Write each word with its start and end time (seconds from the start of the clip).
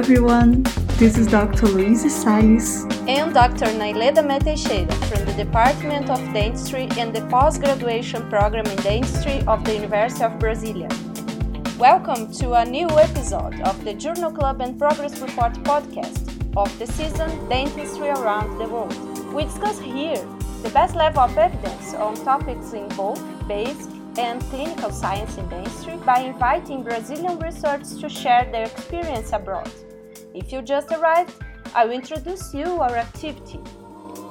everyone. 0.00 0.62
This 0.96 1.18
is 1.18 1.26
Dr. 1.26 1.66
Loise 1.66 2.10
Salles 2.10 2.84
and 3.06 3.34
Dr. 3.34 3.66
Nailê 3.80 4.10
Damé-Teixeira 4.14 4.90
from 5.08 5.26
the 5.26 5.34
Department 5.34 6.08
of 6.08 6.18
Dentistry 6.32 6.88
and 6.96 7.14
the 7.14 7.20
Postgraduation 7.28 8.26
Program 8.30 8.64
in 8.64 8.76
Dentistry 8.76 9.42
of 9.46 9.62
the 9.62 9.74
University 9.74 10.24
of 10.24 10.32
Brasilia. 10.38 10.88
Welcome 11.76 12.32
to 12.40 12.54
a 12.54 12.64
new 12.64 12.88
episode 12.88 13.60
of 13.60 13.84
the 13.84 13.92
Journal 13.92 14.32
Club 14.32 14.62
and 14.62 14.78
Progress 14.78 15.20
Report 15.20 15.52
podcast 15.64 16.22
of 16.56 16.70
the 16.78 16.86
season 16.86 17.28
Dentistry 17.50 18.08
Around 18.08 18.56
the 18.56 18.68
World. 18.68 18.96
We 19.34 19.44
discuss 19.44 19.78
here 19.80 20.24
the 20.62 20.70
best 20.70 20.96
level 20.96 21.20
of 21.20 21.36
evidence 21.36 21.92
on 21.92 22.14
topics 22.24 22.72
in 22.72 22.88
both 22.96 23.22
basic 23.46 23.92
and 24.18 24.40
clinical 24.44 24.90
science 24.90 25.36
in 25.36 25.46
dentistry 25.50 25.96
by 25.98 26.20
inviting 26.20 26.82
Brazilian 26.82 27.38
researchers 27.38 27.98
to 28.00 28.08
share 28.08 28.48
their 28.50 28.64
experience 28.64 29.34
abroad. 29.34 29.70
If 30.34 30.52
you 30.52 30.62
just 30.62 30.92
arrived, 30.92 31.34
I 31.74 31.84
will 31.84 31.92
introduce 31.92 32.54
you 32.54 32.66
our 32.66 32.96
activity. 32.96 33.60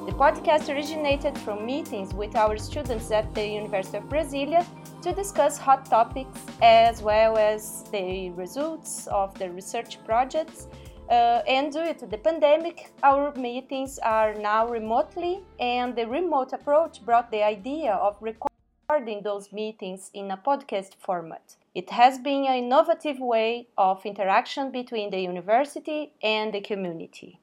The 0.06 0.12
podcast 0.12 0.68
originated 0.68 1.36
from 1.38 1.64
meetings 1.64 2.14
with 2.14 2.36
our 2.36 2.56
students 2.58 3.10
at 3.10 3.34
the 3.34 3.46
University 3.46 3.98
of 3.98 4.04
Brasilia 4.04 4.66
to 5.02 5.12
discuss 5.12 5.58
hot 5.58 5.86
topics 5.86 6.38
as 6.62 7.02
well 7.02 7.36
as 7.36 7.84
the 7.92 8.30
results 8.30 9.06
of 9.08 9.38
the 9.38 9.50
research 9.50 10.02
projects. 10.04 10.68
Uh, 11.10 11.42
and 11.48 11.72
due 11.72 11.92
to 11.94 12.06
the 12.06 12.18
pandemic, 12.18 12.92
our 13.02 13.34
meetings 13.34 13.98
are 13.98 14.34
now 14.34 14.68
remotely, 14.68 15.42
and 15.58 15.96
the 15.96 16.06
remote 16.06 16.52
approach 16.52 17.04
brought 17.04 17.30
the 17.30 17.42
idea 17.42 17.94
of 17.94 18.16
recording 18.20 18.50
recording 18.90 19.22
those 19.22 19.52
meetings 19.52 20.10
in 20.14 20.32
a 20.32 20.36
podcast 20.36 20.96
format. 20.98 21.54
It 21.74 21.90
has 21.90 22.18
been 22.18 22.46
an 22.46 22.64
innovative 22.64 23.20
way 23.20 23.68
of 23.78 24.04
interaction 24.04 24.72
between 24.72 25.10
the 25.10 25.20
university 25.20 26.12
and 26.22 26.52
the 26.52 26.60
community. 26.60 27.40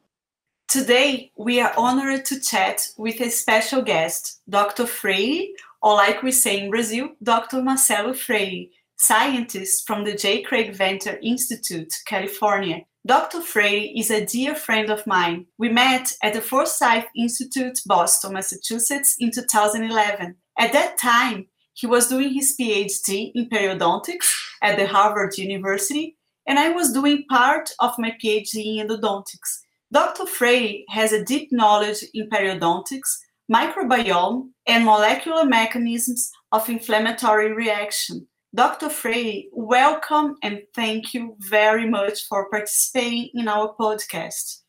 Today, 0.67 1.31
we 1.37 1.61
are 1.61 1.73
honored 1.77 2.25
to 2.25 2.41
chat 2.41 2.89
with 2.97 3.21
a 3.21 3.29
special 3.29 3.81
guest, 3.81 4.41
Dr. 4.49 4.85
Freire, 4.85 5.47
or 5.81 5.93
like 5.93 6.23
we 6.23 6.33
say 6.33 6.59
in 6.59 6.69
Brazil, 6.69 7.11
Dr. 7.23 7.61
Marcelo 7.61 8.13
Freire, 8.13 8.65
scientist 8.97 9.87
from 9.87 10.03
the 10.03 10.13
J. 10.13 10.41
Craig 10.41 10.75
Venter 10.75 11.17
Institute, 11.21 11.93
California. 12.05 12.81
Dr. 13.05 13.39
Freire 13.39 13.91
is 13.95 14.11
a 14.11 14.25
dear 14.25 14.55
friend 14.55 14.89
of 14.89 15.07
mine. 15.07 15.45
We 15.57 15.69
met 15.69 16.11
at 16.21 16.33
the 16.33 16.41
Forsyth 16.41 17.05
Institute, 17.15 17.79
Boston, 17.85 18.33
Massachusetts 18.33 19.15
in 19.19 19.31
2011 19.31 20.35
at 20.59 20.73
that 20.73 20.97
time, 20.97 21.47
he 21.77 21.85
was 21.85 22.07
doing 22.07 22.33
his 22.33 22.55
PhD 22.59 23.31
in 23.35 23.47
periodontics 23.49 24.27
at 24.63 24.77
the 24.77 24.87
Harvard 24.87 25.37
University, 25.37 26.17
and 26.47 26.57
I 26.57 26.69
was 26.69 26.91
doing 26.91 27.23
part 27.29 27.69
of 27.79 27.93
my 27.99 28.17
PhD 28.23 28.79
in 28.79 28.87
endodontics. 28.87 29.59
Dr. 29.93 30.25
Freire 30.25 30.79
has 30.89 31.13
a 31.13 31.23
deep 31.23 31.49
knowledge 31.51 32.03
in 32.15 32.29
periodontics, 32.29 33.19
microbiome, 33.53 34.49
and 34.65 34.85
molecular 34.85 35.45
mechanisms 35.45 36.31
of 36.51 36.67
inflammatory 36.67 37.53
reaction. 37.53 38.27
Dr. 38.55 38.89
Freire, 38.89 39.43
welcome 39.51 40.35
and 40.41 40.63
thank 40.73 41.13
you 41.13 41.35
very 41.37 41.87
much 41.87 42.27
for 42.27 42.49
participating 42.49 43.29
in 43.35 43.47
our 43.47 43.75
podcast. 43.79 44.61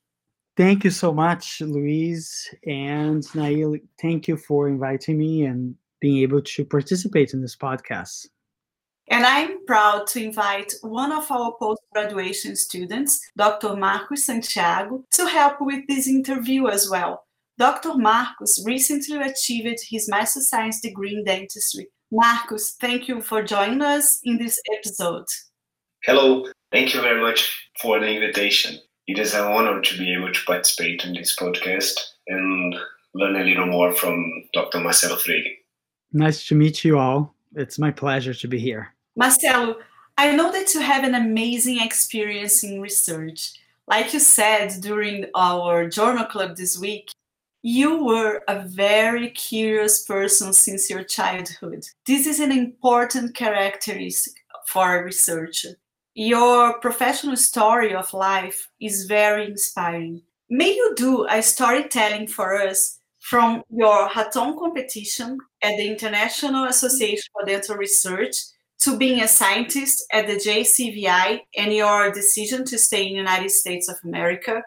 Thank 0.59 0.85
you 0.85 0.91
so 0.91 1.15
much, 1.15 1.63
Loise 1.63 2.55
and 2.67 3.23
Nailê. 3.35 3.81
Thank 3.99 4.29
you 4.29 4.37
for 4.37 4.69
inviting 4.69 5.17
me 5.17 5.47
and 5.47 5.75
being 6.01 6.19
able 6.19 6.43
to 6.43 6.65
participate 6.65 7.33
in 7.33 7.41
this 7.41 7.57
podcast. 7.57 8.27
And 9.11 9.25
I'm 9.25 9.65
proud 9.65 10.07
to 10.09 10.23
invite 10.23 10.75
one 10.83 11.13
of 11.13 11.31
our 11.31 11.55
post 11.59 11.81
graduation 11.95 12.57
students, 12.57 13.21
Dr. 13.37 13.75
Marcos 13.75 14.27
Santiago, 14.27 15.03
to 15.13 15.27
help 15.27 15.61
with 15.61 15.87
this 15.89 16.07
interview 16.07 16.69
as 16.69 16.91
well. 16.91 17.25
Dr. 17.59 17.95
Marcos 17.95 18.63
recently 18.65 19.17
achieved 19.17 19.81
his 19.89 20.09
Master's 20.09 20.49
Science 20.49 20.81
degree 20.81 21.15
in 21.17 21.25
dentistry. 21.25 21.89
Marcos, 22.13 22.73
thank 22.81 23.09
you 23.09 23.21
for 23.21 23.43
joining 23.43 23.83
us 23.83 24.21
in 24.25 24.39
this 24.39 24.61
episode. 24.77 25.25
Hello, 26.05 26.47
thank 26.71 26.95
you 26.95 27.01
very 27.01 27.21
much 27.21 27.69
for 27.81 27.99
the 27.99 28.07
invitation. 28.07 28.79
It 29.07 29.19
is 29.19 29.35
an 29.35 29.45
honor 29.45 29.81
to 29.81 29.99
be 29.99 30.15
able 30.15 30.33
to 30.33 30.45
participate 30.47 31.05
in 31.05 31.15
this 31.15 31.35
podcast 31.35 31.99
and 32.29 32.77
learn 33.15 33.37
a 33.37 33.45
little 33.45 33.67
more 33.67 33.93
from 33.93 34.45
Dr. 34.53 34.81
Marcelo 34.81 35.17
Freire. 35.17 35.58
Nice 36.13 36.47
to 36.49 36.55
meet 36.55 36.85
you 36.85 36.99
all. 36.99 37.35
It's 37.55 37.79
my 37.79 37.91
pleasure 37.91 38.35
to 38.35 38.49
be 38.49 38.59
here. 38.59 38.95
Marcelo, 39.17 39.77
I 40.17 40.35
know 40.35 40.51
that 40.53 40.75
you 40.75 40.81
have 40.81 41.05
an 41.05 41.15
amazing 41.15 41.81
experience 41.81 42.65
in 42.65 42.81
research. 42.81 43.53
Like 43.87 44.13
you 44.13 44.21
said 44.21 44.81
during 44.81 45.27
our 45.35 45.89
journal 45.89 46.25
club 46.25 46.57
this 46.57 46.79
week, 46.79 47.11
you 47.63 48.05
were 48.05 48.43
a 48.49 48.61
very 48.61 49.31
curious 49.31 50.05
person 50.05 50.53
since 50.53 50.89
your 50.89 51.03
childhood. 51.03 51.87
This 52.07 52.27
is 52.27 52.41
an 52.41 52.53
important 52.53 53.35
characteristic 53.35 54.35
for 54.67 54.99
a 54.99 55.05
researcher. 55.05 55.71
Your 56.15 56.79
professional 56.81 57.37
story 57.37 57.95
of 57.95 58.13
life 58.13 58.69
is 58.81 59.07
very 59.07 59.47
inspiring. 59.47 60.23
May 60.51 60.75
you 60.75 60.95
do 60.97 61.27
a 61.29 61.43
storytelling 61.43 62.27
for 62.27 62.61
us 62.61 62.98
from 63.29 63.63
your 63.69 64.09
hackathon 64.09 64.59
competition 64.59 65.39
at 65.63 65.77
the 65.77 65.87
International 65.87 66.65
Association 66.65 67.25
for 67.33 67.45
Dental 67.45 67.77
Research 67.77 68.35
to 68.81 68.97
being 68.97 69.21
a 69.21 69.29
scientist 69.29 70.05
at 70.13 70.27
the 70.27 70.37
JCVI 70.37 71.41
and 71.57 71.73
your 71.73 72.11
decision 72.11 72.65
to 72.65 72.79
stay 72.79 73.07
in 73.07 73.13
the 73.13 73.19
United 73.19 73.51
States 73.51 73.89
of 73.89 73.97
America? 74.03 74.63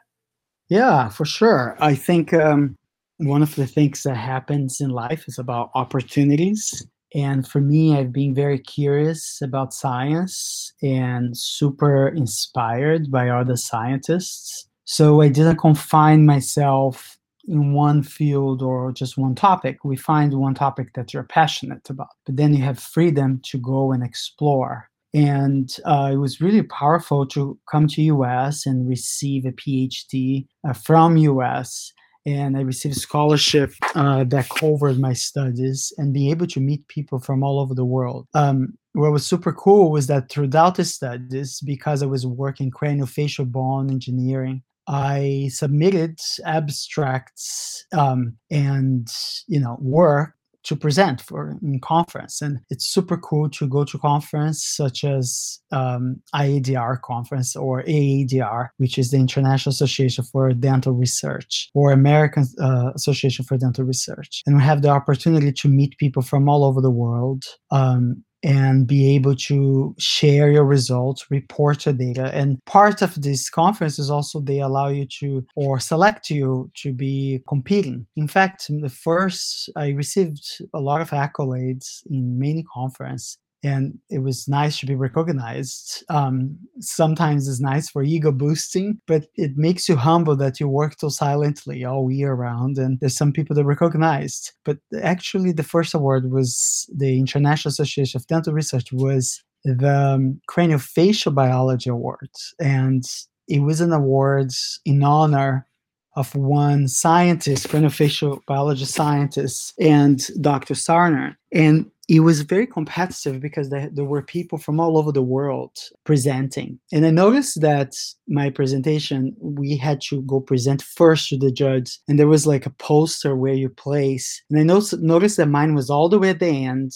Yeah, 0.69 1.09
for 1.09 1.25
sure. 1.25 1.75
I 1.79 1.95
think 1.95 2.33
um, 2.33 2.75
one 3.17 3.41
of 3.41 3.55
the 3.55 3.66
things 3.66 4.03
that 4.03 4.16
happens 4.16 4.79
in 4.79 4.89
life 4.91 5.25
is 5.28 5.39
about 5.39 5.72
opportunities. 5.73 6.85
And 7.16 7.47
for 7.47 7.61
me, 7.61 7.97
I've 7.97 8.13
been 8.13 8.35
very 8.35 8.59
curious 8.59 9.41
about 9.41 9.73
science 9.73 10.73
and 10.83 11.35
super 11.35 12.09
inspired 12.09 13.11
by 13.11 13.29
other 13.29 13.57
scientists. 13.57 14.67
So 14.85 15.22
I 15.22 15.29
didn't 15.29 15.57
confine 15.57 16.25
myself 16.25 17.17
in 17.47 17.74
one 17.74 18.03
field 18.03 18.62
or 18.62 18.91
just 18.91 19.18
one 19.18 19.35
topic. 19.35 19.84
We 19.84 19.96
find 19.96 20.34
one 20.34 20.53
topic 20.53 20.94
that 20.94 21.13
you're 21.13 21.24
passionate 21.24 21.90
about, 21.90 22.09
but 22.25 22.38
then 22.38 22.53
you 22.53 22.63
have 22.63 22.79
freedom 22.79 23.41
to 23.46 23.57
go 23.57 23.91
and 23.91 24.03
explore. 24.03 24.90
And 25.13 25.75
uh, 25.85 26.12
it 26.13 26.18
was 26.18 26.40
really 26.40 26.63
powerful 26.63 27.25
to 27.28 27.59
come 27.69 27.88
to 27.90 28.02
US 28.03 28.66
and 28.66 28.88
receive 28.88 29.46
a 29.46 29.52
PhD 29.52 30.47
uh, 30.68 30.74
from 30.74 31.18
US 31.18 31.91
and 32.25 32.56
I 32.56 32.62
received 32.62 32.97
a 32.97 33.00
scholarship 33.00 33.73
uh, 33.96 34.23
that 34.25 34.50
covered 34.50 35.00
my 35.00 35.13
studies 35.13 35.91
and 35.97 36.13
being 36.13 36.29
able 36.29 36.47
to 36.47 36.59
meet 36.59 36.88
people 36.88 37.19
from 37.19 37.44
all 37.44 37.59
over 37.59 37.73
the 37.73 37.85
world. 37.85 38.28
Um, 38.34 38.78
what 38.94 39.12
was 39.12 39.25
super 39.25 39.53
cool 39.53 39.91
was 39.91 40.08
that 40.08 40.29
throughout 40.29 40.75
the 40.75 40.85
studies, 40.85 41.62
because 41.62 42.03
I 42.03 42.06
was 42.06 42.28
working 42.28 42.69
craniofacial 42.69 43.52
bone 43.52 43.90
engineering, 43.90 44.62
I 44.91 45.50
submitted 45.53 46.19
abstracts 46.46 47.85
um, 47.94 48.38
and 48.52 49.07
you 49.47 49.59
know 49.59 49.78
work 49.79 50.34
to 50.63 50.75
present 50.75 51.22
for 51.22 51.57
in 51.63 51.79
conference. 51.79 52.41
And 52.41 52.59
it's 52.69 52.85
super 52.85 53.18
cool 53.18 53.50
to 53.50 53.68
go 53.68 53.84
to 53.84 53.97
conference 53.97 54.63
such 54.63 55.03
as 55.03 55.59
um, 55.72 56.22
IADR 56.35 57.02
conference 57.02 57.56
or 57.56 57.84
AADR 57.84 58.69
which 58.78 58.97
is 58.97 59.09
the 59.12 59.18
International 59.18 59.72
Association 59.72 60.24
for 60.24 60.53
Dental 60.53 60.94
Research 60.94 61.69
or 61.73 61.91
American 61.91 62.46
uh, 62.62 62.91
Association 62.93 63.46
for 63.46 63.58
Dental 63.58 63.85
Research. 63.85 64.43
And 64.46 64.58
we 64.58 64.61
have 64.61 64.82
the 64.82 64.90
opportunity 64.90 65.52
to 65.52 65.67
meet 65.67 65.97
people 65.97 66.22
from 66.22 66.47
all 66.47 66.64
over 66.64 66.82
the 66.82 66.91
world 66.91 67.43
um, 67.72 68.23
and 68.43 68.88
be 68.88 69.16
able 69.16 69.35
to 69.35 69.96
share 69.99 70.52
your 70.52 70.66
results, 70.66 71.29
report 71.29 71.85
your 71.85 71.93
data. 71.93 72.34
And 72.34 72.64
part 72.66 73.02
of 73.02 73.22
this 73.22 73.49
conference 73.49 73.99
is 73.99 74.09
also 74.09 74.40
they 74.40 74.59
allow 74.59 74.88
you 74.88 75.05
to 75.20 75.46
or 75.55 75.79
select 75.79 76.29
you 76.29 76.72
to 76.76 76.93
be 76.93 77.43
competing. 77.47 78.08
In 78.16 78.28
fact, 78.28 78.66
the 78.70 78.90
first 78.90 79.70
I 79.76 79.90
received 79.90 80.43
a 80.73 80.79
lot 80.79 81.02
of 81.02 81.11
accolades 81.11 82.02
in 82.09 82.40
many 82.40 82.64
conferences 82.64 83.38
and 83.63 83.99
it 84.09 84.19
was 84.19 84.47
nice 84.47 84.79
to 84.79 84.85
be 84.85 84.96
recognized. 84.96 86.03
Um, 86.09 86.58
sometimes 86.79 87.47
it's 87.47 87.59
nice 87.59 87.90
for 87.90 88.02
ego 88.03 88.31
boosting, 88.31 88.99
but 89.08 89.28
it 89.35 89.52
makes 89.55 89.87
you 89.87 89.96
humble 89.96 90.35
that 90.37 90.59
you 90.59 90.67
work 90.67 90.96
so 90.99 91.09
silently 91.09 91.85
all 91.85 92.11
year 92.11 92.34
round. 92.34 92.78
And 92.78 92.99
there's 92.99 93.17
some 93.17 93.31
people 93.31 93.55
that 93.55 93.66
recognized. 93.66 94.53
But 94.66 94.78
actually, 95.02 95.52
the 95.52 95.63
first 95.63 95.93
award 95.93 96.31
was 96.31 96.90
the 96.96 97.19
International 97.19 97.69
Association 97.69 98.17
of 98.17 98.28
Dental 98.28 98.53
Research 98.53 98.91
was 98.91 99.43
the 99.64 100.16
um, 100.16 100.41
Craniofacial 100.49 101.35
Biology 101.35 101.90
Award, 101.90 102.31
and 102.59 103.03
it 103.47 103.59
was 103.59 103.79
an 103.79 103.91
award 103.91 104.52
in 104.85 105.03
honor 105.03 105.67
of 106.16 106.35
one 106.35 106.87
scientist, 106.87 107.67
craniofacial 107.67 108.40
biology 108.46 108.85
scientist, 108.85 109.73
and 109.79 110.28
Dr. 110.41 110.73
Sarner. 110.73 111.35
And 111.53 111.90
it 112.11 112.19
was 112.19 112.41
very 112.41 112.67
competitive 112.67 113.40
because 113.40 113.69
there, 113.69 113.90
were 114.03 114.22
people 114.22 114.58
from 114.58 114.81
all 114.81 114.97
over 114.97 115.13
the 115.13 115.22
world 115.22 115.72
presenting. 116.03 116.78
And 116.91 117.05
I 117.05 117.09
noticed 117.09 117.61
that 117.61 117.93
my 118.28 118.49
presentation, 118.49 119.34
we 119.40 119.78
had 119.78 120.02
to 120.09 120.22
go 120.23 120.41
present 120.41 120.81
first 120.81 121.29
to 121.29 121.37
the 121.37 121.53
judge. 121.53 121.97
And 122.09 122.19
there 122.19 122.28
was 122.28 122.46
like 122.46 122.66
a 122.66 122.69
poster 122.72 123.34
where 123.37 123.53
you 123.53 123.69
place. 123.69 124.43
And 124.49 124.59
I 124.59 124.63
noticed, 124.63 124.99
noticed 124.99 125.37
that 125.37 125.46
mine 125.46 125.73
was 125.73 125.90
all 125.90 126.09
the 126.09 126.19
way 126.19 126.31
at 126.31 126.41
the 126.41 126.47
end, 126.47 126.91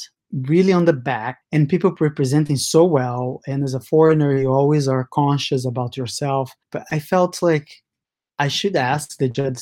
really 0.49 0.73
on 0.73 0.83
the 0.83 0.91
back, 0.91 1.37
and 1.53 1.69
people 1.69 1.95
were 1.97 2.09
presenting 2.09 2.57
so 2.57 2.83
well. 2.83 3.39
And 3.47 3.63
as 3.63 3.73
a 3.73 3.79
foreigner, 3.79 4.37
you 4.37 4.51
always 4.51 4.85
are 4.85 5.07
conscious 5.13 5.65
about 5.65 5.95
yourself. 5.95 6.51
But 6.73 6.83
I 6.91 6.99
felt 6.99 7.41
like 7.41 7.69
I 8.37 8.47
should 8.49 8.75
ask 8.75 9.17
the 9.17 9.29
judge 9.29 9.59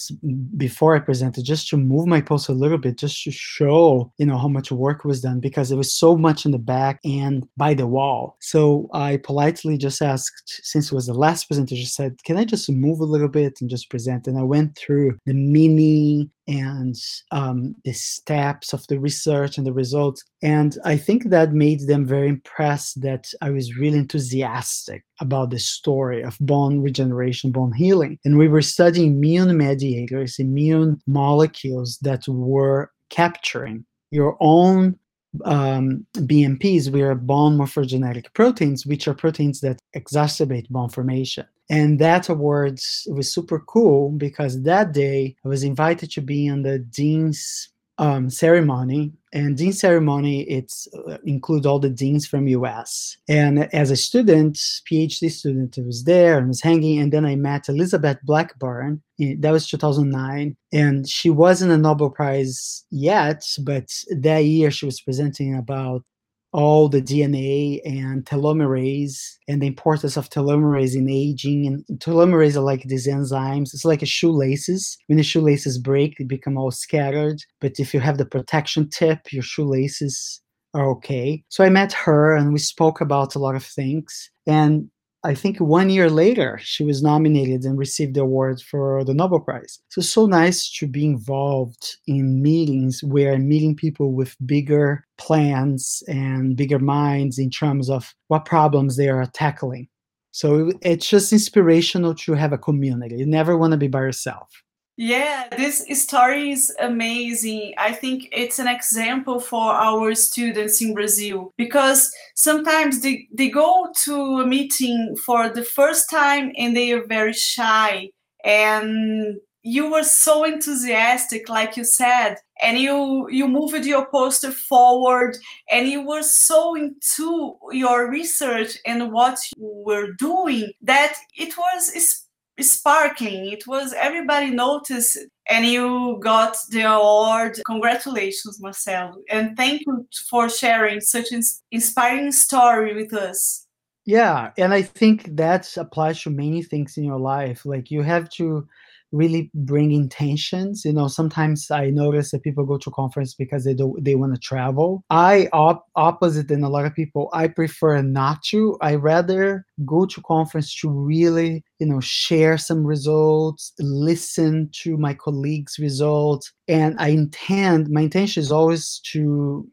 before 0.58 0.96
I 0.96 1.00
presented 1.00 1.46
just 1.46 1.70
to 1.70 1.78
move 1.78 2.08
my 2.08 2.22
post 2.22 2.50
a 2.50 2.54
little 2.54 2.78
bit, 2.78 2.98
just 2.98 3.24
to 3.24 3.32
show, 3.32 4.12
you 4.18 4.26
know, 4.26 4.38
how 4.38 4.48
much 4.48 4.72
work 4.72 5.06
was 5.06 5.22
done 5.22 5.40
because 5.40 5.72
it 5.72 5.76
was 5.76 5.94
so 5.94 6.18
much 6.18 6.46
in 6.46 6.52
the 6.52 6.58
back 6.58 7.00
and 7.06 7.48
by 7.56 7.74
the 7.74 7.88
wall. 7.88 8.38
So 8.42 8.90
I 8.94 9.18
politely 9.18 9.78
just 9.78 10.02
asked, 10.02 10.62
since 10.64 10.92
it 10.92 10.96
was 10.96 11.06
the 11.06 11.14
last 11.14 11.46
presentation, 11.46 11.86
said, 11.86 12.24
can 12.24 12.38
I 12.38 12.46
just 12.46 12.70
move 12.70 13.00
a 13.00 13.06
little 13.06 13.28
bit 13.28 13.62
and 13.62 13.70
just 13.70 13.90
present? 13.90 14.28
And 14.28 14.40
I 14.40 14.44
went 14.44 14.78
through 14.78 15.20
the 15.26 15.34
mini 15.34 16.30
and 16.48 16.96
um, 17.32 17.76
the 17.86 17.94
steps 17.94 18.74
of 18.74 18.86
the 18.88 19.00
research 19.00 19.58
and 19.58 19.66
the 19.66 19.74
results. 19.74 20.24
And 20.42 20.78
I 20.84 20.98
think 20.98 21.30
that 21.30 21.54
made 21.54 21.88
them 21.88 22.06
very 22.06 22.28
impressed 22.28 23.02
that 23.02 23.28
I 23.42 23.50
was 23.50 23.78
really 23.78 23.98
enthusiastic 23.98 25.04
about 25.20 25.52
the 25.52 25.60
story 25.60 26.22
of 26.22 26.38
bone 26.40 26.82
regeneration, 26.82 27.52
bone 27.52 27.74
healing. 27.74 28.20
And 28.26 28.38
we 28.38 28.48
were 28.48 28.62
studying 28.62 29.14
immune 29.14 29.56
mediators, 29.58 30.40
immune 30.40 31.02
molecules 31.08 31.98
that 32.02 32.28
were 32.28 32.92
capturing 33.10 33.86
your 34.12 34.38
own 34.40 34.98
um, 35.46 36.06
BMPs, 36.16 36.90
we 36.90 37.02
are 37.02 37.16
bone 37.16 37.58
morphogenetic 37.58 38.34
proteins, 38.34 38.86
which 38.86 39.08
are 39.08 39.14
proteins 39.14 39.62
that 39.62 39.80
exacerbate 39.96 40.70
bone 40.70 40.90
formation. 40.90 41.46
And 41.70 42.00
that 42.00 42.30
awards 42.30 43.08
was 43.10 43.34
super 43.34 43.60
cool 43.60 44.12
because 44.12 44.64
that 44.64 44.92
day 44.92 45.36
I 45.44 45.48
was 45.48 45.64
invited 45.64 46.12
to 46.12 46.22
be 46.22 46.50
on 46.50 46.64
the 46.64 46.80
dean's 46.80 47.74
um, 47.98 48.30
ceremony. 48.30 49.14
And 49.34 49.58
dean 49.58 49.74
ceremony 49.74 50.42
it's 50.44 50.88
uh, 51.08 51.18
include 51.26 51.66
all 51.66 51.80
the 51.80 51.90
deans 51.90 52.28
from 52.28 52.48
us 52.66 53.18
and 53.28 53.74
as 53.74 53.90
a 53.90 53.96
student 53.96 54.56
phd 54.56 55.32
student 55.32 55.78
I 55.78 55.82
was 55.82 56.04
there 56.04 56.38
and 56.38 56.48
was 56.48 56.62
hanging. 56.62 57.00
And 57.00 57.12
then 57.12 57.26
i 57.26 57.36
met 57.36 57.70
elizabeth 57.70 58.18
blackburn 58.24 59.02
that 59.40 59.52
was 59.52 59.68
2009 59.68 60.56
and 60.72 61.08
she 61.08 61.30
wasn't 61.30 61.72
a 61.72 61.78
nobel 61.78 62.10
prize 62.10 62.86
yet 62.92 63.44
but 63.62 63.90
that 64.20 64.40
year 64.40 64.70
she 64.70 64.86
was 64.86 65.02
presenting 65.02 65.56
about 65.56 66.04
all 66.54 66.88
the 66.88 67.02
DNA 67.02 67.82
and 67.84 68.26
telomerase 68.26 69.18
and 69.48 69.62
the 69.62 69.68
importance 69.68 70.16
of 70.16 70.30
telomerase 70.30 70.96
in 70.96 71.10
aging. 71.10 71.66
And 71.66 72.00
telomerase 72.00 72.56
are 72.56 72.62
like 72.62 72.84
these 72.84 73.08
enzymes. 73.08 73.74
It's 73.74 73.86
like 73.86 74.04
a 74.04 74.08
shoelaces. 74.08 74.98
When 75.08 75.18
the 75.18 75.24
shoelaces 75.24 75.80
break, 75.80 76.16
they 76.18 76.24
become 76.24 76.58
all 76.58 76.72
scattered. 76.72 77.40
But 77.60 77.80
if 77.80 77.94
you 77.94 78.00
have 78.00 78.18
the 78.18 78.26
protection 78.26 78.90
tip, 78.90 79.34
your 79.34 79.44
shoelaces 79.44 80.42
are 80.76 80.90
okay. 80.92 81.44
So 81.50 81.64
I 81.64 81.70
met 81.70 81.92
her 81.94 82.36
and 82.36 82.54
we 82.54 82.60
spoke 82.60 83.02
about 83.02 83.36
a 83.36 83.40
lot 83.40 83.56
of 83.56 83.66
things. 83.66 84.30
And 84.46 84.90
I 85.26 85.34
think 85.36 85.58
one 85.60 85.90
year 85.90 86.10
later, 86.10 86.60
she 86.62 86.84
was 86.84 87.02
nominated 87.02 87.64
and 87.64 87.78
received 87.78 88.16
the 88.16 88.22
award 88.22 88.62
for 88.62 89.06
the 89.06 89.14
Nobel 89.14 89.40
Prize. 89.40 89.80
So 89.90 90.02
so 90.02 90.26
nice 90.26 90.70
to 90.80 90.88
be 90.88 91.06
involved 91.06 91.96
in 92.08 92.42
meetings 92.42 93.02
where 93.04 93.34
I'm 93.34 93.48
meeting 93.48 93.74
people 93.74 94.12
with 94.12 94.36
bigger 94.46 95.06
plans 95.18 96.04
and 96.10 96.58
bigger 96.58 96.80
minds 96.80 97.40
in 97.40 97.50
terms 97.50 97.90
of 97.90 98.14
what 98.28 98.44
problems 98.44 98.98
they 98.98 99.08
are 99.08 99.26
tackling. 99.28 99.88
So 100.32 100.72
it's 100.82 101.08
just 101.08 101.32
inspirational 101.32 102.16
to 102.16 102.34
have 102.34 102.52
a 102.52 102.58
community. 102.58 103.16
You 103.16 103.26
never 103.26 103.56
want 103.56 103.72
to 103.72 103.78
be 103.78 103.88
by 103.88 104.00
yourself. 104.00 104.50
Yeah, 104.96 105.48
this 105.58 105.86
story 106.04 106.52
is 106.52 106.72
amazing. 106.80 107.74
I 107.80 107.94
think 107.94 108.30
it's 108.32 108.60
an 108.60 108.68
example 108.68 109.40
for 109.40 109.74
our 109.74 110.14
students 110.14 110.82
in 110.82 110.94
Brazil 110.94 111.52
because 111.58 112.14
sometimes 112.36 113.02
they, 113.02 113.28
they 113.34 113.50
go 113.50 113.92
to 114.04 114.42
a 114.42 114.46
meeting 114.46 115.16
for 115.26 115.50
the 115.50 115.64
first 115.64 116.12
time 116.12 116.52
and 116.58 116.78
they 116.78 116.92
are 116.92 117.08
very 117.08 117.34
shy. 117.34 118.10
And 118.46 119.38
you 119.64 119.90
were 119.90 120.04
so 120.04 120.44
enthusiastic, 120.44 121.50
like 121.50 121.76
you 121.76 121.86
said, 121.86 122.36
and 122.62 122.78
you 122.78 123.28
you 123.30 123.48
moved 123.48 123.86
your 123.86 124.06
poster 124.12 124.52
forward 124.52 125.38
and 125.72 125.88
you 125.88 126.06
were 126.06 126.22
so 126.22 126.76
into 126.76 127.58
your 127.72 128.12
research 128.12 128.78
and 128.86 129.12
what 129.12 129.40
you 129.56 129.84
were 129.86 130.12
doing 130.20 130.72
that 130.82 131.16
it 131.36 131.58
was 131.58 132.23
sparkling. 132.60 133.52
It 133.52 133.66
was 133.68 133.94
everybody 133.94 134.52
noticed 134.52 135.18
and 135.50 135.66
you 135.66 136.20
got 136.22 136.56
the 136.70 136.84
award. 136.84 137.60
Congratulations, 137.66 138.62
Marcelo. 138.62 139.16
And 139.30 139.58
thank 139.58 139.82
you 139.86 140.08
for 140.30 140.50
sharing 140.50 141.02
such 141.02 141.32
an 141.32 141.42
inspiring 141.72 142.32
story 142.32 142.94
with 142.94 143.14
us. 143.14 143.68
Yeah, 144.06 144.52
and 144.58 144.74
I 144.74 144.82
think 144.82 145.36
that 145.38 145.76
applies 145.78 146.22
to 146.24 146.30
many 146.30 146.62
things 146.62 146.98
in 146.98 147.06
your 147.06 147.20
life. 147.20 147.66
Like 147.66 147.90
you 147.90 148.02
have 148.02 148.30
to 148.32 148.68
really 149.14 149.50
bring 149.54 149.92
intentions. 149.92 150.84
You 150.84 150.92
know, 150.92 151.08
sometimes 151.08 151.72
I 151.72 151.92
notice 151.92 152.32
that 152.32 152.44
people 152.44 152.66
go 152.66 152.78
to 152.80 152.92
conference 152.92 153.34
because 153.36 153.64
they 153.64 153.74
do 153.74 153.96
they 154.02 154.16
want 154.16 154.34
to 154.34 154.40
travel. 154.40 155.04
I 155.10 155.48
op- 155.54 155.86
opposite 155.96 156.48
than 156.50 156.64
a 156.64 156.70
lot 156.70 156.86
of 156.86 156.94
people. 156.94 157.30
I 157.32 157.48
prefer 157.48 158.02
not 158.02 158.44
to. 158.50 158.78
I 158.82 158.96
rather 158.96 159.66
go 159.86 160.06
to 160.06 160.22
conference 160.22 160.76
to 160.82 160.90
really, 160.90 161.64
you 161.80 161.88
know, 161.88 162.02
share 162.02 162.58
some 162.58 162.86
results, 162.86 163.72
listen 163.80 164.70
to 164.82 164.98
my 164.98 165.14
colleagues' 165.14 165.78
results, 165.80 166.52
and 166.68 166.96
I 167.00 167.10
intend. 167.10 167.90
My 167.90 168.02
intention 168.02 168.42
is 168.42 168.52
always 168.52 169.00
to 169.12 169.68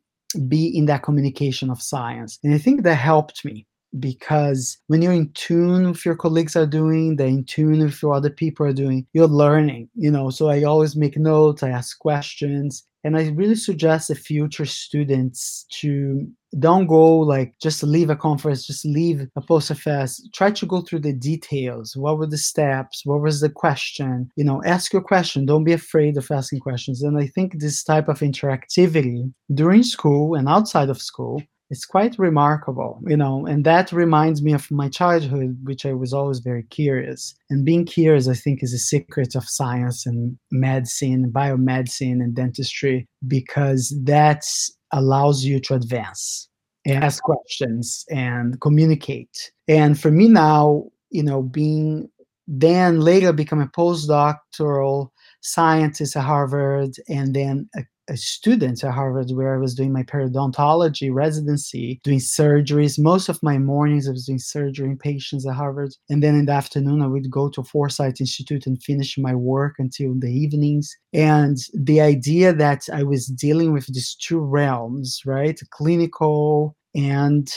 be 0.46 0.66
in 0.66 0.86
that 0.86 1.02
communication 1.02 1.70
of 1.70 1.82
science, 1.82 2.38
and 2.44 2.54
I 2.54 2.58
think 2.58 2.82
that 2.82 2.94
helped 2.94 3.44
me 3.44 3.66
because 3.98 4.78
when 4.86 5.02
you're 5.02 5.12
in 5.12 5.30
tune 5.32 5.88
with 5.88 6.04
your 6.04 6.16
colleagues 6.16 6.56
are 6.56 6.66
doing 6.66 7.16
they're 7.16 7.26
in 7.26 7.44
tune 7.44 7.80
with 7.80 8.02
what 8.02 8.16
other 8.16 8.30
people 8.30 8.64
are 8.64 8.72
doing 8.72 9.06
you're 9.12 9.26
learning 9.26 9.88
you 9.94 10.10
know? 10.10 10.30
So 10.30 10.48
i 10.48 10.62
always 10.62 10.96
make 10.96 11.16
notes 11.16 11.62
i 11.62 11.70
ask 11.70 11.98
questions 11.98 12.86
and 13.02 13.16
i 13.16 13.28
really 13.30 13.56
suggest 13.56 14.08
the 14.08 14.14
future 14.14 14.66
students 14.66 15.66
to 15.70 16.26
don't 16.58 16.86
go 16.86 17.18
like 17.18 17.54
just 17.60 17.82
leave 17.82 18.10
a 18.10 18.16
conference 18.16 18.66
just 18.66 18.84
leave 18.84 19.28
a 19.36 19.40
poster 19.40 19.74
fest. 19.74 20.28
Try 20.34 20.50
to 20.50 20.66
go 20.66 20.80
through 20.80 21.00
the 21.00 21.12
details. 21.12 21.96
What 21.96 22.18
were 22.18 22.26
the 22.26 22.38
steps? 22.38 23.02
What 23.04 23.20
was 23.20 23.40
the 23.40 23.50
question? 23.50 24.30
You 24.36 24.44
know 24.44 24.62
ask 24.64 24.92
your 24.92 25.02
question. 25.02 25.46
Don't 25.46 25.64
be 25.64 25.72
afraid 25.72 26.16
of 26.16 26.30
asking 26.30 26.60
questions. 26.60 27.02
And 27.02 27.18
i 27.18 27.26
think 27.26 27.58
this 27.58 27.84
type 27.84 28.08
of 28.08 28.20
interactivity 28.20 29.32
during 29.54 29.82
school 29.82 30.34
and 30.34 30.48
outside 30.48 30.90
of 30.90 31.00
school 31.00 31.42
it's 31.70 31.86
quite 31.86 32.18
remarkable, 32.18 33.00
you 33.06 33.16
know, 33.16 33.46
and 33.46 33.64
that 33.64 33.92
reminds 33.92 34.42
me 34.42 34.52
of 34.52 34.68
my 34.72 34.88
childhood, 34.88 35.56
which 35.62 35.86
I 35.86 35.92
was 35.92 36.12
always 36.12 36.40
very 36.40 36.64
curious. 36.64 37.34
And 37.48 37.64
being 37.64 37.84
curious, 37.84 38.26
I 38.26 38.34
think, 38.34 38.62
is 38.62 38.74
a 38.74 38.78
secret 38.78 39.36
of 39.36 39.48
science 39.48 40.04
and 40.04 40.36
medicine, 40.50 41.30
biomedicine, 41.30 42.22
and 42.22 42.34
dentistry, 42.34 43.08
because 43.28 43.94
that 44.02 44.42
allows 44.90 45.44
you 45.44 45.60
to 45.60 45.74
advance 45.74 46.48
and 46.84 47.04
ask 47.04 47.22
questions 47.22 48.04
and 48.10 48.60
communicate. 48.60 49.52
And 49.68 49.98
for 49.98 50.10
me 50.10 50.28
now, 50.28 50.86
you 51.10 51.22
know, 51.22 51.42
being 51.42 52.10
then 52.48 53.00
later 53.00 53.32
become 53.32 53.60
a 53.60 53.68
postdoctoral 53.68 55.10
scientist 55.40 56.16
at 56.16 56.24
Harvard 56.24 56.90
and 57.08 57.32
then 57.34 57.70
a 57.76 57.84
a 58.10 58.16
student 58.16 58.82
at 58.82 58.92
Harvard 58.92 59.30
where 59.30 59.54
I 59.54 59.58
was 59.58 59.74
doing 59.74 59.92
my 59.92 60.02
periodontology 60.02 61.14
residency, 61.14 62.00
doing 62.02 62.18
surgeries. 62.18 62.98
Most 62.98 63.28
of 63.28 63.42
my 63.42 63.56
mornings 63.56 64.08
I 64.08 64.10
was 64.10 64.26
doing 64.26 64.40
surgery 64.40 64.88
in 64.88 64.98
patients 64.98 65.46
at 65.46 65.54
Harvard. 65.54 65.94
And 66.10 66.22
then 66.22 66.34
in 66.34 66.46
the 66.46 66.52
afternoon, 66.52 67.02
I 67.02 67.06
would 67.06 67.30
go 67.30 67.48
to 67.50 67.62
Forsyth 67.62 68.20
Institute 68.20 68.66
and 68.66 68.82
finish 68.82 69.16
my 69.16 69.34
work 69.34 69.76
until 69.78 70.14
the 70.18 70.30
evenings. 70.30 70.94
And 71.12 71.58
the 71.72 72.00
idea 72.00 72.52
that 72.52 72.88
I 72.92 73.04
was 73.04 73.26
dealing 73.26 73.72
with 73.72 73.86
these 73.86 74.16
two 74.16 74.40
realms, 74.40 75.20
right? 75.24 75.58
Clinical 75.70 76.76
and 76.96 77.48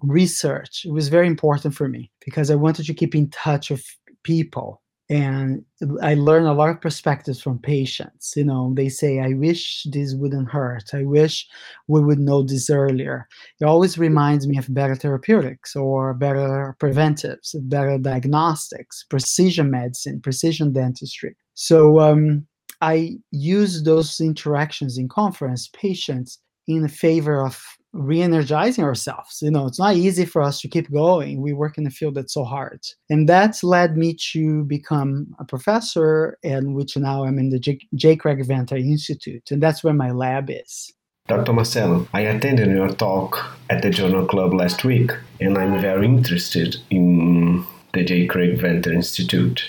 research, 0.00 0.84
it 0.86 0.92
was 0.92 1.08
very 1.08 1.26
important 1.26 1.74
for 1.74 1.88
me 1.88 2.10
because 2.24 2.50
I 2.50 2.54
wanted 2.54 2.86
to 2.86 2.94
keep 2.94 3.14
in 3.14 3.28
touch 3.30 3.70
with 3.70 3.84
people 4.22 4.80
and 5.10 5.62
i 6.02 6.14
learn 6.14 6.46
a 6.46 6.54
lot 6.54 6.70
of 6.70 6.80
perspectives 6.80 7.40
from 7.40 7.58
patients 7.58 8.32
you 8.36 8.44
know 8.44 8.72
they 8.74 8.88
say 8.88 9.20
i 9.20 9.34
wish 9.34 9.86
this 9.90 10.14
wouldn't 10.14 10.50
hurt. 10.50 10.94
I 10.94 11.04
wish 11.04 11.46
we 11.88 12.02
would 12.02 12.18
know 12.18 12.42
this 12.42 12.70
earlier. 12.70 13.28
It 13.60 13.64
always 13.64 13.98
reminds 13.98 14.46
me 14.46 14.56
of 14.56 14.72
better 14.72 14.94
therapeutics 14.94 15.76
or 15.76 16.14
better 16.14 16.74
preventives 16.78 17.54
better 17.64 17.98
diagnostics 17.98 19.04
precision 19.10 19.70
medicine 19.70 20.20
precision 20.20 20.72
dentistry. 20.72 21.36
So 21.54 22.00
um, 22.00 22.46
i 22.80 23.16
use 23.30 23.82
those 23.82 24.20
interactions 24.20 24.96
in 24.96 25.08
conference 25.08 25.68
patients 25.74 26.38
in 26.66 26.88
favor 26.88 27.44
of 27.44 27.62
re-energizing 27.94 28.84
ourselves. 28.84 29.40
You 29.40 29.50
know 29.50 29.66
it's 29.66 29.78
not 29.78 29.96
easy 29.96 30.24
for 30.24 30.42
us 30.42 30.60
to 30.60 30.68
keep 30.68 30.90
going. 30.92 31.40
We 31.40 31.52
work 31.52 31.78
in 31.78 31.86
a 31.86 31.90
field 31.90 32.16
that's 32.16 32.34
so 32.34 32.44
hard. 32.44 32.80
And 33.08 33.28
that's 33.28 33.62
led 33.64 33.96
me 33.96 34.16
to 34.32 34.64
become 34.64 35.34
a 35.38 35.44
professor 35.44 36.38
and 36.42 36.74
which 36.74 36.96
now 36.96 37.24
i'm 37.24 37.38
in 37.38 37.50
the 37.50 37.58
j, 37.58 37.78
j. 37.94 38.16
craig 38.16 38.44
venter 38.44 38.76
institute. 38.76 39.50
And 39.50 39.62
that's 39.62 39.82
where 39.84 39.94
my 39.94 40.10
lab 40.10 40.50
is. 40.50 40.92
Dr 41.26 41.54
marcelo 41.54 42.06
i 42.12 42.20
attended 42.20 42.68
your 42.68 42.90
talk 42.90 43.56
at 43.70 43.80
the 43.80 43.88
journal 43.88 44.26
club 44.26 44.52
last 44.52 44.84
week 44.84 45.10
and 45.40 45.56
i'm 45.56 45.80
very 45.80 46.04
interested 46.04 46.76
in 46.90 47.64
the 47.94 48.04
j. 48.04 48.26
Craig 48.26 48.58
venter 48.58 48.92
institute. 48.92 49.64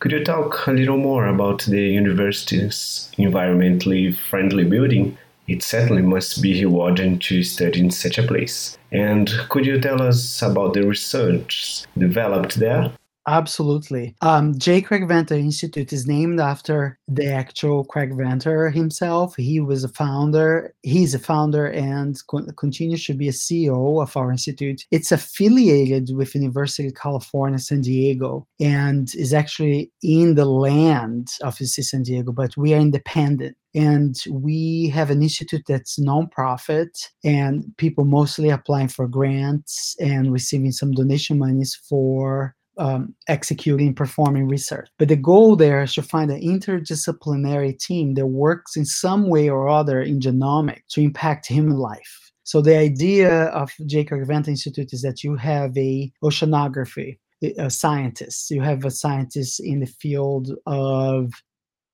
Could 0.00 0.12
you 0.12 0.22
talk 0.22 0.66
a 0.66 0.72
little 0.72 0.98
more 0.98 1.26
about 1.26 1.62
the 1.62 1.80
university's 1.80 3.10
environmentally 3.18 4.14
friendly 4.14 4.64
building 4.64 5.16
it 5.48 5.62
certainly 5.62 6.02
must 6.02 6.42
be 6.42 6.62
rewarding 6.64 7.18
to 7.20 7.42
study 7.42 7.80
in 7.80 7.90
such 7.90 8.18
a 8.18 8.22
place. 8.22 8.78
And 8.92 9.30
could 9.48 9.66
you 9.66 9.80
tell 9.80 10.00
us 10.00 10.42
about 10.42 10.74
the 10.74 10.86
research 10.86 11.84
developed 11.96 12.56
there? 12.56 12.92
Absolutely. 13.28 14.16
Um, 14.22 14.58
J. 14.58 14.80
Craig 14.80 15.06
Venter 15.06 15.34
Institute 15.34 15.92
is 15.92 16.06
named 16.06 16.40
after 16.40 16.98
the 17.08 17.30
actual 17.30 17.84
Craig 17.84 18.16
Venter 18.16 18.70
himself. 18.70 19.36
He 19.36 19.60
was 19.60 19.84
a 19.84 19.88
founder. 19.88 20.74
He's 20.82 21.12
a 21.12 21.18
founder 21.18 21.66
and 21.66 22.18
co- 22.26 22.46
continues 22.56 23.04
to 23.04 23.12
be 23.12 23.28
a 23.28 23.32
CEO 23.32 24.02
of 24.02 24.16
our 24.16 24.30
institute. 24.30 24.86
It's 24.90 25.12
affiliated 25.12 26.16
with 26.16 26.34
University 26.34 26.88
of 26.88 26.94
California, 26.94 27.58
San 27.58 27.82
Diego, 27.82 28.46
and 28.60 29.14
is 29.14 29.34
actually 29.34 29.92
in 30.02 30.34
the 30.34 30.46
land 30.46 31.28
of 31.42 31.56
UC 31.56 31.84
San 31.84 32.04
Diego, 32.04 32.32
but 32.32 32.56
we 32.56 32.72
are 32.72 32.80
independent 32.80 33.58
and 33.74 34.16
we 34.30 34.90
have 34.94 35.10
an 35.10 35.22
institute 35.22 35.62
that's 35.68 35.98
nonprofit 35.98 36.88
and 37.22 37.64
people 37.76 38.04
mostly 38.04 38.48
applying 38.48 38.88
for 38.88 39.06
grants 39.06 39.94
and 40.00 40.32
receiving 40.32 40.72
some 40.72 40.92
donation 40.92 41.38
monies 41.38 41.78
for 41.88 42.56
um, 42.78 43.14
executing 43.28 43.94
performing 43.94 44.48
research 44.48 44.88
but 44.98 45.08
the 45.08 45.16
goal 45.16 45.56
there 45.56 45.82
is 45.82 45.94
to 45.94 46.02
find 46.02 46.30
an 46.30 46.40
interdisciplinary 46.40 47.78
team 47.78 48.14
that 48.14 48.26
works 48.26 48.76
in 48.76 48.84
some 48.84 49.28
way 49.28 49.48
or 49.48 49.68
other 49.68 50.00
in 50.00 50.20
genomics 50.20 50.86
to 50.88 51.00
impact 51.00 51.46
human 51.46 51.76
life 51.76 52.32
so 52.44 52.62
the 52.62 52.78
idea 52.78 53.48
of 53.48 53.70
J. 53.84 54.04
Venter 54.04 54.50
Institute 54.50 54.94
is 54.94 55.02
that 55.02 55.22
you 55.22 55.36
have 55.36 55.76
a 55.76 56.10
oceanography 56.24 57.18
a 57.42 57.70
scientist. 57.70 58.50
You 58.50 58.62
have 58.62 58.84
a 58.84 58.90
scientist 58.90 59.60
in 59.60 59.80
the 59.80 59.86
field 59.86 60.50
of 60.66 61.32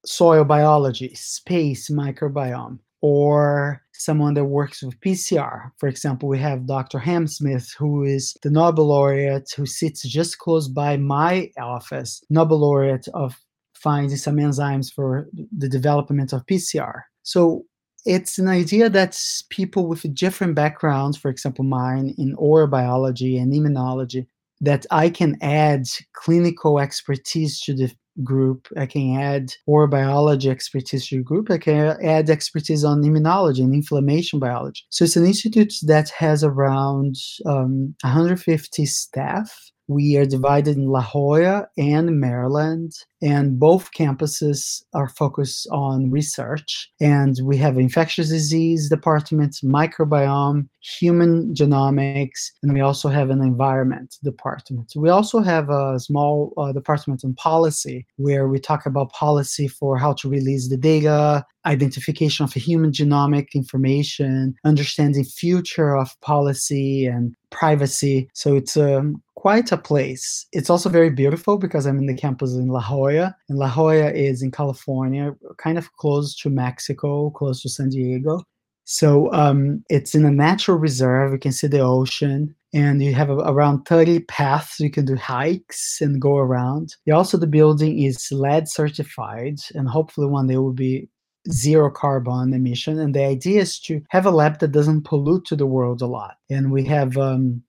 soil 0.04 0.44
biology, 0.44 1.14
space 1.14 1.90
microbiome, 1.90 2.78
or 3.06 3.82
someone 3.92 4.32
that 4.32 4.46
works 4.46 4.82
with 4.82 4.98
PCR. 5.00 5.70
For 5.76 5.90
example, 5.90 6.26
we 6.26 6.38
have 6.38 6.66
Dr. 6.66 6.98
Ham 6.98 7.26
Smith, 7.26 7.70
who 7.78 8.02
is 8.02 8.34
the 8.42 8.48
Nobel 8.48 8.86
laureate 8.86 9.52
who 9.54 9.66
sits 9.66 10.08
just 10.08 10.38
close 10.38 10.68
by 10.68 10.96
my 10.96 11.50
office, 11.60 12.24
Nobel 12.30 12.60
laureate 12.60 13.06
of 13.12 13.38
finding 13.74 14.16
some 14.16 14.36
enzymes 14.36 14.90
for 14.90 15.28
the 15.34 15.68
development 15.68 16.32
of 16.32 16.46
PCR. 16.46 17.02
So 17.24 17.66
it's 18.06 18.38
an 18.38 18.48
idea 18.48 18.88
that 18.88 19.20
people 19.50 19.86
with 19.86 20.14
different 20.14 20.54
backgrounds, 20.54 21.18
for 21.18 21.30
example, 21.30 21.66
mine 21.66 22.14
in 22.16 22.34
oral 22.38 22.68
biology 22.68 23.36
and 23.36 23.52
immunology, 23.52 24.26
that 24.62 24.86
I 24.90 25.10
can 25.10 25.36
add 25.42 25.84
clinical 26.14 26.80
expertise 26.80 27.60
to 27.64 27.74
the 27.74 27.92
group. 28.22 28.68
I 28.76 28.86
can 28.86 29.20
add 29.20 29.52
or 29.66 29.86
biology 29.86 30.50
expertise 30.50 31.08
to 31.08 31.18
the 31.18 31.22
group. 31.22 31.50
I 31.50 31.58
can 31.58 31.96
add 32.02 32.30
expertise 32.30 32.84
on 32.84 33.02
immunology 33.02 33.60
and 33.60 33.74
inflammation 33.74 34.38
biology. 34.38 34.82
So 34.90 35.04
it's 35.04 35.16
an 35.16 35.26
institute 35.26 35.74
that 35.82 36.10
has 36.10 36.44
around 36.44 37.16
um, 37.46 37.94
150 38.02 38.86
staff 38.86 39.72
we 39.86 40.16
are 40.16 40.24
divided 40.24 40.76
in 40.76 40.86
La 40.86 41.02
Jolla 41.02 41.68
and 41.76 42.18
Maryland, 42.18 42.92
and 43.24 43.58
both 43.58 43.90
campuses 43.92 44.84
are 44.92 45.08
focused 45.08 45.66
on 45.72 46.10
research. 46.10 46.92
And 47.00 47.34
we 47.42 47.56
have 47.56 47.78
infectious 47.78 48.28
disease 48.28 48.90
department, 48.90 49.56
microbiome, 49.64 50.68
human 50.80 51.54
genomics, 51.54 52.50
and 52.62 52.74
we 52.74 52.82
also 52.82 53.08
have 53.08 53.30
an 53.30 53.40
environment 53.40 54.18
department. 54.22 54.92
We 54.94 55.08
also 55.08 55.40
have 55.40 55.70
a 55.70 55.98
small 55.98 56.52
uh, 56.58 56.72
department 56.72 57.24
on 57.24 57.32
policy 57.34 58.06
where 58.16 58.46
we 58.46 58.58
talk 58.58 58.84
about 58.84 59.12
policy 59.12 59.68
for 59.68 59.96
how 59.96 60.12
to 60.14 60.28
release 60.28 60.68
the 60.68 60.76
data, 60.76 61.46
identification 61.64 62.44
of 62.44 62.52
human 62.52 62.92
genomic 62.92 63.54
information, 63.54 64.54
understanding 64.64 65.24
future 65.24 65.96
of 65.96 66.14
policy 66.20 67.06
and 67.06 67.34
privacy. 67.50 68.28
So 68.34 68.56
it's 68.56 68.76
um, 68.76 69.22
quite 69.44 69.70
a 69.72 69.76
place. 69.76 70.46
It's 70.52 70.70
also 70.70 70.88
very 70.88 71.10
beautiful 71.10 71.58
because 71.58 71.84
I'm 71.84 71.98
in 71.98 72.06
the 72.06 72.16
campus 72.16 72.54
in 72.54 72.68
La 72.68 72.80
Jolla, 72.80 73.13
and 73.22 73.58
La 73.58 73.68
Jolla 73.68 74.10
is 74.10 74.42
in 74.42 74.50
California, 74.50 75.34
kind 75.58 75.78
of 75.78 75.92
close 75.96 76.36
to 76.36 76.50
Mexico, 76.50 77.30
close 77.30 77.60
to 77.62 77.68
San 77.68 77.90
Diego. 77.90 78.42
So 78.84 79.32
um, 79.32 79.82
it's 79.88 80.14
in 80.14 80.24
a 80.24 80.30
natural 80.30 80.76
reserve. 80.76 81.32
You 81.32 81.38
can 81.38 81.52
see 81.52 81.66
the 81.66 81.80
ocean, 81.80 82.54
and 82.74 83.02
you 83.02 83.14
have 83.14 83.30
around 83.30 83.84
30 83.84 84.20
paths 84.20 84.78
you 84.78 84.90
can 84.90 85.06
do 85.06 85.16
hikes 85.16 86.00
and 86.00 86.20
go 86.20 86.36
around. 86.36 86.94
Also, 87.10 87.38
the 87.38 87.46
building 87.46 88.02
is 88.02 88.30
LEED 88.30 88.68
certified, 88.68 89.56
and 89.74 89.88
hopefully 89.88 90.26
one 90.26 90.46
day 90.46 90.56
will 90.56 90.72
be 90.72 91.08
zero 91.50 91.90
carbon 91.90 92.52
emission. 92.52 92.98
And 92.98 93.14
the 93.14 93.24
idea 93.24 93.62
is 93.62 93.78
to 93.80 94.02
have 94.10 94.26
a 94.26 94.30
lab 94.30 94.60
that 94.60 94.72
doesn't 94.72 95.04
pollute 95.04 95.44
to 95.46 95.56
the 95.56 95.66
world 95.66 96.02
a 96.02 96.06
lot. 96.06 96.36
And 96.50 96.70
we 96.70 96.84
have 96.84 97.16
um, 97.16 97.62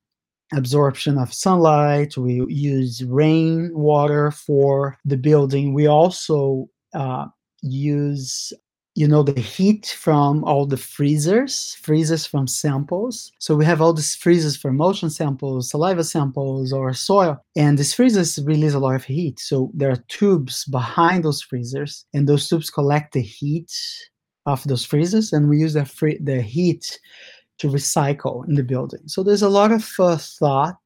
absorption 0.54 1.18
of 1.18 1.34
sunlight. 1.34 2.18
We 2.18 2.44
use 2.48 3.04
rainwater 3.04 4.32
for 4.32 4.98
the 5.06 5.18
building. 5.18 5.74
We 5.74 5.88
also 5.88 6.70
uh, 6.94 7.28
use 7.62 8.54
you 8.96 9.06
know 9.06 9.24
the 9.24 9.40
heat 9.40 9.94
from 10.00 10.44
all 10.46 10.66
the 10.66 10.78
freezers 10.78 11.78
freezers 11.82 12.26
from 12.26 12.48
samples 12.48 13.32
so 13.40 13.54
we 13.56 13.66
have 13.66 13.82
all 13.82 13.94
these 13.94 14.16
freezers 14.16 14.56
for 14.56 14.72
motion 14.72 15.10
samples 15.10 15.70
saliva 15.70 16.04
samples 16.04 16.72
or 16.72 16.94
soil 16.94 17.38
and 17.58 17.78
these 17.78 17.94
freezers 17.94 18.40
release 18.46 18.74
a 18.74 18.80
lot 18.80 18.96
of 18.96 19.04
heat 19.04 19.38
so 19.40 19.70
there 19.74 19.92
are 19.92 20.04
tubes 20.08 20.64
behind 20.66 21.26
those 21.26 21.42
freezers 21.42 22.06
and 22.14 22.28
those 22.28 22.48
tubes 22.48 22.70
collect 22.70 23.14
the 23.14 23.22
heat 23.22 23.72
of 24.46 24.64
those 24.64 24.86
freezers 24.86 25.34
and 25.34 25.50
we 25.50 25.58
use 25.58 25.74
the, 25.74 25.86
free, 25.86 26.18
the 26.20 26.42
heat 26.42 27.00
to 27.60 27.70
recycle 27.70 28.48
in 28.48 28.56
the 28.56 28.64
building. 28.64 29.02
So 29.08 29.24
there's 29.24 29.42
a 29.42 29.50
lot 29.50 29.72
of 29.72 29.90
uh, 30.00 30.18
thought. 30.18 30.78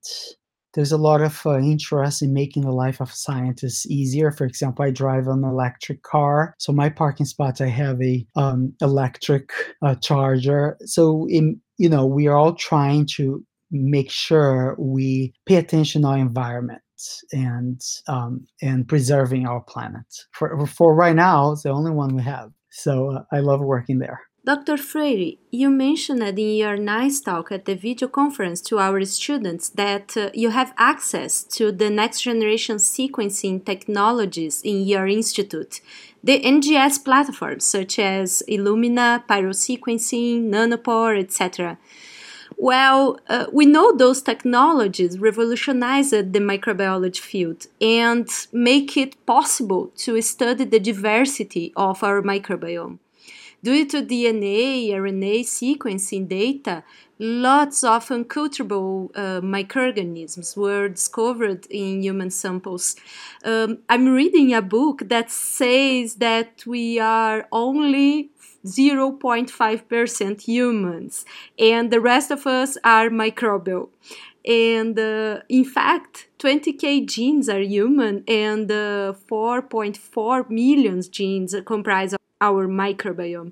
There's 0.75 0.91
a 0.91 0.97
lot 0.97 1.21
of 1.21 1.41
uh, 1.45 1.57
interest 1.57 2.21
in 2.21 2.31
making 2.31 2.63
the 2.63 2.71
life 2.71 3.01
of 3.01 3.11
scientists 3.11 3.87
easier. 3.87 4.31
For 4.31 4.45
example, 4.45 4.85
I 4.85 4.91
drive 4.91 5.27
an 5.27 5.43
electric 5.43 6.03
car, 6.03 6.53
so 6.59 6.71
my 6.71 6.89
parking 6.89 7.25
spot 7.25 7.59
I 7.59 7.67
have 7.67 7.99
a 8.01 8.25
um, 8.35 8.73
electric 8.81 9.51
uh, 9.81 9.95
charger. 9.95 10.77
So 10.85 11.27
in 11.29 11.59
you 11.77 11.89
know 11.89 12.05
we 12.05 12.27
are 12.27 12.37
all 12.37 12.53
trying 12.53 13.07
to 13.17 13.43
make 13.71 14.11
sure 14.11 14.75
we 14.77 15.33
pay 15.45 15.55
attention 15.55 16.03
to 16.03 16.09
our 16.09 16.17
environment 16.17 16.81
and 17.31 17.81
um, 18.07 18.45
and 18.61 18.87
preserving 18.87 19.47
our 19.47 19.61
planet. 19.61 20.05
For 20.33 20.65
for 20.67 20.93
right 20.93 21.15
now, 21.15 21.51
it's 21.51 21.63
the 21.63 21.69
only 21.69 21.91
one 21.91 22.15
we 22.15 22.23
have. 22.23 22.51
So 22.71 23.11
uh, 23.11 23.23
I 23.31 23.39
love 23.39 23.61
working 23.61 23.99
there. 23.99 24.21
Dr. 24.49 24.77
Freire, 24.77 25.33
you 25.51 25.69
mentioned 25.69 26.23
in 26.23 26.55
your 26.55 26.75
NICE 26.75 27.21
talk 27.21 27.51
at 27.51 27.65
the 27.65 27.75
video 27.75 28.07
conference 28.07 28.61
to 28.61 28.79
our 28.79 29.05
students 29.05 29.69
that 29.69 30.17
uh, 30.17 30.31
you 30.33 30.49
have 30.49 30.73
access 30.75 31.43
to 31.43 31.71
the 31.71 31.91
next 31.91 32.21
generation 32.21 32.77
sequencing 32.77 33.63
technologies 33.63 34.59
in 34.63 34.87
your 34.87 35.05
institute, 35.05 35.81
the 36.23 36.41
NGS 36.41 37.05
platforms 37.05 37.63
such 37.63 37.99
as 37.99 38.41
Illumina, 38.49 39.23
pyrosequencing, 39.27 40.49
nanopore, 40.49 41.19
etc. 41.19 41.77
Well, 42.57 43.19
uh, 43.27 43.45
we 43.53 43.67
know 43.67 43.95
those 43.95 44.23
technologies 44.23 45.19
revolutionized 45.19 46.33
the 46.33 46.39
microbiology 46.39 47.19
field 47.19 47.67
and 47.79 48.27
make 48.51 48.97
it 48.97 49.23
possible 49.27 49.91
to 49.97 50.19
study 50.23 50.63
the 50.63 50.79
diversity 50.79 51.71
of 51.75 52.03
our 52.03 52.23
microbiome. 52.23 52.97
Due 53.61 53.85
to 53.85 54.01
DNA, 54.01 54.89
RNA 54.91 55.41
sequencing 55.41 56.29
data, 56.29 56.81
lots 57.19 57.83
of 57.83 58.07
unculturable 58.07 59.09
uh, 59.15 59.41
microorganisms 59.41 60.55
were 60.55 60.87
discovered 60.87 61.67
in 61.69 62.01
human 62.01 62.29
samples. 62.29 62.95
Um, 63.43 63.79
I'm 63.89 64.07
reading 64.07 64.53
a 64.53 64.61
book 64.61 65.09
that 65.09 65.29
says 65.29 66.15
that 66.15 66.65
we 66.65 66.99
are 66.99 67.47
only 67.51 68.29
0.5% 68.65 70.41
humans 70.41 71.25
and 71.57 71.91
the 71.91 71.99
rest 71.99 72.31
of 72.31 72.47
us 72.47 72.77
are 72.83 73.09
microbial 73.09 73.89
and 74.45 74.97
uh, 74.99 75.39
in 75.47 75.63
fact 75.63 76.27
20k 76.39 77.05
genes 77.07 77.47
are 77.47 77.61
human 77.61 78.23
and 78.27 78.69
uh, 78.71 79.13
4.4 79.29 80.49
million 80.49 81.01
genes 81.09 81.55
comprise 81.65 82.18
our 82.41 82.67
microbiome. 82.67 83.51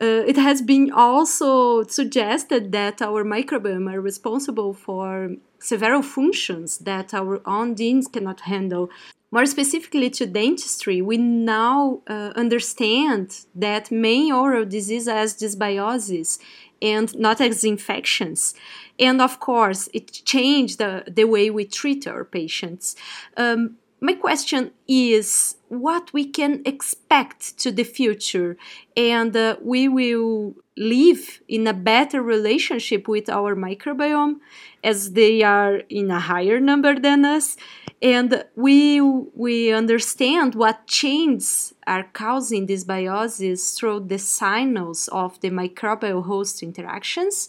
Uh, 0.00 0.24
it 0.26 0.36
has 0.36 0.60
been 0.62 0.90
also 0.92 1.84
suggested 1.84 2.72
that 2.72 3.00
our 3.00 3.24
microbiome 3.24 3.92
are 3.92 4.00
responsible 4.00 4.74
for 4.74 5.36
several 5.58 6.02
functions 6.02 6.78
that 6.78 7.14
our 7.14 7.40
own 7.46 7.74
genes 7.76 8.08
cannot 8.08 8.40
handle. 8.40 8.90
More 9.30 9.46
specifically 9.46 10.10
to 10.10 10.26
dentistry, 10.26 11.02
we 11.02 11.16
now 11.16 12.02
uh, 12.06 12.32
understand 12.36 13.44
that 13.54 13.90
main 13.90 14.32
oral 14.32 14.64
disease 14.64 15.08
as 15.08 15.34
dysbiosis 15.34 16.38
and 16.80 17.16
not 17.18 17.40
as 17.40 17.64
infections. 17.64 18.54
And 18.98 19.20
of 19.20 19.40
course, 19.40 19.88
it 19.92 20.12
changed 20.24 20.78
the, 20.78 21.04
the 21.08 21.24
way 21.24 21.50
we 21.50 21.64
treat 21.64 22.06
our 22.06 22.24
patients. 22.24 22.94
Um, 23.36 23.78
my 24.00 24.12
question 24.12 24.70
is 24.86 25.56
what 25.80 26.12
we 26.12 26.24
can 26.26 26.62
expect 26.64 27.58
to 27.58 27.70
the 27.70 27.84
future. 27.84 28.56
And 28.96 29.36
uh, 29.36 29.56
we 29.62 29.88
will 29.88 30.54
live 30.76 31.40
in 31.48 31.66
a 31.66 31.72
better 31.72 32.22
relationship 32.22 33.06
with 33.06 33.28
our 33.28 33.54
microbiome 33.54 34.36
as 34.82 35.12
they 35.12 35.42
are 35.42 35.76
in 35.88 36.10
a 36.10 36.20
higher 36.20 36.58
number 36.60 36.98
than 36.98 37.24
us. 37.24 37.56
And 38.02 38.44
we 38.56 39.00
we 39.00 39.72
understand 39.72 40.54
what 40.54 40.86
changes 40.86 41.72
are 41.86 42.04
causing 42.12 42.66
dysbiosis 42.66 43.76
through 43.76 44.06
the 44.08 44.18
signals 44.18 45.08
of 45.08 45.40
the 45.40 45.50
microbial 45.50 46.24
host 46.24 46.62
interactions. 46.62 47.48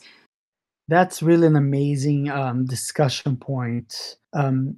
That's 0.87 1.23
really 1.23 1.47
an 1.47 1.55
amazing 1.55 2.29
um, 2.29 2.65
discussion 2.65 3.37
point. 3.37 4.17
Um, 4.33 4.77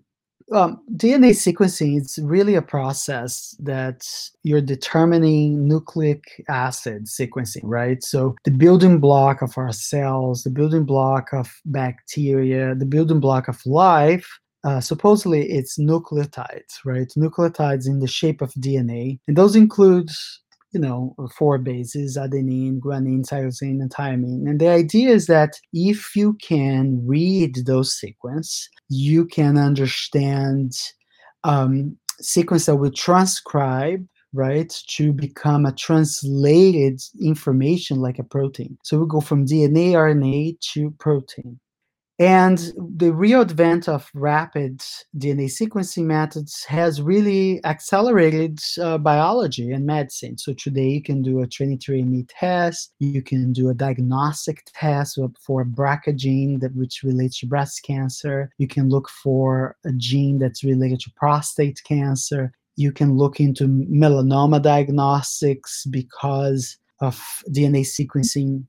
um, 0.54 0.82
DNA 0.96 1.32
sequencing 1.32 2.00
is 2.00 2.20
really 2.24 2.56
a 2.56 2.62
process 2.62 3.56
that 3.60 4.08
you're 4.44 4.62
determining 4.62 5.68
nucleic 5.68 6.44
acid 6.48 7.06
sequencing, 7.06 7.62
right? 7.64 8.02
So 8.04 8.36
the 8.46 8.52
building 8.52 9.00
block 9.00 9.42
of 9.42 9.58
our 9.58 9.74
cells, 9.74 10.44
the 10.44 10.50
building 10.50 10.86
block 10.86 11.34
of 11.34 11.54
bacteria, 11.66 12.76
the 12.76 12.86
building 12.86 13.20
block 13.20 13.48
of 13.48 13.66
life. 13.66 14.40
Uh, 14.64 14.82
supposedly 14.82 15.50
it's 15.50 15.78
nucleotides, 15.78 16.80
right? 16.84 17.12
Nucleotides 17.18 17.88
in 17.88 18.00
the 18.00 18.08
shape 18.08 18.42
of 18.42 18.54
DNA, 18.54 19.20
and 19.28 19.38
those 19.38 19.56
include 19.56 20.10
you 20.72 20.80
know, 20.80 21.16
four 21.38 21.58
bases, 21.58 22.18
adenine, 22.18 22.80
guanine, 22.80 23.28
tyrosine, 23.28 23.82
and 23.82 23.90
thymine. 23.90 24.50
And 24.50 24.60
the 24.60 24.70
idea 24.70 25.10
is 25.10 25.28
that 25.28 25.60
if 25.74 26.16
you 26.16 26.34
can 26.42 27.06
read 27.06 27.66
those 27.66 27.94
sequence, 27.94 28.70
you 28.90 29.26
can 29.26 29.58
understand 29.58 30.78
um, 31.44 31.98
sequence 32.20 32.66
that 32.66 32.76
will 32.76 32.92
transcribe 32.92 34.06
right 34.34 34.76
to 34.88 35.14
become 35.14 35.66
a 35.66 35.72
translated 35.72 37.02
information 37.22 38.00
like 38.02 38.20
a 38.20 38.24
protein 38.24 38.78
so 38.84 39.00
we 39.00 39.08
go 39.08 39.22
from 39.22 39.46
dna 39.46 39.94
rna 39.94 40.60
to 40.60 40.92
protein 41.00 41.58
and 42.20 42.74
the 42.78 43.12
real 43.14 43.42
advent 43.42 43.88
of 43.88 44.10
rapid 44.16 44.80
DNA 45.18 45.46
sequencing 45.46 46.06
methods 46.06 46.64
has 46.64 47.00
really 47.00 47.64
accelerated 47.64 48.60
uh, 48.82 48.98
biology 48.98 49.72
and 49.72 49.86
medicine. 49.86 50.36
So 50.38 50.54
today 50.54 50.88
you 50.88 51.04
can 51.04 51.22
do 51.22 51.42
a 51.42 51.48
23andMe 51.48 52.28
test, 52.28 52.94
you 53.00 53.22
can 53.22 53.54
do 53.54 53.70
a 53.70 53.76
diagnostic 53.76 54.64
test 54.74 55.20
for 55.40 55.62
a 55.62 55.66
BRCA 55.66 56.16
gene 56.16 56.60
that 56.60 56.76
which 56.76 57.04
relates 57.04 57.40
to 57.40 57.46
breast 57.46 57.84
cancer. 57.84 58.50
You 58.58 58.68
can 58.68 58.90
look 58.90 59.10
for 59.10 59.76
a 59.86 59.92
gene 59.94 60.40
that's 60.40 60.64
related 60.64 61.02
to 61.02 61.12
prostate 61.16 61.82
cancer. 61.84 62.52
You 62.78 62.92
can 62.92 63.16
look 63.16 63.40
into 63.40 63.68
melanoma 63.68 64.62
diagnostics 64.62 65.86
because 65.86 66.78
of 67.00 67.16
DNA 67.50 67.82
sequencing 67.82 68.66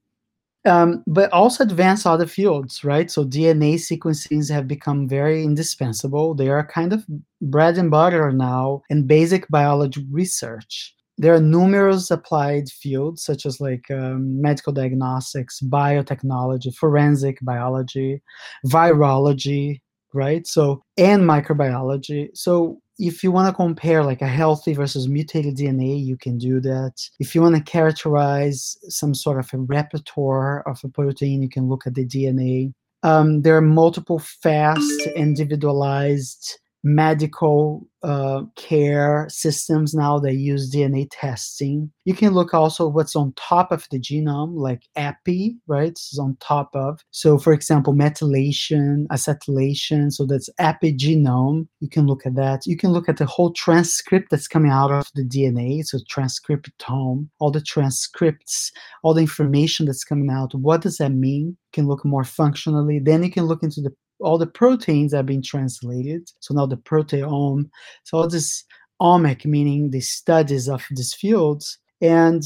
um, 0.64 1.02
but 1.06 1.32
also 1.32 1.64
advance 1.64 2.04
other 2.04 2.26
fields, 2.26 2.84
right? 2.84 3.10
So 3.10 3.24
DNA 3.24 3.74
sequencings 3.74 4.50
have 4.50 4.66
become 4.66 5.08
very 5.08 5.42
indispensable. 5.44 6.34
They 6.34 6.48
are 6.48 6.66
kind 6.66 6.92
of 6.92 7.06
bread 7.40 7.78
and 7.78 7.90
butter 7.90 8.32
now 8.32 8.82
in 8.90 9.06
basic 9.06 9.48
biology 9.48 10.06
research. 10.10 10.94
There 11.16 11.34
are 11.34 11.40
numerous 11.40 12.10
applied 12.10 12.68
fields, 12.68 13.24
such 13.24 13.44
as 13.44 13.60
like 13.60 13.90
um, 13.90 14.40
medical 14.40 14.72
diagnostics, 14.72 15.60
biotechnology, 15.60 16.74
forensic 16.76 17.38
biology, 17.42 18.22
virology, 18.66 19.80
right? 20.12 20.46
So, 20.46 20.82
and 20.96 21.22
microbiology. 21.22 22.30
So, 22.34 22.80
if 22.98 23.22
you 23.22 23.30
want 23.30 23.48
to 23.48 23.54
compare 23.54 24.02
like 24.02 24.22
a 24.22 24.26
healthy 24.26 24.74
versus 24.74 25.08
mutated 25.08 25.56
DNA, 25.56 26.04
you 26.04 26.16
can 26.16 26.36
do 26.36 26.60
that. 26.60 26.94
If 27.20 27.34
you 27.34 27.40
want 27.40 27.54
to 27.54 27.62
characterize 27.62 28.76
some 28.88 29.14
sort 29.14 29.38
of 29.38 29.48
a 29.52 29.58
repertoire 29.58 30.62
of 30.68 30.80
a 30.82 30.88
protein, 30.88 31.40
you 31.40 31.48
can 31.48 31.68
look 31.68 31.86
at 31.86 31.94
the 31.94 32.04
DNA. 32.04 32.72
Um, 33.04 33.42
there 33.42 33.56
are 33.56 33.62
multiple 33.62 34.18
fast, 34.18 35.06
individualized 35.14 36.58
medical 36.84 37.86
uh, 38.02 38.42
care 38.54 39.26
systems 39.28 39.94
now 39.94 40.18
that 40.20 40.34
use 40.34 40.72
DNA 40.72 41.08
testing. 41.10 41.90
You 42.04 42.14
can 42.14 42.32
look 42.32 42.54
also 42.54 42.86
what's 42.86 43.16
on 43.16 43.32
top 43.36 43.72
of 43.72 43.86
the 43.90 43.98
genome, 43.98 44.54
like 44.54 44.82
epi, 44.94 45.56
right? 45.66 45.90
This 45.90 46.12
is 46.12 46.18
on 46.18 46.36
top 46.40 46.70
of. 46.74 47.00
So, 47.10 47.38
for 47.38 47.52
example, 47.52 47.94
methylation, 47.94 49.06
acetylation. 49.08 50.12
So 50.12 50.26
that's 50.26 50.48
epigenome. 50.60 51.66
You 51.80 51.88
can 51.88 52.06
look 52.06 52.24
at 52.24 52.36
that. 52.36 52.66
You 52.66 52.76
can 52.76 52.92
look 52.92 53.08
at 53.08 53.16
the 53.16 53.26
whole 53.26 53.52
transcript 53.52 54.30
that's 54.30 54.48
coming 54.48 54.70
out 54.70 54.92
of 54.92 55.08
the 55.14 55.24
DNA. 55.24 55.84
So 55.84 55.98
transcriptome, 56.10 57.28
all 57.40 57.50
the 57.50 57.60
transcripts, 57.60 58.70
all 59.02 59.14
the 59.14 59.22
information 59.22 59.86
that's 59.86 60.04
coming 60.04 60.30
out. 60.30 60.54
What 60.54 60.82
does 60.82 60.98
that 60.98 61.10
mean? 61.10 61.48
You 61.48 61.72
can 61.72 61.88
look 61.88 62.04
more 62.04 62.24
functionally. 62.24 63.00
Then 63.00 63.24
you 63.24 63.30
can 63.30 63.44
look 63.44 63.62
into 63.62 63.80
the 63.80 63.92
all 64.20 64.38
the 64.38 64.46
proteins 64.46 65.14
are 65.14 65.22
being 65.22 65.42
translated. 65.42 66.30
So 66.40 66.54
now 66.54 66.66
the 66.66 66.76
proteome. 66.76 67.70
So 68.04 68.18
all 68.18 68.28
this 68.28 68.64
omic, 69.00 69.44
meaning 69.44 69.90
the 69.90 70.00
studies 70.00 70.68
of 70.68 70.84
these 70.90 71.14
fields. 71.14 71.78
And 72.00 72.42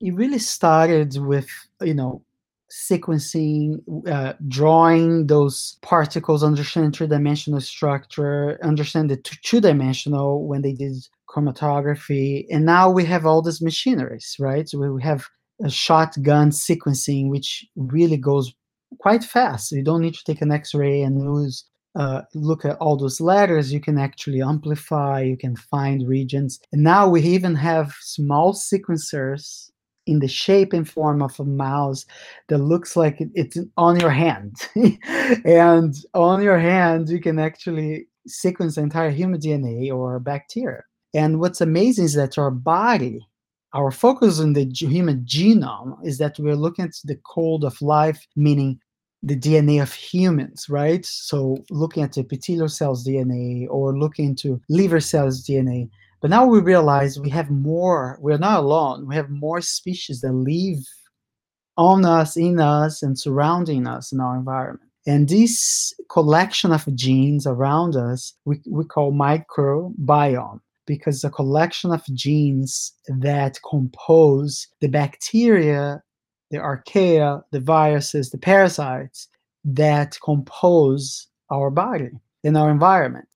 it 0.00 0.14
really 0.14 0.38
started 0.38 1.16
with, 1.18 1.48
you 1.80 1.94
know, 1.94 2.22
sequencing, 2.70 3.78
uh, 4.08 4.34
drawing 4.48 5.28
those 5.28 5.78
particles, 5.82 6.42
understand 6.42 6.94
three-dimensional 6.94 7.60
structure, 7.60 8.58
understand 8.62 9.08
the 9.08 9.16
two-dimensional 9.16 10.46
when 10.46 10.62
they 10.62 10.72
did 10.72 10.96
chromatography. 11.30 12.44
And 12.50 12.64
now 12.64 12.90
we 12.90 13.04
have 13.04 13.24
all 13.24 13.40
these 13.40 13.62
machineries, 13.62 14.36
right? 14.40 14.68
So 14.68 14.78
we 14.78 15.02
have 15.02 15.26
a 15.64 15.70
shotgun 15.70 16.50
sequencing, 16.50 17.30
which 17.30 17.64
really 17.76 18.16
goes 18.16 18.52
quite 18.98 19.24
fast. 19.24 19.72
You 19.72 19.82
don't 19.82 20.02
need 20.02 20.14
to 20.14 20.24
take 20.24 20.42
an 20.42 20.52
X-ray 20.52 21.02
and 21.02 21.20
use 21.20 21.64
uh, 21.96 22.22
look 22.34 22.64
at 22.66 22.76
all 22.76 22.96
those 22.96 23.20
letters. 23.20 23.72
You 23.72 23.80
can 23.80 23.98
actually 23.98 24.42
amplify. 24.42 25.22
You 25.22 25.36
can 25.36 25.56
find 25.56 26.06
regions. 26.06 26.60
And 26.70 26.82
now 26.82 27.08
we 27.08 27.22
even 27.22 27.54
have 27.54 27.94
small 28.00 28.52
sequencers 28.52 29.70
in 30.06 30.20
the 30.20 30.28
shape 30.28 30.72
and 30.72 30.88
form 30.88 31.22
of 31.22 31.38
a 31.40 31.44
mouse 31.44 32.04
that 32.48 32.58
looks 32.58 32.96
like 32.96 33.16
it's 33.34 33.58
on 33.76 33.98
your 33.98 34.10
hand. 34.10 34.56
and 35.44 35.94
on 36.14 36.42
your 36.42 36.58
hand, 36.58 37.08
you 37.08 37.20
can 37.20 37.38
actually 37.38 38.06
sequence 38.26 38.76
entire 38.76 39.10
human 39.10 39.40
DNA 39.40 39.90
or 39.90 40.20
bacteria. 40.20 40.82
And 41.14 41.40
what's 41.40 41.62
amazing 41.62 42.04
is 42.04 42.14
that 42.14 42.38
our 42.38 42.50
body 42.50 43.26
our 43.76 43.90
focus 43.90 44.40
in 44.40 44.54
the 44.54 44.64
human 44.72 45.20
genome 45.26 45.98
is 46.02 46.16
that 46.16 46.38
we're 46.38 46.56
looking 46.56 46.86
at 46.86 46.94
the 47.04 47.16
code 47.26 47.62
of 47.62 47.80
life, 47.82 48.26
meaning 48.34 48.80
the 49.22 49.36
DNA 49.36 49.82
of 49.82 49.92
humans, 49.92 50.66
right? 50.70 51.04
So 51.04 51.58
looking 51.70 52.02
at 52.02 52.12
the 52.12 52.22
epithelial 52.22 52.70
cells 52.70 53.06
DNA 53.06 53.66
or 53.68 53.98
looking 53.98 54.26
into 54.26 54.60
liver 54.70 55.00
cells 55.00 55.46
DNA. 55.46 55.90
But 56.22 56.30
now 56.30 56.46
we 56.46 56.60
realize 56.60 57.20
we 57.20 57.28
have 57.30 57.50
more, 57.50 58.18
we're 58.20 58.38
not 58.38 58.60
alone. 58.60 59.06
We 59.06 59.14
have 59.14 59.28
more 59.28 59.60
species 59.60 60.22
that 60.22 60.32
live 60.32 60.82
on 61.76 62.06
us, 62.06 62.36
in 62.36 62.58
us, 62.58 63.02
and 63.02 63.18
surrounding 63.18 63.86
us 63.86 64.10
in 64.10 64.20
our 64.20 64.36
environment. 64.38 64.90
And 65.06 65.28
this 65.28 65.92
collection 66.10 66.72
of 66.72 66.88
genes 66.96 67.46
around 67.46 67.94
us, 67.94 68.32
we, 68.46 68.60
we 68.66 68.84
call 68.84 69.12
microbiome 69.12 70.60
because 70.86 71.20
the 71.20 71.30
collection 71.30 71.92
of 71.92 72.04
genes 72.14 72.92
that 73.08 73.58
compose 73.68 74.68
the 74.80 74.88
bacteria, 74.88 76.02
the 76.50 76.58
archaea, 76.58 77.42
the 77.50 77.60
viruses, 77.60 78.30
the 78.30 78.38
parasites 78.38 79.28
that 79.64 80.16
compose 80.24 81.26
our 81.50 81.70
body 81.70 82.10
and 82.44 82.56
our 82.56 82.70
environment. 82.70 83.26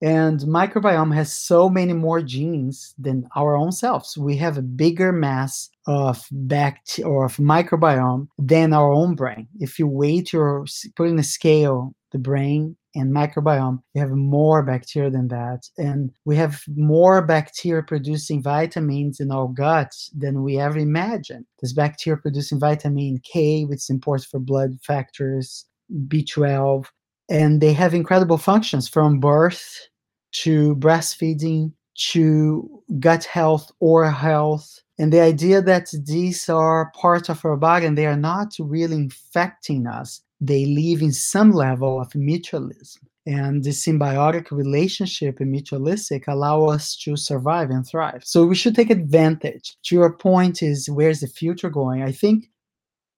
And 0.00 0.38
microbiome 0.40 1.14
has 1.14 1.32
so 1.32 1.68
many 1.68 1.92
more 1.92 2.22
genes 2.22 2.94
than 2.98 3.28
our 3.34 3.56
own 3.56 3.72
selves. 3.72 4.16
We 4.16 4.36
have 4.36 4.56
a 4.56 4.62
bigger 4.62 5.12
mass 5.12 5.70
of 5.88 6.24
bacteria 6.30 7.10
or 7.10 7.24
of 7.24 7.36
microbiome 7.36 8.28
than 8.38 8.72
our 8.72 8.92
own 8.92 9.16
brain. 9.16 9.48
If 9.58 9.78
you 9.78 9.88
weight 9.88 10.32
your 10.32 10.66
put 10.94 11.08
in 11.08 11.18
a 11.18 11.24
scale 11.24 11.94
the 12.12 12.18
brain 12.18 12.76
and 12.94 13.14
microbiome, 13.14 13.82
we 13.94 14.00
have 14.00 14.10
more 14.10 14.62
bacteria 14.62 15.10
than 15.10 15.28
that. 15.28 15.68
And 15.76 16.10
we 16.24 16.36
have 16.36 16.62
more 16.74 17.22
bacteria 17.22 17.82
producing 17.82 18.42
vitamins 18.42 19.20
in 19.20 19.30
our 19.30 19.48
gut 19.48 19.92
than 20.14 20.42
we 20.42 20.58
ever 20.58 20.78
imagined. 20.78 21.46
This 21.60 21.72
bacteria 21.72 22.18
producing 22.18 22.58
vitamin 22.58 23.20
K, 23.30 23.64
which 23.64 23.78
is 23.78 23.90
important 23.90 24.28
for 24.30 24.40
blood 24.40 24.78
factors, 24.82 25.66
B12, 26.06 26.86
and 27.28 27.60
they 27.60 27.72
have 27.72 27.94
incredible 27.94 28.38
functions 28.38 28.88
from 28.88 29.20
birth 29.20 29.88
to 30.32 30.76
breastfeeding 30.76 31.72
to 32.10 32.82
gut 33.00 33.24
health, 33.24 33.70
oral 33.80 34.12
health. 34.12 34.80
And 34.98 35.12
the 35.12 35.20
idea 35.20 35.62
that 35.62 35.90
these 36.04 36.48
are 36.48 36.90
part 36.92 37.28
of 37.28 37.44
our 37.44 37.56
body 37.56 37.86
and 37.86 37.96
they 37.96 38.06
are 38.06 38.16
not 38.16 38.54
really 38.58 38.96
infecting 38.96 39.86
us, 39.86 40.22
they 40.40 40.66
live 40.66 41.02
in 41.02 41.12
some 41.12 41.52
level 41.52 42.00
of 42.00 42.10
mutualism. 42.12 42.98
And 43.26 43.62
the 43.62 43.70
symbiotic 43.70 44.50
relationship 44.50 45.40
and 45.40 45.54
mutualistic 45.54 46.24
allow 46.28 46.64
us 46.64 46.96
to 47.04 47.14
survive 47.14 47.68
and 47.68 47.86
thrive. 47.86 48.22
So 48.24 48.46
we 48.46 48.54
should 48.54 48.74
take 48.74 48.88
advantage. 48.88 49.76
To 49.84 49.96
your 49.96 50.16
point 50.16 50.62
is 50.62 50.88
where's 50.88 51.20
the 51.20 51.26
future 51.26 51.68
going? 51.68 52.02
I 52.02 52.12
think 52.12 52.48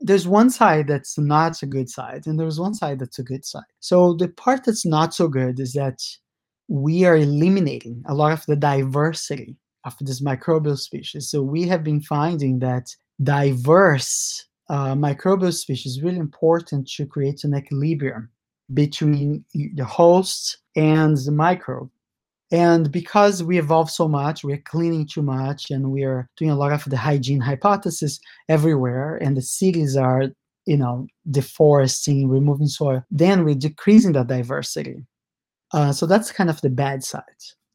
there's 0.01 0.27
one 0.27 0.51
side 0.51 0.89
that's 0.89 1.17
not 1.19 1.63
a 1.63 1.67
good 1.67 1.89
side, 1.89 2.27
and 2.27 2.41
there's 2.41 2.59
one 2.59 2.75
side 2.75 2.99
that's 2.99 3.19
a 3.19 3.23
good 3.23 3.45
side. 3.45 3.63
So 3.81 4.15
the 4.15 4.29
part 4.29 4.65
that's 4.65 4.87
not 4.87 5.15
so 5.15 5.29
good 5.29 5.61
is 5.61 5.75
that 5.75 6.01
we 6.69 7.05
are 7.05 7.17
eliminating 7.17 8.03
a 8.07 8.15
lot 8.15 8.33
of 8.33 8.45
the 8.47 8.57
diversity 8.57 9.57
of 9.85 9.95
this 10.01 10.23
microbial 10.23 10.79
species. 10.79 11.31
So 11.31 11.43
we 11.43 11.69
have 11.69 11.85
been 11.85 12.01
finding 12.01 12.61
that 12.61 12.95
diverse 13.23 14.47
uh, 14.71 14.95
microbial 14.95 15.53
species 15.53 15.97
is 15.97 16.03
really 16.03 16.19
important 16.19 16.89
to 16.89 17.05
create 17.05 17.43
an 17.43 17.57
equilibrium 17.57 18.31
between 18.73 19.45
the 19.53 19.85
host 19.85 20.59
and 20.77 21.17
the 21.17 21.33
microbe. 21.33 21.91
And 22.53 22.91
because 22.91 23.43
we 23.43 23.59
evolve 23.59 23.91
so 23.91 24.09
much, 24.09 24.43
we're 24.43 24.63
cleaning 24.65 25.07
too 25.07 25.23
much, 25.23 25.71
and 25.71 25.91
we 25.91 26.05
are 26.05 26.29
doing 26.37 26.51
a 26.51 26.57
lot 26.57 26.73
of 26.73 26.85
the 26.85 26.97
hygiene 26.97 27.41
hypothesis 27.41 28.21
everywhere, 28.49 29.17
and 29.17 29.37
the 29.37 29.43
cities 29.43 29.97
are, 29.97 30.25
you 30.67 30.77
know, 30.77 31.07
deforesting, 31.31 32.29
removing 32.29 32.69
soil, 32.69 33.03
then 33.11 33.45
we're 33.45 33.55
decreasing 33.55 34.13
the 34.13 34.25
diversity. 34.25 35.05
Uh, 35.73 35.93
so 35.93 36.07
that's 36.07 36.33
kind 36.33 36.51
of 36.51 36.61
the 36.61 36.71
bad 36.71 37.05
side. 37.05 37.23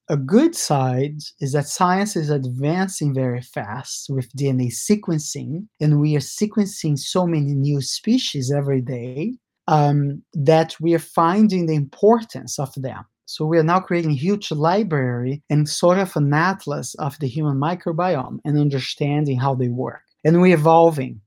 A 0.08 0.18
good 0.18 0.56
side 0.56 1.18
is 1.40 1.54
that 1.54 1.68
science 1.68 2.16
is 2.16 2.30
advancing 2.30 3.12
very 3.12 3.42
fast 3.42 4.06
with 4.08 4.32
DNA 4.36 4.72
sequencing, 4.72 5.66
and 5.82 6.00
we 6.00 6.16
are 6.16 6.20
sequencing 6.20 7.00
so 7.00 7.26
many 7.26 7.56
new 7.56 7.82
species 7.82 8.52
every 8.52 8.82
day 8.82 9.34
um, 9.68 10.22
that 10.34 10.76
we 10.80 10.94
are 10.94 11.00
finding 11.00 11.66
the 11.66 11.74
importance 11.74 12.60
of 12.60 12.72
them. 12.76 13.04
So 13.26 13.46
we 13.46 13.58
are 13.58 13.64
now 13.64 13.80
creating 13.80 14.12
a 14.12 14.16
huge 14.16 14.52
library 14.52 15.42
and 15.50 15.68
sort 15.68 15.98
of 15.98 16.16
an 16.16 16.32
atlas 16.32 16.94
of 16.96 17.18
the 17.18 17.28
human 17.28 17.58
microbiome 17.58 18.38
and 18.46 18.60
understanding 18.60 19.40
how 19.40 19.56
they 19.56 19.70
work. 19.70 20.04
And 20.24 20.40
we're 20.40 20.56
evolving. 20.56 21.20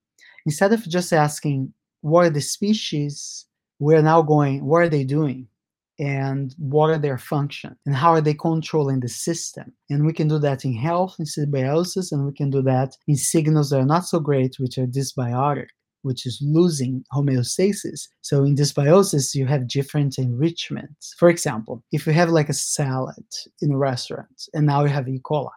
Instead 0.46 0.72
of 0.72 0.88
just 0.88 1.12
asking, 1.12 1.72
what 2.02 2.26
are 2.26 2.30
the 2.30 2.40
species? 2.40 3.44
We're 3.80 4.02
now 4.02 4.22
going, 4.22 4.64
what 4.64 4.82
are 4.82 4.88
they 4.88 5.02
doing? 5.02 5.48
And 5.98 6.54
what 6.58 6.90
are 6.90 6.98
their 6.98 7.18
function 7.18 7.76
and 7.86 7.94
how 7.94 8.10
are 8.10 8.20
they 8.20 8.34
controlling 8.34 9.00
the 9.00 9.08
system. 9.08 9.72
And 9.90 10.06
we 10.06 10.12
can 10.12 10.28
do 10.28 10.38
that 10.38 10.64
in 10.64 10.74
health 10.74 11.16
in 11.18 11.26
symbiosis 11.26 12.12
and 12.12 12.24
we 12.24 12.32
can 12.32 12.50
do 12.50 12.62
that 12.62 12.96
in 13.06 13.16
signals 13.16 13.70
that 13.70 13.80
are 13.80 13.86
not 13.86 14.06
so 14.06 14.20
great 14.20 14.56
which 14.58 14.78
are 14.78 14.86
dysbiotic 14.86 15.68
which 16.02 16.24
is 16.26 16.38
losing 16.40 17.04
homeostasis. 17.12 18.02
So 18.20 18.44
in 18.44 18.54
dysbiosis 18.54 19.34
you 19.34 19.46
have 19.46 19.68
different 19.68 20.16
enrichments. 20.18 21.14
For 21.18 21.28
example 21.28 21.82
if 21.92 22.06
you 22.06 22.12
have 22.12 22.30
like 22.30 22.48
a 22.48 22.54
salad 22.54 23.26
in 23.60 23.72
a 23.72 23.78
restaurant 23.78 24.48
and 24.54 24.66
now 24.66 24.82
you 24.82 24.90
have 24.90 25.08
e. 25.08 25.20
coli 25.24 25.50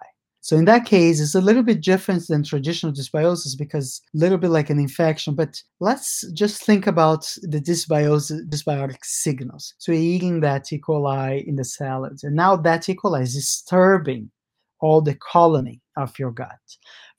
so 0.43 0.57
in 0.57 0.65
that 0.65 0.85
case, 0.85 1.21
it's 1.21 1.35
a 1.35 1.41
little 1.41 1.61
bit 1.61 1.81
different 1.81 2.27
than 2.27 2.43
traditional 2.43 2.91
dysbiosis 2.91 3.55
because 3.55 4.01
a 4.15 4.17
little 4.17 4.39
bit 4.39 4.49
like 4.49 4.71
an 4.71 4.79
infection. 4.79 5.35
But 5.35 5.61
let's 5.79 6.25
just 6.33 6.63
think 6.63 6.87
about 6.87 7.31
the 7.43 7.59
dysbiosis, 7.59 8.49
dysbiotic 8.49 8.97
signals. 9.03 9.75
So 9.77 9.91
you're 9.91 10.01
eating 10.01 10.39
that 10.39 10.73
E. 10.73 10.81
coli 10.81 11.45
in 11.45 11.57
the 11.57 11.63
salad, 11.63 12.19
and 12.23 12.35
now 12.35 12.55
that 12.55 12.89
E. 12.89 12.95
coli 12.95 13.21
is 13.21 13.35
disturbing 13.35 14.31
all 14.79 14.99
the 14.99 15.13
colony 15.13 15.79
of 15.95 16.17
your 16.17 16.31
gut. 16.31 16.57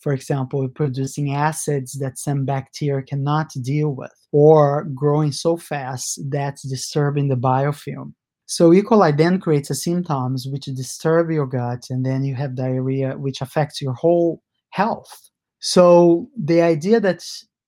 For 0.01 0.13
example, 0.13 0.69
producing 0.69 1.33
acids 1.33 1.93
that 2.01 2.19
some 2.19 2.45
bacteria 2.45 3.05
cannot 3.05 3.53
deal 3.63 3.91
with, 3.91 4.13
or 4.33 4.85
growing 4.95 5.31
so 5.31 5.57
fast 5.57 6.21
that's 6.29 6.69
disturbing 6.69 7.29
the 7.29 7.37
biofilm. 7.37 8.15
So 8.53 8.71
E. 8.75 8.83
coli 8.83 9.17
then 9.17 9.41
creates 9.41 9.71
a 9.71 9.75
symptoms 9.75 10.47
which 10.47 10.67
disturb 10.67 11.31
your 11.31 11.47
gut, 11.47 11.87
and 11.89 12.05
then 12.05 12.23
you 12.23 12.35
have 12.35 12.55
diarrhea, 12.55 13.17
which 13.17 13.41
affects 13.41 13.81
your 13.81 13.95
whole 13.95 14.43
health. 14.69 15.31
So 15.61 16.29
the 16.37 16.61
idea 16.61 17.01
that 17.01 17.25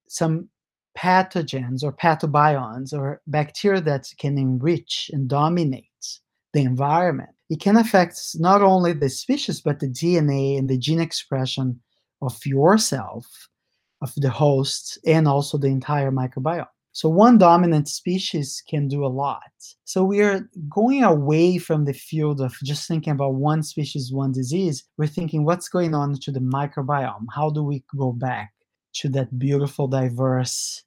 some 0.08 0.50
pathogens 0.94 1.82
or 1.82 1.94
pathobionts 1.94 2.92
or 2.92 3.22
bacteria 3.26 3.80
that 3.80 4.12
can 4.18 4.36
enrich 4.36 5.10
and 5.10 5.26
dominate 5.26 6.20
the 6.52 6.60
environment, 6.60 7.30
it 7.48 7.60
can 7.60 7.78
affect 7.78 8.20
not 8.34 8.60
only 8.60 8.92
the 8.92 9.08
species 9.08 9.62
but 9.62 9.80
the 9.80 9.88
DNA 9.88 10.58
and 10.58 10.68
the 10.68 10.76
gene 10.76 11.00
expression 11.00 11.80
of 12.20 12.36
yourself, 12.44 13.24
of 14.02 14.12
the 14.16 14.28
host, 14.28 14.98
and 15.06 15.26
also 15.26 15.56
the 15.56 15.68
entire 15.68 16.10
microbiome. 16.10 16.73
So 16.94 17.08
one 17.08 17.38
dominant 17.38 17.88
species 17.88 18.62
can 18.70 18.86
do 18.86 19.04
a 19.04 19.08
lot. 19.08 19.50
So 19.84 20.04
we 20.04 20.22
are 20.22 20.48
going 20.68 21.02
away 21.02 21.58
from 21.58 21.86
the 21.86 21.92
field 21.92 22.40
of 22.40 22.54
just 22.62 22.86
thinking 22.86 23.12
about 23.12 23.34
one 23.34 23.64
species, 23.64 24.12
one 24.12 24.30
disease. 24.30 24.84
We're 24.96 25.08
thinking 25.08 25.44
what's 25.44 25.68
going 25.68 25.92
on 25.92 26.14
to 26.20 26.30
the 26.30 26.38
microbiome? 26.38 27.26
How 27.34 27.50
do 27.50 27.64
we 27.64 27.82
go 27.96 28.12
back 28.12 28.52
to 29.00 29.08
that 29.08 29.36
beautiful, 29.36 29.88
diverse, 29.88 30.84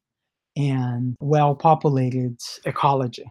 and 0.56 1.17
well 1.20 1.56
populated 1.56 2.38
ecology? 2.63 3.26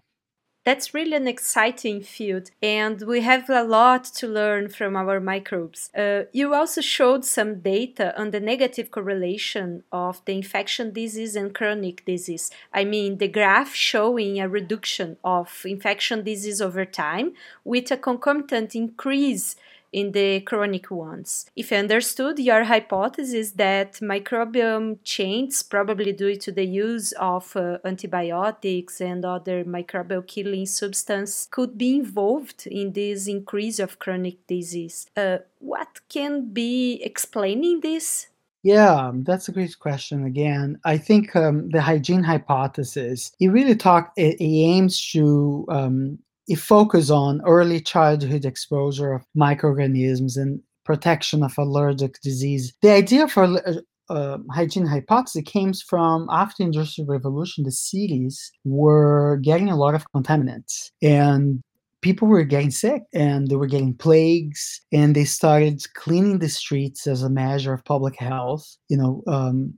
That's 0.67 0.93
really 0.93 1.15
an 1.15 1.29
exciting 1.29 2.03
field, 2.03 2.51
and 2.61 3.01
we 3.03 3.21
have 3.21 3.49
a 3.49 3.63
lot 3.63 4.03
to 4.17 4.27
learn 4.27 4.69
from 4.69 4.97
our 4.97 5.21
microbes. 5.21 5.91
Uh, 5.97 6.23
you 6.33 6.55
also 6.55 6.81
showed 6.81 7.25
some 7.25 7.61
data 7.61 8.13
on 8.21 8.33
the 8.33 8.41
negative 8.41 8.91
correlation 8.91 9.85
of 9.93 10.25
the 10.25 10.33
infection 10.33 10.93
disease 10.93 11.37
and 11.37 11.55
chronic 11.55 12.05
disease. 12.05 12.51
I 12.75 12.83
mean, 12.83 13.19
the 13.19 13.29
graph 13.29 13.77
showing 13.77 14.41
a 14.41 14.49
reduction 14.49 15.19
of 15.23 15.63
infection 15.65 16.25
disease 16.25 16.61
over 16.61 16.85
time 16.85 17.35
with 17.63 17.93
a 17.93 17.97
concomitant 17.97 18.75
increase 18.75 19.55
in 19.93 20.13
the 20.13 20.41
chronic 20.41 20.91
ones. 20.91 21.47
If 21.57 21.73
I 21.73 21.77
understood 21.77 22.39
your 22.39 22.65
hypothesis 22.65 23.53
that 23.53 23.95
microbiome 23.95 24.99
changes, 25.05 25.63
probably 25.63 26.13
due 26.13 26.37
to 26.37 26.53
the 26.53 26.65
use 26.65 27.13
of 27.13 27.57
uh, 27.57 27.79
antibiotics 27.85 29.01
and 29.01 29.25
other 29.25 29.65
microbial 29.65 30.27
killing 30.27 30.67
substance, 30.67 31.49
could 31.51 31.79
be 31.79 31.97
involved 31.97 32.67
in 32.67 32.93
this 32.93 33.27
increase 33.27 33.79
of 33.79 33.99
chronic 33.99 34.47
disease. 34.47 35.07
Uh, 35.17 35.39
what 35.59 36.01
can 36.09 36.53
be 36.53 37.01
explaining 37.03 37.81
this? 37.81 38.29
Yeah, 38.63 39.13
that's 39.15 39.49
a 39.49 39.53
great 39.53 39.79
question. 39.79 40.25
Again, 40.25 40.81
I 40.85 40.99
think 40.99 41.37
um, 41.37 41.69
the 41.71 41.81
hygiene 41.81 42.25
hypothesis 42.25 43.31
it 43.39 43.47
really 43.47 43.77
talk 43.77 44.13
it, 44.17 44.41
it 44.41 44.45
aims 44.45 45.13
to 45.13 45.65
um, 45.69 46.19
it 46.49 46.59
focuses 46.59 47.11
on 47.11 47.41
early 47.47 47.81
childhood 47.81 48.45
exposure 48.45 49.13
of 49.13 49.23
microorganisms 49.35 50.37
and 50.37 50.61
protection 50.85 51.43
of 51.43 51.53
allergic 51.59 52.21
disease. 52.23 52.73
The 52.83 52.93
idea 52.93 53.29
for 53.29 53.45
uh, 53.45 53.81
uh, 54.09 54.39
hygiene 54.53 54.87
hypothesis 54.87 55.43
came 55.45 55.73
from 55.73 56.29
after 56.31 56.63
industrial 56.63 57.09
revolution 57.09 57.65
the 57.65 57.73
cities 57.73 58.53
were 58.65 59.39
getting 59.43 59.69
a 59.69 59.77
lot 59.77 59.95
of 59.97 60.05
contaminants 60.13 60.91
and 61.03 61.61
people 62.03 62.29
were 62.29 62.45
getting 62.45 62.71
sick 62.71 63.03
and 63.13 63.49
they 63.49 63.57
were 63.57 63.67
getting 63.67 63.95
plagues 63.95 64.81
and 64.93 65.17
they 65.17 65.25
started 65.25 65.83
cleaning 65.95 66.39
the 66.39 66.49
streets 66.49 67.09
as 67.09 67.25
a 67.25 67.31
measure 67.31 67.73
of 67.73 67.85
public 67.85 68.15
health 68.17 68.77
you 68.89 68.97
know 68.97 69.25
um, 69.27 69.75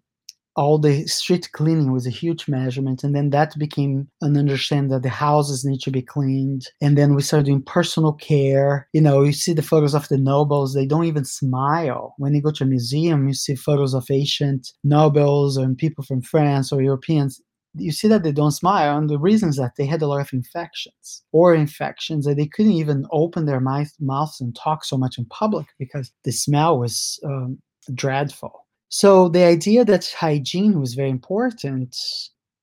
all 0.59 0.77
the 0.77 1.07
street 1.07 1.49
cleaning 1.53 1.93
was 1.93 2.05
a 2.05 2.11
huge 2.11 2.49
measurement 2.49 3.05
and 3.05 3.15
then 3.15 3.31
that 3.31 3.57
became 3.59 4.09
an 4.23 4.37
understanding 4.37 4.91
that 4.91 5.05
the 5.05 5.09
houses 5.09 5.65
need 5.65 5.81
to 5.81 5.91
be 5.91 6.03
cleaned. 6.03 6.67
And 6.81 6.99
then 6.99 7.15
we 7.15 7.23
started 7.23 7.47
doing 7.47 7.63
personal 7.63 8.13
care. 8.13 8.89
You 8.93 9.01
know 9.01 9.23
you 9.23 9.33
see 9.33 9.53
the 9.53 9.63
photos 9.63 9.95
of 9.95 10.09
the 10.09 10.19
nobles 10.19 10.75
they 10.75 10.85
don't 10.85 11.05
even 11.05 11.25
smile. 11.25 12.15
When 12.19 12.35
you 12.35 12.43
go 12.43 12.51
to 12.51 12.65
a 12.65 12.67
museum 12.67 13.29
you 13.29 13.35
see 13.35 13.55
photos 13.55 13.95
of 13.95 14.11
ancient 14.11 14.73
nobles 14.83 15.57
and 15.57 15.79
people 15.79 16.03
from 16.03 16.23
france 16.23 16.73
or 16.73 16.83
europeans. 16.83 17.41
You 17.75 17.93
see 17.93 18.09
that 18.09 18.25
they 18.25 18.33
don't 18.33 18.51
smile 18.63 18.99
and 18.99 19.09
the 19.09 19.19
reason 19.19 19.51
is 19.51 19.57
that 19.59 19.75
they 19.79 19.87
had 19.87 20.03
a 20.03 20.09
lot 20.09 20.21
of 20.21 20.33
infections 20.33 21.23
or 21.31 21.55
infections 21.55 22.25
that 22.25 22.37
they 22.37 22.47
couldn't 22.47 22.73
even 22.73 23.07
open 23.13 23.47
their 23.47 23.61
mouth, 23.61 23.93
mouths 24.01 24.41
and 24.41 24.57
talk 24.57 24.85
so 24.85 24.97
much 24.99 25.19
in 25.19 25.27
public 25.27 25.67
because 25.79 26.11
the 26.25 26.33
smell 26.33 26.81
was 26.81 27.21
um, 27.25 27.59
dreadful 27.95 28.65
so 28.89 29.29
the 29.29 29.45
idea 29.45 29.85
that 29.85 30.15
hygiene 30.19 30.81
was 30.81 30.95
very 30.95 31.11
important 31.11 31.95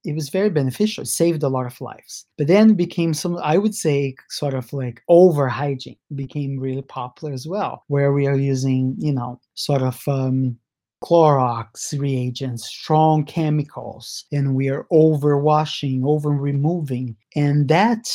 it 0.06 0.14
was 0.14 0.30
very 0.30 0.50
beneficial. 0.50 1.02
It 1.02 1.08
saved 1.08 1.44
a 1.44 1.50
lot 1.50 1.66
of 1.66 1.82
lives. 1.82 2.26
But 2.38 2.48
then 2.48 2.72
it 2.72 2.78
became 2.78 3.14
some, 3.14 3.38
I 3.38 3.58
would 3.58 3.74
say, 3.74 4.16
sort 4.30 4.54
of 4.54 4.72
like 4.72 5.02
over 5.10 5.48
hygiene 5.48 5.98
became 6.14 6.60
really 6.60 6.84
popular 6.84 7.34
as 7.34 7.48
well, 7.48 7.84
where 7.88 8.14
we 8.14 8.28
are 8.28 8.38
using, 8.38 8.96
you 9.00 9.12
know, 9.12 9.42
sort 9.56 9.82
of 9.82 10.02
um, 10.08 10.58
Clorox 11.04 12.00
reagents, 12.00 12.68
strong 12.68 13.26
chemicals, 13.26 14.26
and 14.32 14.56
we 14.56 14.70
are 14.70 14.86
over 14.92 15.38
washing, 15.38 16.04
over 16.06 16.30
removing. 16.30 17.16
And 17.36 17.68
that, 17.68 18.08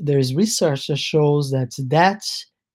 there's 0.00 0.34
research 0.34 0.86
that 0.86 0.98
shows 0.98 1.50
that 1.50 1.74
that 1.88 2.22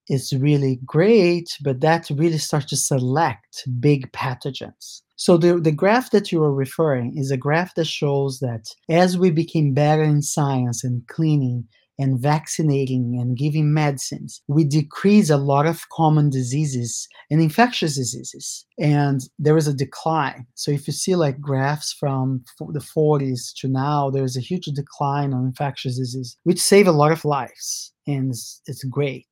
is 0.09 0.33
really 0.33 0.79
great, 0.85 1.57
but 1.63 1.81
that 1.81 2.09
really 2.09 2.37
starts 2.37 2.65
to 2.67 2.77
select 2.77 3.63
big 3.79 4.11
pathogens. 4.11 5.01
So 5.15 5.35
the, 5.37 5.59
the 5.59 5.71
graph 5.71 6.11
that 6.11 6.31
you 6.31 6.43
are 6.43 6.53
referring 6.53 7.17
is 7.17 7.31
a 7.31 7.37
graph 7.37 7.73
that 7.75 7.87
shows 7.87 8.39
that 8.39 8.67
as 8.89 9.17
we 9.17 9.31
became 9.31 9.73
better 9.73 10.03
in 10.03 10.21
science 10.21 10.83
and 10.83 11.07
cleaning 11.07 11.67
and 11.99 12.19
vaccinating 12.19 13.17
and 13.19 13.37
giving 13.37 13.73
medicines, 13.73 14.41
we 14.47 14.63
decrease 14.63 15.29
a 15.29 15.37
lot 15.37 15.65
of 15.65 15.89
common 15.89 16.29
diseases 16.29 17.07
and 17.31 17.41
infectious 17.41 17.95
diseases. 17.95 18.65
And 18.79 19.21
there 19.39 19.57
is 19.57 19.67
a 19.67 19.73
decline. 19.73 20.45
So 20.53 20.71
if 20.71 20.85
you 20.87 20.93
see 20.93 21.15
like 21.15 21.41
graphs 21.41 21.93
from 21.93 22.43
the 22.59 22.79
40s 22.79 23.53
to 23.61 23.67
now, 23.67 24.09
there's 24.09 24.37
a 24.37 24.41
huge 24.41 24.65
decline 24.65 25.33
on 25.33 25.45
infectious 25.45 25.97
disease, 25.97 26.37
which 26.43 26.61
save 26.61 26.87
a 26.87 26.91
lot 26.91 27.11
of 27.11 27.25
lives. 27.25 27.91
And 28.05 28.29
it's, 28.29 28.61
it's 28.67 28.83
great. 28.83 29.27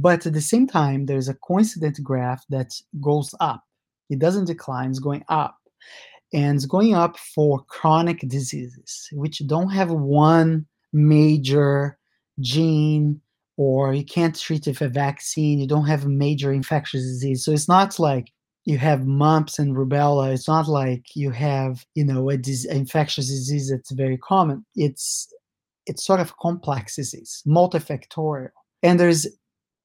But 0.00 0.26
at 0.26 0.32
the 0.32 0.40
same 0.40 0.66
time, 0.66 1.06
there's 1.06 1.28
a 1.28 1.34
coincident 1.34 2.02
graph 2.02 2.44
that 2.48 2.72
goes 3.00 3.34
up. 3.40 3.62
It 4.08 4.18
doesn't 4.18 4.46
decline, 4.46 4.90
it's 4.90 4.98
going 4.98 5.24
up. 5.28 5.56
And 6.32 6.56
it's 6.56 6.66
going 6.66 6.94
up 6.94 7.18
for 7.18 7.64
chronic 7.64 8.20
diseases, 8.20 9.08
which 9.12 9.42
don't 9.46 9.70
have 9.70 9.90
one 9.90 10.66
major 10.92 11.98
gene 12.40 13.20
or 13.56 13.92
you 13.92 14.04
can't 14.04 14.38
treat 14.38 14.66
with 14.66 14.80
a 14.80 14.88
vaccine, 14.88 15.58
you 15.58 15.66
don't 15.66 15.86
have 15.86 16.04
a 16.04 16.08
major 16.08 16.52
infectious 16.52 17.02
disease. 17.02 17.44
So 17.44 17.52
it's 17.52 17.68
not 17.68 17.98
like 17.98 18.32
you 18.64 18.78
have 18.78 19.06
mumps 19.06 19.58
and 19.58 19.76
rubella. 19.76 20.32
It's 20.32 20.48
not 20.48 20.68
like 20.68 21.04
you 21.14 21.30
have, 21.30 21.84
you 21.94 22.04
know, 22.04 22.30
a 22.30 22.36
dis- 22.36 22.64
infectious 22.64 23.28
disease 23.28 23.70
that's 23.70 23.90
very 23.90 24.16
common. 24.16 24.64
It's 24.76 25.28
it's 25.86 26.06
sort 26.06 26.20
of 26.20 26.36
complex 26.36 26.96
disease, 26.96 27.42
multifactorial. 27.46 28.50
And 28.82 28.98
there's 28.98 29.26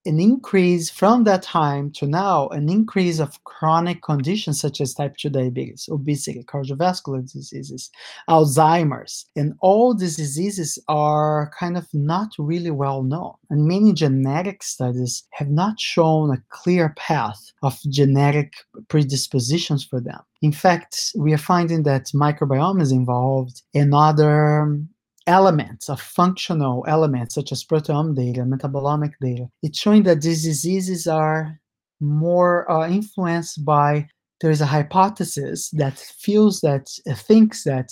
an 0.06 0.20
increase 0.20 0.90
from 0.90 1.24
that 1.24 1.42
time 1.42 1.92
to 1.92 2.06
now, 2.06 2.48
an 2.50 2.70
increase 2.70 3.20
of 3.20 3.44
chronic 3.44 4.02
conditions 4.02 4.60
such 4.60 4.82
as 4.82 4.94
type 4.94 5.18
2 5.18 5.30
diabetes, 5.30 5.90
obesity, 5.92 6.44
cardiovascular 6.44 7.22
diseases, 7.32 7.90
Alzheimer's. 8.30 9.26
And 9.36 9.54
all 9.62 9.94
these 9.94 10.16
diseases 10.16 10.78
are 10.88 11.52
kind 11.60 11.78
of 11.78 11.88
not 11.94 12.30
really 12.38 12.72
well 12.72 13.04
known. 13.04 13.34
And 13.50 13.66
many 13.66 13.94
genetic 13.94 14.64
studies 14.64 15.24
have 15.32 15.50
not 15.50 15.80
shown 15.80 16.32
a 16.32 16.44
clear 16.50 16.94
path 16.98 17.52
of 17.64 17.80
genetic 17.90 18.54
predispositions 18.88 19.84
for 19.84 20.00
them. 20.00 20.20
In 20.42 20.52
fact, 20.52 21.12
we 21.16 21.34
are 21.34 21.40
finding 21.40 21.84
that 21.84 22.06
microbiome 22.14 22.82
is 22.82 22.92
involved 22.92 23.64
in 23.74 23.94
other 23.94 24.80
elements 25.28 25.90
of 25.90 26.00
functional 26.00 26.86
elements 26.88 27.36
such 27.36 27.52
as 27.52 27.64
proteome 27.64 28.16
data, 28.16 28.42
metabolomic 28.42 29.14
data. 29.20 29.50
It's 29.64 29.80
showing 29.80 30.04
that 30.04 30.22
these 30.22 30.44
diseases 30.44 31.08
are 31.08 31.60
more 32.00 32.70
uh, 32.70 32.88
influenced 32.88 33.66
by 33.66 34.08
there 34.42 34.52
is 34.52 34.62
a 34.62 34.66
hypothesis 34.66 35.70
that 35.72 35.98
feels 35.98 36.62
that 36.62 36.90
uh, 37.10 37.16
thinks 37.16 37.64
that 37.64 37.92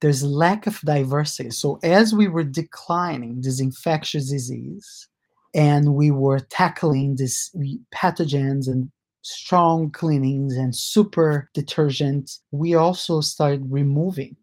there's 0.00 0.24
lack 0.24 0.66
of 0.66 0.80
diversity. 0.80 1.50
So 1.50 1.78
as 1.82 2.12
we 2.14 2.28
were 2.28 2.44
declining 2.44 3.40
this 3.40 3.60
infectious 3.60 4.28
disease 4.28 5.08
and 5.54 5.94
we 5.94 6.10
were 6.10 6.40
tackling 6.40 7.16
these 7.16 7.54
pathogens 7.94 8.66
and 8.66 8.90
strong 9.22 9.90
cleanings 9.90 10.56
and 10.56 10.74
super 10.76 11.48
detergents, 11.56 12.40
we 12.50 12.74
also 12.74 13.20
started 13.20 13.64
removing 13.70 14.36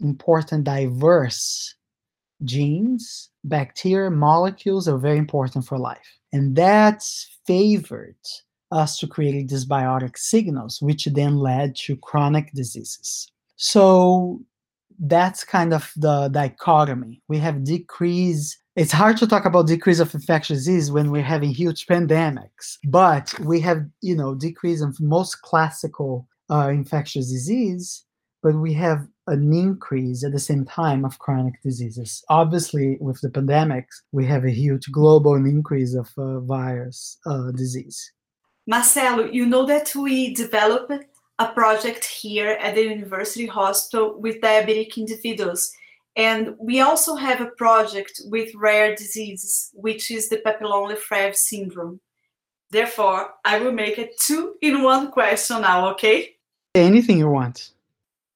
important 0.00 0.64
diverse 0.64 1.74
genes, 2.44 3.30
bacteria, 3.44 4.10
molecules 4.10 4.88
are 4.88 4.98
very 4.98 5.18
important 5.18 5.66
for 5.66 5.78
life. 5.78 6.18
And 6.32 6.56
that 6.56 7.02
favored 7.46 8.16
us 8.70 8.98
to 8.98 9.06
create 9.06 9.48
dysbiotic 9.48 10.16
signals, 10.16 10.80
which 10.80 11.06
then 11.06 11.36
led 11.36 11.74
to 11.76 11.96
chronic 11.96 12.52
diseases. 12.54 13.30
So 13.56 14.40
that's 15.00 15.44
kind 15.44 15.74
of 15.74 15.92
the 15.96 16.28
dichotomy. 16.28 17.22
We 17.28 17.38
have 17.38 17.64
decrease. 17.64 18.56
It's 18.76 18.92
hard 18.92 19.16
to 19.18 19.26
talk 19.26 19.44
about 19.44 19.66
decrease 19.66 19.98
of 19.98 20.14
infectious 20.14 20.58
disease 20.58 20.92
when 20.92 21.10
we're 21.10 21.22
having 21.22 21.50
huge 21.50 21.86
pandemics, 21.86 22.78
but 22.86 23.38
we 23.40 23.60
have, 23.60 23.84
you 24.00 24.14
know, 24.14 24.34
decrease 24.34 24.80
of 24.80 25.00
most 25.00 25.42
classical 25.42 26.28
uh, 26.50 26.68
infectious 26.68 27.30
disease, 27.30 28.04
but 28.42 28.54
we 28.54 28.72
have 28.74 29.06
an 29.30 29.52
increase 29.52 30.24
at 30.24 30.32
the 30.32 30.38
same 30.38 30.64
time 30.64 31.04
of 31.04 31.18
chronic 31.18 31.62
diseases. 31.62 32.24
Obviously, 32.28 32.98
with 33.00 33.20
the 33.20 33.30
pandemics, 33.30 34.02
we 34.12 34.26
have 34.26 34.44
a 34.44 34.50
huge 34.50 34.90
global 34.92 35.34
increase 35.34 35.94
of 35.94 36.08
uh, 36.18 36.40
virus 36.40 37.18
uh, 37.26 37.50
disease. 37.52 38.12
Marcelo, 38.66 39.24
you 39.24 39.46
know 39.46 39.64
that 39.66 39.94
we 39.94 40.34
developed 40.34 40.92
a 41.38 41.46
project 41.52 42.04
here 42.04 42.50
at 42.60 42.74
the 42.74 42.82
University 42.82 43.46
Hospital 43.46 44.20
with 44.20 44.40
diabetic 44.40 44.96
individuals. 44.96 45.72
And 46.16 46.54
we 46.58 46.80
also 46.80 47.14
have 47.14 47.40
a 47.40 47.52
project 47.56 48.20
with 48.26 48.54
rare 48.54 48.94
diseases, 48.94 49.70
which 49.72 50.10
is 50.10 50.28
the 50.28 50.38
Papillon-Lefèvre 50.38 51.34
syndrome. 51.34 52.00
Therefore, 52.70 53.30
I 53.44 53.58
will 53.58 53.72
make 53.72 53.98
it 53.98 54.18
two 54.20 54.54
in 54.60 54.82
one 54.82 55.10
question 55.10 55.62
now, 55.62 55.88
okay? 55.92 56.36
Anything 56.74 57.18
you 57.18 57.30
want. 57.30 57.70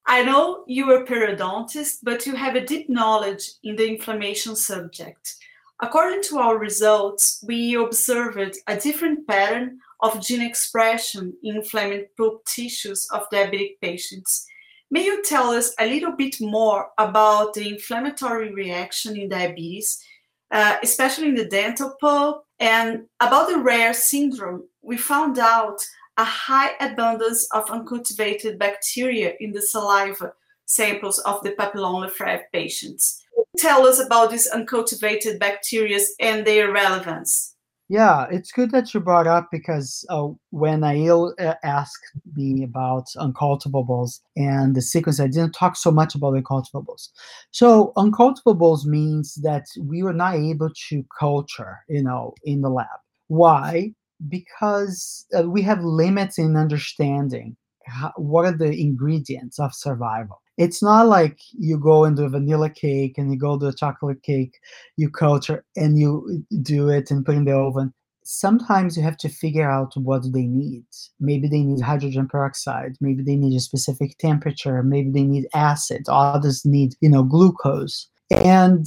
I 0.06 0.22
know 0.22 0.64
you 0.66 0.90
are 0.90 1.02
a 1.02 1.06
periodontist, 1.06 1.98
but 2.02 2.26
you 2.26 2.34
have 2.34 2.56
a 2.56 2.64
deep 2.64 2.90
knowledge 2.90 3.52
in 3.62 3.76
the 3.76 3.88
inflammation 3.88 4.54
subject. 4.54 5.36
According 5.80 6.22
to 6.24 6.38
our 6.38 6.58
results, 6.58 7.42
we 7.46 7.74
observed 7.74 8.58
a 8.66 8.76
different 8.76 9.26
pattern 9.26 9.78
of 10.00 10.20
gene 10.20 10.42
expression 10.42 11.32
in 11.42 11.56
inflamed 11.56 12.06
pulp 12.16 12.44
tissues 12.44 13.08
of 13.12 13.28
diabetic 13.30 13.80
patients. 13.80 14.46
May 14.90 15.06
you 15.06 15.22
tell 15.22 15.50
us 15.50 15.74
a 15.80 15.86
little 15.86 16.12
bit 16.12 16.36
more 16.40 16.90
about 16.98 17.54
the 17.54 17.68
inflammatory 17.68 18.52
reaction 18.52 19.16
in 19.18 19.30
diabetes, 19.30 20.04
uh, 20.50 20.76
especially 20.82 21.28
in 21.28 21.34
the 21.34 21.46
dental 21.46 21.96
pulp, 21.98 22.44
and 22.60 23.06
about 23.20 23.48
the 23.48 23.58
rare 23.58 23.94
syndrome? 23.94 24.68
We 24.82 24.98
found 24.98 25.38
out 25.38 25.80
a 26.16 26.24
high 26.24 26.72
abundance 26.80 27.48
of 27.52 27.70
uncultivated 27.70 28.58
bacteria 28.58 29.34
in 29.40 29.52
the 29.52 29.62
saliva 29.62 30.32
samples 30.66 31.18
of 31.20 31.42
the 31.42 31.50
Papillon-Lefèvre 31.52 32.44
patients. 32.52 33.22
Tell 33.58 33.86
us 33.86 34.00
about 34.04 34.30
these 34.30 34.46
uncultivated 34.48 35.38
bacteria 35.38 35.98
and 36.20 36.46
their 36.46 36.72
relevance. 36.72 37.54
Yeah, 37.90 38.26
it's 38.30 38.50
good 38.50 38.70
that 38.70 38.94
you 38.94 39.00
brought 39.00 39.26
up 39.26 39.48
because 39.52 40.06
uh, 40.08 40.28
when 40.50 40.82
Ail 40.82 41.34
uh, 41.38 41.54
asked 41.62 42.12
me 42.34 42.64
about 42.64 43.08
uncultivables 43.16 44.20
and 44.36 44.74
the 44.74 44.80
sequence, 44.80 45.20
I 45.20 45.26
didn't 45.26 45.52
talk 45.52 45.76
so 45.76 45.90
much 45.90 46.14
about 46.14 46.30
the 46.32 46.40
uncultivables. 46.40 47.10
So 47.50 47.92
uncultivables 47.98 48.86
means 48.86 49.34
that 49.42 49.66
we 49.78 50.02
were 50.02 50.14
not 50.14 50.36
able 50.36 50.70
to 50.88 51.04
culture, 51.18 51.80
you 51.88 52.02
know, 52.02 52.34
in 52.44 52.62
the 52.62 52.70
lab. 52.70 52.88
Why? 53.28 53.92
Because 54.28 55.26
uh, 55.36 55.48
we 55.48 55.62
have 55.62 55.82
limits 55.84 56.38
in 56.38 56.56
understanding 56.56 57.56
how, 57.86 58.12
what 58.16 58.46
are 58.46 58.56
the 58.56 58.72
ingredients 58.72 59.58
of 59.58 59.74
survival. 59.74 60.40
It's 60.56 60.82
not 60.82 61.08
like 61.08 61.40
you 61.52 61.78
go 61.78 62.04
into 62.04 62.24
a 62.24 62.28
vanilla 62.28 62.70
cake 62.70 63.18
and 63.18 63.32
you 63.32 63.38
go 63.38 63.58
to 63.58 63.66
a 63.66 63.74
chocolate 63.74 64.22
cake, 64.22 64.58
you 64.96 65.10
culture 65.10 65.64
and 65.76 65.98
you 65.98 66.44
do 66.62 66.88
it 66.88 67.10
and 67.10 67.26
put 67.26 67.34
in 67.34 67.44
the 67.44 67.56
oven. 67.56 67.92
Sometimes 68.22 68.96
you 68.96 69.02
have 69.02 69.18
to 69.18 69.28
figure 69.28 69.68
out 69.68 69.94
what 69.96 70.32
they 70.32 70.46
need. 70.46 70.84
Maybe 71.20 71.48
they 71.48 71.62
need 71.62 71.82
hydrogen 71.82 72.26
peroxide. 72.26 72.96
Maybe 73.00 73.22
they 73.22 73.36
need 73.36 73.56
a 73.56 73.60
specific 73.60 74.16
temperature. 74.18 74.82
Maybe 74.82 75.10
they 75.10 75.24
need 75.24 75.46
acid. 75.52 76.04
Others 76.08 76.64
need, 76.64 76.94
you 77.00 77.10
know, 77.10 77.22
glucose. 77.22 78.08
And 78.30 78.86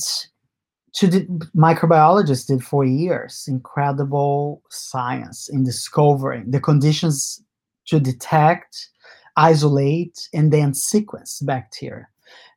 to 0.97 1.05
the 1.05 1.19
microbiologists 1.55 2.47
did 2.47 2.63
for 2.63 2.83
years 2.83 3.45
incredible 3.47 4.63
science 4.71 5.47
in 5.47 5.63
discovering 5.63 6.49
the 6.49 6.59
conditions 6.59 7.39
to 7.85 7.99
detect 7.99 8.89
isolate 9.35 10.27
and 10.33 10.51
then 10.51 10.73
sequence 10.73 11.39
bacteria. 11.41 12.07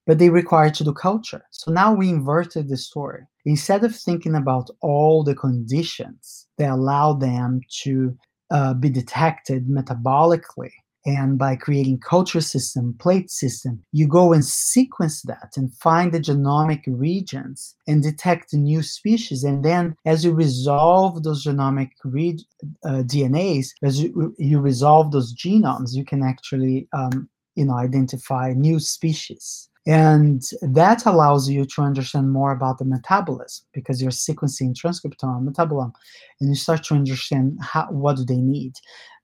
But 0.06 0.18
they 0.18 0.30
require 0.30 0.70
to 0.70 0.84
do 0.84 0.94
culture. 0.94 1.42
So 1.50 1.70
now 1.70 1.92
we 1.92 2.08
inverted 2.08 2.70
the 2.70 2.78
story. 2.78 3.24
Instead 3.44 3.84
of 3.84 3.94
thinking 3.94 4.34
about 4.34 4.70
all 4.80 5.22
the 5.22 5.34
conditions 5.34 6.46
that 6.56 6.70
allow 6.70 7.12
them 7.12 7.60
to 7.82 8.16
uh, 8.50 8.72
be 8.72 8.88
detected 8.88 9.68
metabolically 9.68 10.72
and 11.06 11.38
by 11.38 11.56
creating 11.56 11.98
culture 11.98 12.40
system 12.40 12.94
plate 12.98 13.30
system 13.30 13.82
you 13.92 14.06
go 14.06 14.32
and 14.32 14.44
sequence 14.44 15.22
that 15.22 15.52
and 15.56 15.74
find 15.74 16.12
the 16.12 16.20
genomic 16.20 16.82
regions 16.86 17.74
and 17.86 18.02
detect 18.02 18.52
new 18.52 18.82
species. 18.82 19.44
And 19.44 19.64
then 19.64 19.96
as 20.04 20.24
you 20.24 20.32
resolve 20.32 21.22
those 21.22 21.44
genomic 21.44 21.90
re- 22.04 22.44
uh, 22.84 23.02
dnas 23.02 23.68
as 23.82 24.02
you, 24.02 24.34
you 24.38 24.60
resolve 24.60 25.12
those 25.12 25.34
genomes 25.34 25.94
you 25.94 26.04
can 26.04 26.22
actually 26.22 26.88
um, 26.92 27.28
you 27.54 27.64
know 27.64 27.74
identify 27.74 28.52
new 28.52 28.78
species 28.78 29.69
and 29.86 30.42
that 30.60 31.06
allows 31.06 31.48
you 31.48 31.64
to 31.64 31.82
understand 31.82 32.30
more 32.30 32.52
about 32.52 32.78
the 32.78 32.84
metabolism 32.84 33.64
because 33.72 34.02
you're 34.02 34.10
sequencing 34.10 34.74
transcriptome 34.74 35.48
metabolome 35.48 35.92
and 36.40 36.50
you 36.50 36.54
start 36.54 36.84
to 36.84 36.94
understand 36.94 37.58
how, 37.62 37.86
what 37.86 38.16
do 38.16 38.24
they 38.24 38.36
need 38.36 38.74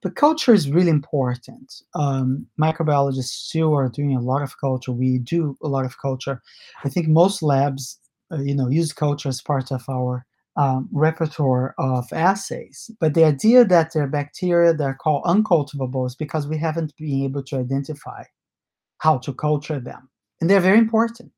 but 0.02 0.14
culture 0.14 0.54
is 0.54 0.70
really 0.70 0.90
important. 0.90 1.82
Um, 1.94 2.46
microbiologists 2.60 3.46
still 3.48 3.74
are 3.74 3.88
doing 3.88 4.14
a 4.14 4.20
lot 4.20 4.40
of 4.40 4.58
culture. 4.60 4.92
We 4.92 5.18
do 5.18 5.56
a 5.62 5.66
lot 5.66 5.84
of 5.84 5.98
culture. 5.98 6.42
I 6.84 6.88
think 6.88 7.08
most 7.08 7.42
labs, 7.42 7.98
uh, 8.30 8.38
you 8.38 8.54
know, 8.54 8.68
use 8.68 8.92
culture 8.92 9.28
as 9.28 9.40
part 9.40 9.72
of 9.72 9.82
our 9.88 10.24
um, 10.56 10.88
repertoire 10.92 11.74
of 11.78 12.06
assays. 12.12 12.88
But 13.00 13.14
the 13.14 13.24
idea 13.24 13.64
that 13.64 13.92
there 13.92 14.04
are 14.04 14.08
bacteria 14.08 14.72
that 14.74 14.84
are 14.84 14.94
called 14.94 15.24
uncultivable 15.24 16.06
is 16.06 16.14
because 16.14 16.46
we 16.46 16.56
haven't 16.58 16.94
been 16.96 17.24
able 17.24 17.42
to 17.42 17.58
identify 17.58 18.22
how 18.98 19.18
to 19.18 19.34
culture 19.34 19.80
them. 19.80 20.08
And 20.40 20.50
they're 20.50 20.60
very 20.60 20.78
important. 20.78 21.32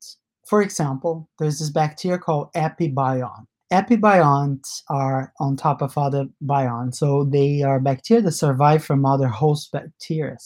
For 0.47 0.61
example, 0.61 1.29
there's 1.39 1.59
this 1.59 1.69
bacteria 1.69 2.17
called 2.17 2.49
Epibion 2.53 3.45
epibionts 3.71 4.81
are 4.89 5.31
on 5.39 5.55
top 5.55 5.81
of 5.81 5.97
other 5.97 6.25
bions. 6.43 6.97
So 6.97 7.23
they 7.25 7.61
are 7.61 7.79
bacteria 7.79 8.23
that 8.23 8.31
survive 8.31 8.83
from 8.83 9.05
other 9.05 9.27
host 9.27 9.71
bacteria. 9.71 10.37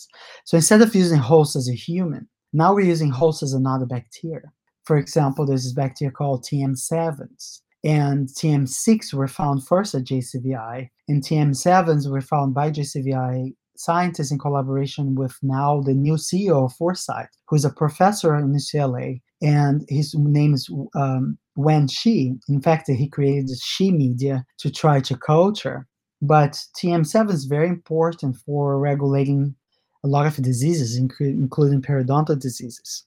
So 0.45 0.57
instead 0.57 0.81
of 0.81 0.95
using 0.95 1.19
host 1.19 1.55
as 1.55 1.69
a 1.69 1.73
human, 1.73 2.27
now 2.51 2.73
we're 2.73 2.85
using 2.85 3.11
host 3.11 3.41
as 3.43 3.53
another 3.53 3.85
bacteria. 3.85 4.51
For 4.83 4.97
example, 4.97 5.45
there's 5.45 5.63
this 5.63 5.73
bacteria 5.73 6.11
called 6.11 6.45
TM7s. 6.45 7.61
And 7.85 8.29
TM6 8.29 9.13
were 9.13 9.27
found 9.27 9.67
first 9.67 9.93
at 9.93 10.05
JCVI, 10.05 10.89
and 11.09 11.21
TM7s 11.21 12.09
were 12.09 12.21
found 12.21 12.53
by 12.53 12.71
JCVI 12.71 13.55
scientists 13.75 14.31
in 14.31 14.39
collaboration 14.39 15.15
with 15.15 15.37
now 15.41 15.81
the 15.81 15.93
new 15.93 16.13
CEO 16.13 16.65
of 16.65 16.73
Forsyth, 16.73 17.29
who's 17.47 17.65
a 17.65 17.69
professor 17.69 18.35
in 18.35 18.53
UCLA, 18.53 19.21
and 19.41 19.85
his 19.89 20.13
name 20.15 20.53
is 20.53 20.69
um, 20.95 21.37
Wen 21.55 21.87
Shi. 21.87 22.33
In 22.47 22.61
fact, 22.61 22.89
he 22.89 23.07
created 23.07 23.47
the 23.47 23.59
Shi 23.61 23.91
Media 23.91 24.45
to 24.59 24.71
try 24.71 24.99
to 25.01 25.17
culture. 25.17 25.87
But 26.21 26.57
TM7 26.77 27.31
is 27.31 27.45
very 27.45 27.67
important 27.67 28.37
for 28.37 28.79
regulating 28.79 29.55
a 30.03 30.07
lot 30.07 30.25
of 30.25 30.41
diseases, 30.41 30.97
including 30.97 31.81
periodontal 31.81 32.39
diseases. 32.39 33.05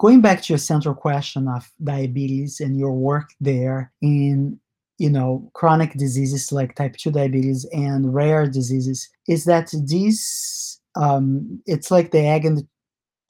Going 0.00 0.20
back 0.20 0.42
to 0.42 0.52
your 0.52 0.58
central 0.58 0.94
question 0.94 1.46
of 1.46 1.70
diabetes 1.82 2.58
and 2.58 2.76
your 2.76 2.92
work 2.92 3.30
there 3.40 3.92
in 4.00 4.58
you 5.02 5.10
know 5.10 5.50
chronic 5.54 5.92
diseases 5.94 6.52
like 6.52 6.74
type 6.74 6.94
2 6.96 7.10
diabetes 7.10 7.66
and 7.72 8.14
rare 8.14 8.46
diseases 8.48 9.08
is 9.26 9.44
that 9.44 9.72
these 9.88 10.80
um, 10.94 11.60
it's 11.66 11.90
like 11.90 12.10
the 12.10 12.20
egg 12.20 12.44
and 12.44 12.58
the 12.58 12.66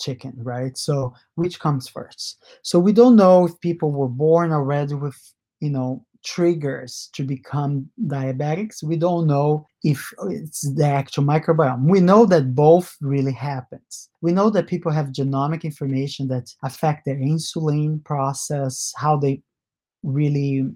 chicken, 0.03 0.35
right? 0.37 0.77
So 0.77 1.15
which 1.37 1.61
comes 1.61 1.89
first? 1.89 2.45
So 2.63 2.79
we 2.79 2.93
don't 2.93 3.17
know 3.17 3.47
if 3.47 3.61
people 3.61 3.91
were 3.93 4.09
born 4.09 4.53
already 4.53 4.95
with, 4.95 5.17
you 5.61 5.71
know, 5.71 6.05
triggers 6.25 7.09
to 7.15 7.25
become 7.25 7.89
diabetics. 8.07 8.83
We 8.83 8.97
don't 8.97 9.27
know 9.27 9.67
if 9.83 10.13
it's 10.29 10.63
the 10.75 10.87
actual 10.87 11.25
microbiome. 11.25 11.89
We 11.89 12.01
know 12.01 12.27
that 12.27 12.55
both 12.55 12.97
really 13.01 13.33
happens. 13.33 14.09
We 14.21 14.33
know 14.33 14.51
that 14.51 14.69
people 14.69 14.93
have 14.93 15.07
genomic 15.07 15.65
information 15.65 16.29
that 16.29 16.53
affect 16.63 17.05
their 17.05 17.17
insulin 17.17 18.05
process, 18.05 18.93
how 18.97 19.17
they 19.17 19.43
really 20.03 20.69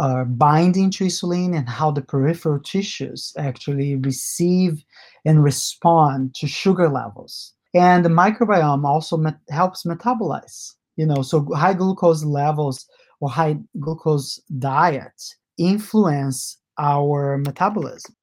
are 0.00 0.24
binding 0.24 0.90
to 0.90 1.04
insulin 1.04 1.56
and 1.56 1.68
how 1.68 1.90
the 1.90 2.02
peripheral 2.02 2.58
tissues 2.58 3.32
actually 3.36 3.96
receive 3.96 4.82
and 5.24 5.44
respond 5.44 6.34
to 6.34 6.46
sugar 6.48 6.88
levels. 6.88 7.52
And 7.74 8.04
the 8.04 8.08
microbiome 8.08 8.84
also 8.84 9.16
met- 9.16 9.38
helps 9.50 9.84
metabolize 9.84 10.74
you 10.96 11.06
know 11.06 11.22
so 11.22 11.46
high 11.54 11.74
glucose 11.74 12.24
levels 12.24 12.86
or 13.20 13.30
high 13.30 13.56
glucose 13.78 14.40
diet 14.58 15.18
influence 15.58 16.58
our 16.78 17.38
metabolism. 17.38 18.14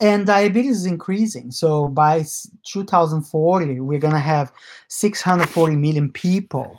And 0.00 0.26
diabetes 0.26 0.78
is 0.78 0.86
increasing 0.86 1.50
so 1.50 1.88
by 1.88 2.24
2040 2.66 3.80
we're 3.80 3.98
going 3.98 4.12
to 4.12 4.30
have 4.34 4.52
640 4.88 5.76
million 5.76 6.12
people 6.12 6.78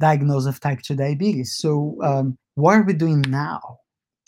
diagnosed 0.00 0.46
with 0.46 0.60
type 0.60 0.80
2 0.82 0.96
diabetes. 0.96 1.56
So 1.56 1.96
um, 2.02 2.38
what 2.60 2.76
are 2.76 2.82
we 2.82 2.92
doing 2.92 3.22
now 3.28 3.78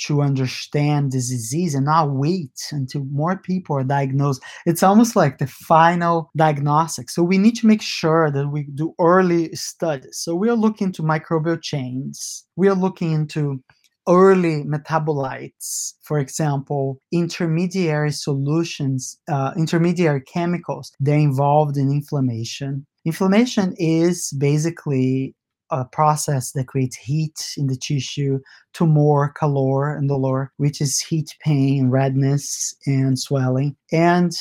to 0.07 0.23
understand 0.23 1.13
this 1.13 1.31
disease 1.31 1.75
and 1.75 1.87
not 1.87 2.11
wait 2.11 2.69
until 2.73 3.05
more 3.05 3.37
people 3.37 3.77
are 3.77 3.85
diagnosed. 3.85 4.43
It's 4.67 4.83
almost 4.83 5.15
like 5.15 5.39
the 5.39 5.47
final 5.47 6.31
diagnostic. 6.37 7.09
So 7.11 7.23
we 7.23 7.39
need 7.39 7.55
to 7.57 7.67
make 7.67 7.83
sure 7.83 8.31
that 8.31 8.49
we 8.49 8.65
do 8.75 8.95
early 8.99 9.55
studies. 9.55 10.19
So 10.19 10.35
we 10.35 10.49
are 10.49 10.57
looking 10.57 10.89
into 10.89 11.03
microbial 11.03 11.63
chains. 11.63 12.45
We 12.57 12.69
are 12.69 12.75
looking 12.75 13.13
into 13.13 13.63
early 14.09 14.65
metabolites, 14.65 15.93
for 16.03 16.19
example, 16.19 16.99
intermediary 17.13 18.11
solutions, 18.11 19.17
uh, 19.31 19.53
intermediary 19.57 20.23
chemicals, 20.23 20.91
they're 20.99 21.19
involved 21.19 21.77
in 21.77 21.89
inflammation. 21.89 22.85
Inflammation 23.05 23.75
is 23.79 24.33
basically 24.39 25.37
a 25.73 25.87
process 25.87 26.53
that 26.53 26.69
creates 26.69 26.97
heat 26.97 27.55
in 27.57 27.67
the 27.67 27.77
tissue 27.77 28.39
to 28.75 28.87
more 28.87 29.33
calor 29.33 29.93
and 29.97 30.09
dolor, 30.09 30.53
which 30.59 30.81
is 30.81 31.01
heat 31.01 31.35
pain, 31.41 31.89
redness, 31.89 32.75
and 32.87 33.19
swelling. 33.19 33.75
And 33.91 34.33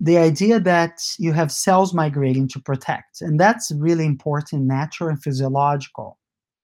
the 0.00 0.16
idea 0.16 0.58
that 0.58 1.00
you 1.18 1.32
have 1.32 1.52
cells 1.52 1.92
migrating 1.92 2.48
to 2.48 2.58
protect, 2.58 3.20
and 3.20 3.38
that's 3.38 3.70
really 3.76 4.06
important, 4.06 4.64
natural 4.64 5.10
and 5.10 5.22
physiological. 5.22 6.18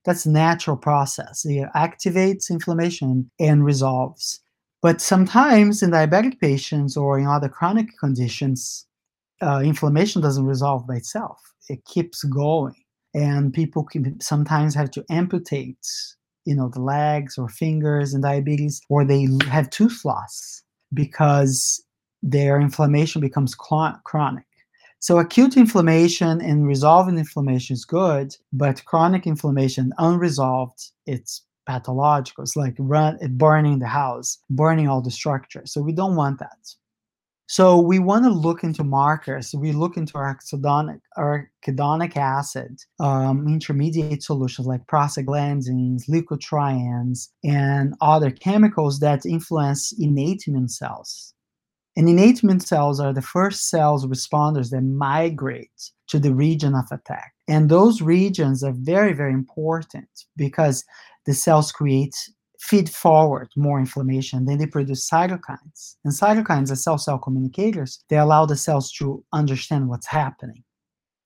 That's 0.05 0.25
a 0.25 0.31
natural 0.31 0.79
process. 0.79 1.45
It 1.45 1.69
activates 1.77 2.51
inflammation 2.51 3.31
and 3.39 3.65
resolves. 3.65 4.41
But 4.81 5.03
sometimes 5.03 5.83
in 5.83 5.91
diabetic 5.91 6.41
patients 6.41 6.97
or 6.97 7.19
in 7.19 7.27
other 7.27 7.49
chronic 7.49 7.89
conditions, 8.01 8.87
uh, 9.43 9.61
inflammation 9.63 10.23
doesn't 10.23 10.47
resolve 10.47 10.87
by 10.87 10.97
itself. 10.97 11.39
It 11.69 11.85
keeps 11.85 12.25
going 12.25 12.75
and 13.15 13.53
people 13.53 13.85
can 13.85 14.21
sometimes 14.21 14.75
have 14.75 14.91
to 14.91 15.05
amputate 15.11 15.79
you 16.45 16.55
know 16.55 16.69
the 16.69 16.81
legs 16.81 17.37
or 17.37 17.49
fingers 17.49 18.15
in 18.15 18.23
diabetes 18.23 18.81
or 18.89 19.05
they 19.05 19.29
have 19.49 19.69
tooth 19.71 20.05
loss 20.05 20.63
because 20.95 21.85
their 22.23 22.61
inflammation 22.61 23.21
becomes 23.21 23.55
chronic. 23.55 24.45
So 25.01 25.19
acute 25.19 25.57
inflammation 25.57 26.41
and 26.41 26.67
resolving 26.67 27.19
inflammation 27.19 27.75
is 27.75 27.85
good 27.85 28.35
but 28.53 28.85
chronic 28.87 29.27
inflammation 29.27 29.93
unresolved 29.99 30.81
it's 31.07 31.43
pathological. 31.67 32.43
It's 32.45 32.57
like 32.57 32.75
run, 32.79 33.19
burning 33.33 33.79
the 33.79 33.87
house 33.87 34.39
burning 34.49 34.89
all 34.89 35.03
the 35.03 35.11
structure. 35.11 35.63
So 35.67 35.83
we 35.83 35.93
don't 35.93 36.17
want 36.17 36.39
that 36.39 36.75
so 37.51 37.81
we 37.81 37.99
want 37.99 38.25
to 38.25 38.31
look 38.31 38.63
into 38.63 38.85
markers. 38.85 39.55
We 39.55 39.73
look 39.73 39.97
into 39.97 40.13
arachidonic, 40.13 41.01
arachidonic 41.17 42.15
acid, 42.15 42.79
um, 43.01 43.49
intermediate 43.49 44.23
solutions 44.23 44.69
like 44.69 44.87
prostaglandins, 44.87 46.03
leukotrienes, 46.11 47.29
and 47.43 47.95
other 48.03 48.31
chemicals 48.31 49.01
that 49.01 49.25
influence 49.25 49.95
innate 49.99 50.47
immune 50.47 50.69
cells. 50.69 51.33
And 51.97 52.07
innate 52.07 52.43
immune 52.43 52.61
cells 52.61 53.01
are 53.01 53.15
the 53.15 53.23
first 53.23 53.71
cells 53.71 54.05
responders 54.05 54.71
that 54.71 54.83
migrate 54.83 55.91
to 56.09 56.19
the 56.19 56.35
region 56.35 56.75
of 56.75 56.85
attack. 56.93 57.33
And 57.49 57.71
those 57.71 58.03
regions 58.03 58.63
are 58.63 58.75
very, 58.77 59.15
very 59.15 59.33
important 59.33 60.11
because 60.37 60.85
the 61.25 61.33
cells 61.33 61.73
create 61.73 62.15
feed 62.59 62.91
forward 62.91 63.49
more 63.57 63.79
inflammation, 63.79 64.45
then 64.45 64.59
they 64.59 64.67
produce 64.67 65.09
cytokines. 65.09 65.97
And 66.05 66.13
cytokines 66.13 66.71
are 66.71 66.77
cell 66.77 66.99
cell 66.99 67.19
communicators. 67.19 68.05
They 68.09 68.19
allow 68.19 68.47
the 68.47 68.57
cells 68.57 68.93
to 68.95 69.25
understand 69.33 69.89
what's 69.89 70.07
happening. 70.07 70.65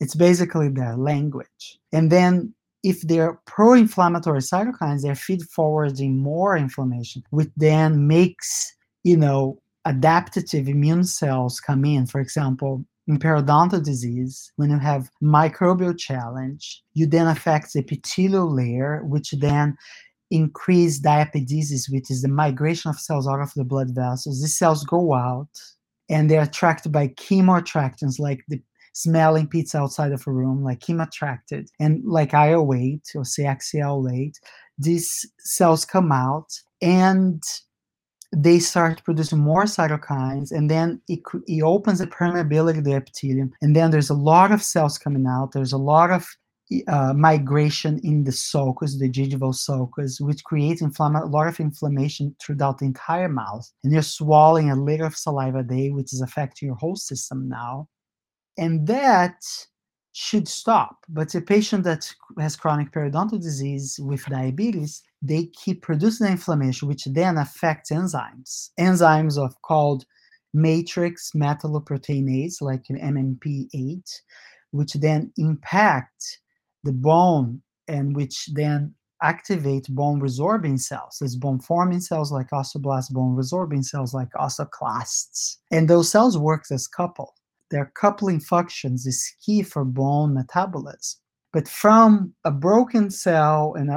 It's 0.01 0.15
basically 0.15 0.69
their 0.69 0.97
language. 0.97 1.79
And 1.93 2.11
then 2.11 2.55
if 2.83 3.01
they're 3.03 3.41
pro-inflammatory 3.47 4.41
cytokines, 4.41 5.03
they're 5.03 5.15
feed 5.15 5.43
forwarding 5.43 6.19
more 6.19 6.57
inflammation, 6.57 7.23
which 7.31 7.51
then 7.57 8.07
makes, 8.07 8.75
you 9.05 9.17
know, 9.17 9.61
adaptive 9.85 10.69
immune 10.69 11.05
cells 11.05 11.61
come 11.61 11.85
in. 11.85 12.07
For 12.07 12.21
example, 12.21 12.85
in 13.07 13.19
periodontal 13.19 13.85
disease, 13.85 14.53
when 14.57 14.71
you 14.71 14.79
have 14.79 15.11
microbial 15.23 15.97
challenge, 15.97 16.83
you 16.95 17.07
then 17.07 17.27
affect 17.27 17.73
the 17.73 17.81
epithelial 17.81 18.53
layer, 18.53 19.03
which 19.05 19.33
then 19.33 19.77
increased 20.33 21.05
diapedesis, 21.05 21.93
which 21.93 22.11
is 22.11 22.23
the 22.23 22.29
migration 22.29 22.91
of 22.91 22.99
cells 22.99 23.29
out 23.29 23.41
of 23.41 23.53
the 23.55 23.65
blood 23.65 23.91
vessels. 23.91 24.41
These 24.41 24.57
cells 24.57 24.85
go 24.85 25.15
out 25.15 25.49
and 26.09 26.31
they're 26.31 26.43
attracted 26.43 26.91
by 26.91 27.09
chemoattractants 27.09 28.19
like 28.19 28.43
the 28.49 28.61
smelling 28.95 29.47
pizza 29.47 29.79
outside 29.79 30.13
of 30.13 30.27
a 30.27 30.33
room, 30.33 30.65
like 30.65 30.81
chemoattracted, 30.81 31.69
and 31.79 32.03
like 32.05 32.33
IL-8 32.33 33.15
or 33.15 33.23
CXCL8, 33.23 34.35
these 34.79 35.27
cells 35.39 35.85
come 35.85 36.11
out 36.13 36.49
and 36.81 37.43
they 38.35 38.59
start 38.59 39.05
producing 39.05 39.39
more 39.39 39.65
cytokines 39.65 40.51
and 40.51 40.71
then 40.71 41.01
it, 41.09 41.21
it 41.47 41.63
opens 41.63 41.99
the 41.99 42.07
permeability 42.07 42.79
of 42.79 42.85
the 42.85 42.95
epithelium 42.95 43.53
and 43.61 43.77
then 43.77 43.91
there's 43.91 44.09
a 44.09 44.15
lot 44.15 44.51
of 44.51 44.63
cells 44.63 44.97
coming 44.97 45.27
out 45.27 45.53
there's 45.53 45.75
a 45.75 45.79
lot 45.79 46.11
of 46.11 46.27
uh, 46.89 47.13
migration 47.15 48.01
in 48.03 48.25
the 48.25 48.33
sulcus, 48.33 48.99
the 48.99 49.11
gingival 49.11 49.55
sulcus, 49.55 50.21
which 50.21 50.45
creates 50.45 50.83
inflama- 50.83 51.23
a 51.23 51.27
lot 51.27 51.49
of 51.49 51.61
inflammation 51.61 52.35
throughout 52.41 52.79
the 52.79 52.87
entire 52.87 53.29
mouth. 53.29 53.71
And 53.83 53.93
you're 53.93 54.03
swallowing 54.03 54.71
a 54.71 54.77
liter 54.77 55.05
of 55.05 55.17
saliva 55.17 55.59
a 55.59 55.63
day, 55.63 55.91
which 55.91 56.13
is 56.13 56.21
affecting 56.21 56.67
your 56.67 56.77
whole 56.77 56.97
system 56.97 57.49
now. 57.49 57.89
And 58.59 58.87
that 58.87 59.37
should 60.13 60.47
stop. 60.47 60.99
But 61.09 61.35
a 61.35 61.41
patient 61.41 61.85
that 61.85 62.11
has 62.39 62.57
chronic 62.57 62.93
periodontal 62.93 63.41
disease 63.41 63.99
with 64.01 64.25
diabetes, 64.27 65.03
they 65.23 65.47
keep 65.47 65.83
producing 65.83 66.27
inflammation, 66.27 66.89
which 66.89 67.05
then 67.07 67.39
affects 67.39 67.91
enzymes. 67.91 68.71
Enzymes 68.79 69.39
of 69.39 69.61
called 69.63 70.05
matrix 70.55 71.31
metalloproteinase, 71.35 72.61
like 72.61 72.85
an 72.91 72.99
MMP8, 72.99 74.09
which 74.73 74.93
then 74.95 75.33
impact 75.39 76.41
the 76.85 76.93
bone 76.93 77.63
and 77.89 78.15
which 78.15 78.49
then 78.55 78.95
activate 79.23 79.87
bone 79.91 80.21
resorbing 80.21 80.81
cells. 80.81 81.19
There's 81.21 81.37
bone 81.37 81.61
forming 81.61 82.01
cells 82.01 82.33
like 82.33 82.51
osteoblasts, 82.51 83.13
bone 83.13 83.37
resorbing 83.37 83.85
cells 83.85 84.13
like 84.13 84.31
osteoclasts. 84.33 85.59
And 85.71 85.89
those 85.89 86.11
cells 86.11 86.37
work 86.37 86.65
as 86.71 86.89
couple 86.89 87.35
their 87.73 87.91
coupling 87.95 88.39
functions 88.39 89.07
is 89.07 89.35
key 89.45 89.63
for 89.63 89.85
bone 89.85 90.35
metabolism. 90.35 91.19
But 91.53 91.69
from 91.69 92.33
a 92.45 92.51
broken 92.51 93.11
cell 93.11 93.75
and 93.77 93.91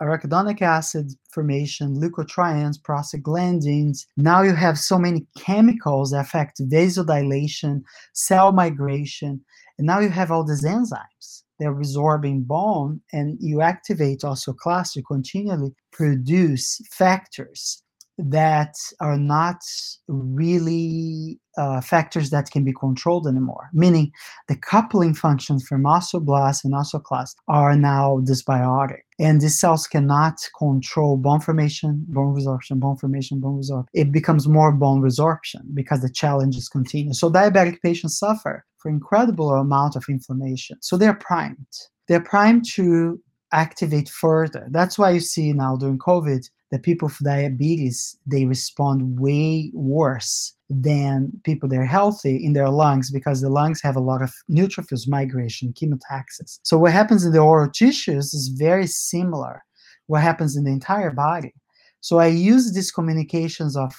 arachidonic 0.00 0.62
acid 0.62 1.12
formation, 1.32 1.96
leukotrienes, 1.96 2.76
prostaglandins, 2.80 4.06
now 4.16 4.42
you 4.42 4.54
have 4.54 4.78
so 4.78 4.96
many 4.96 5.26
chemicals 5.36 6.10
that 6.10 6.20
affect 6.20 6.60
vasodilation, 6.60 7.82
cell 8.12 8.52
migration, 8.52 9.40
and 9.80 9.86
now 9.86 9.98
you 9.98 10.10
have 10.10 10.30
all 10.30 10.44
these 10.44 10.62
enzymes. 10.62 11.44
They're 11.58 11.74
resorbing 11.74 12.46
bone, 12.46 13.00
and 13.14 13.38
you 13.40 13.62
activate 13.62 14.20
osteoclasts 14.20 14.92
to 14.92 15.02
continually 15.02 15.74
produce 15.90 16.82
factors 16.90 17.82
that 18.22 18.74
are 19.00 19.18
not 19.18 19.60
really 20.08 21.40
uh, 21.56 21.80
factors 21.80 22.30
that 22.30 22.50
can 22.50 22.64
be 22.64 22.72
controlled 22.72 23.26
anymore. 23.26 23.70
Meaning, 23.72 24.12
the 24.48 24.56
coupling 24.56 25.14
functions 25.14 25.66
from 25.66 25.84
osteoblasts 25.84 26.64
and 26.64 26.74
osteoclasts 26.74 27.34
are 27.48 27.76
now 27.76 28.20
dysbiotic, 28.24 29.00
and 29.18 29.40
these 29.40 29.58
cells 29.58 29.86
cannot 29.86 30.38
control 30.58 31.16
bone 31.16 31.40
formation, 31.40 32.04
bone 32.08 32.34
resorption, 32.34 32.78
bone 32.78 32.96
formation, 32.96 33.40
bone 33.40 33.60
resorption. 33.60 33.86
It 33.94 34.12
becomes 34.12 34.48
more 34.48 34.72
bone 34.72 35.02
resorption 35.02 35.74
because 35.74 36.02
the 36.02 36.10
challenges 36.10 36.68
continue. 36.68 37.12
So 37.12 37.30
diabetic 37.30 37.80
patients 37.82 38.18
suffer 38.18 38.64
for 38.78 38.90
incredible 38.90 39.50
amount 39.50 39.96
of 39.96 40.04
inflammation. 40.08 40.78
So 40.80 40.96
they're 40.96 41.14
primed. 41.14 41.66
They're 42.08 42.20
primed 42.22 42.64
to 42.74 43.20
activate 43.52 44.08
further. 44.08 44.66
That's 44.70 44.98
why 44.98 45.10
you 45.10 45.20
see 45.20 45.52
now 45.52 45.76
during 45.76 45.98
COVID 45.98 46.48
that 46.70 46.82
people 46.82 47.08
with 47.08 47.18
diabetes 47.18 48.16
they 48.26 48.44
respond 48.44 49.18
way 49.18 49.70
worse 49.74 50.54
than 50.68 51.32
people 51.44 51.68
that 51.68 51.78
are 51.78 51.84
healthy 51.84 52.36
in 52.44 52.52
their 52.52 52.68
lungs 52.68 53.10
because 53.10 53.40
the 53.40 53.48
lungs 53.48 53.82
have 53.82 53.96
a 53.96 54.00
lot 54.00 54.22
of 54.22 54.32
neutrophils 54.48 55.08
migration, 55.08 55.72
chemotaxis. 55.72 56.60
So 56.62 56.78
what 56.78 56.92
happens 56.92 57.24
in 57.24 57.32
the 57.32 57.40
oral 57.40 57.70
tissues 57.70 58.32
is 58.32 58.48
very 58.48 58.86
similar 58.86 59.64
what 60.06 60.22
happens 60.22 60.56
in 60.56 60.64
the 60.64 60.70
entire 60.70 61.10
body. 61.10 61.52
So 62.00 62.18
I 62.18 62.26
use 62.28 62.72
these 62.72 62.92
communications 62.92 63.76
of 63.76 63.92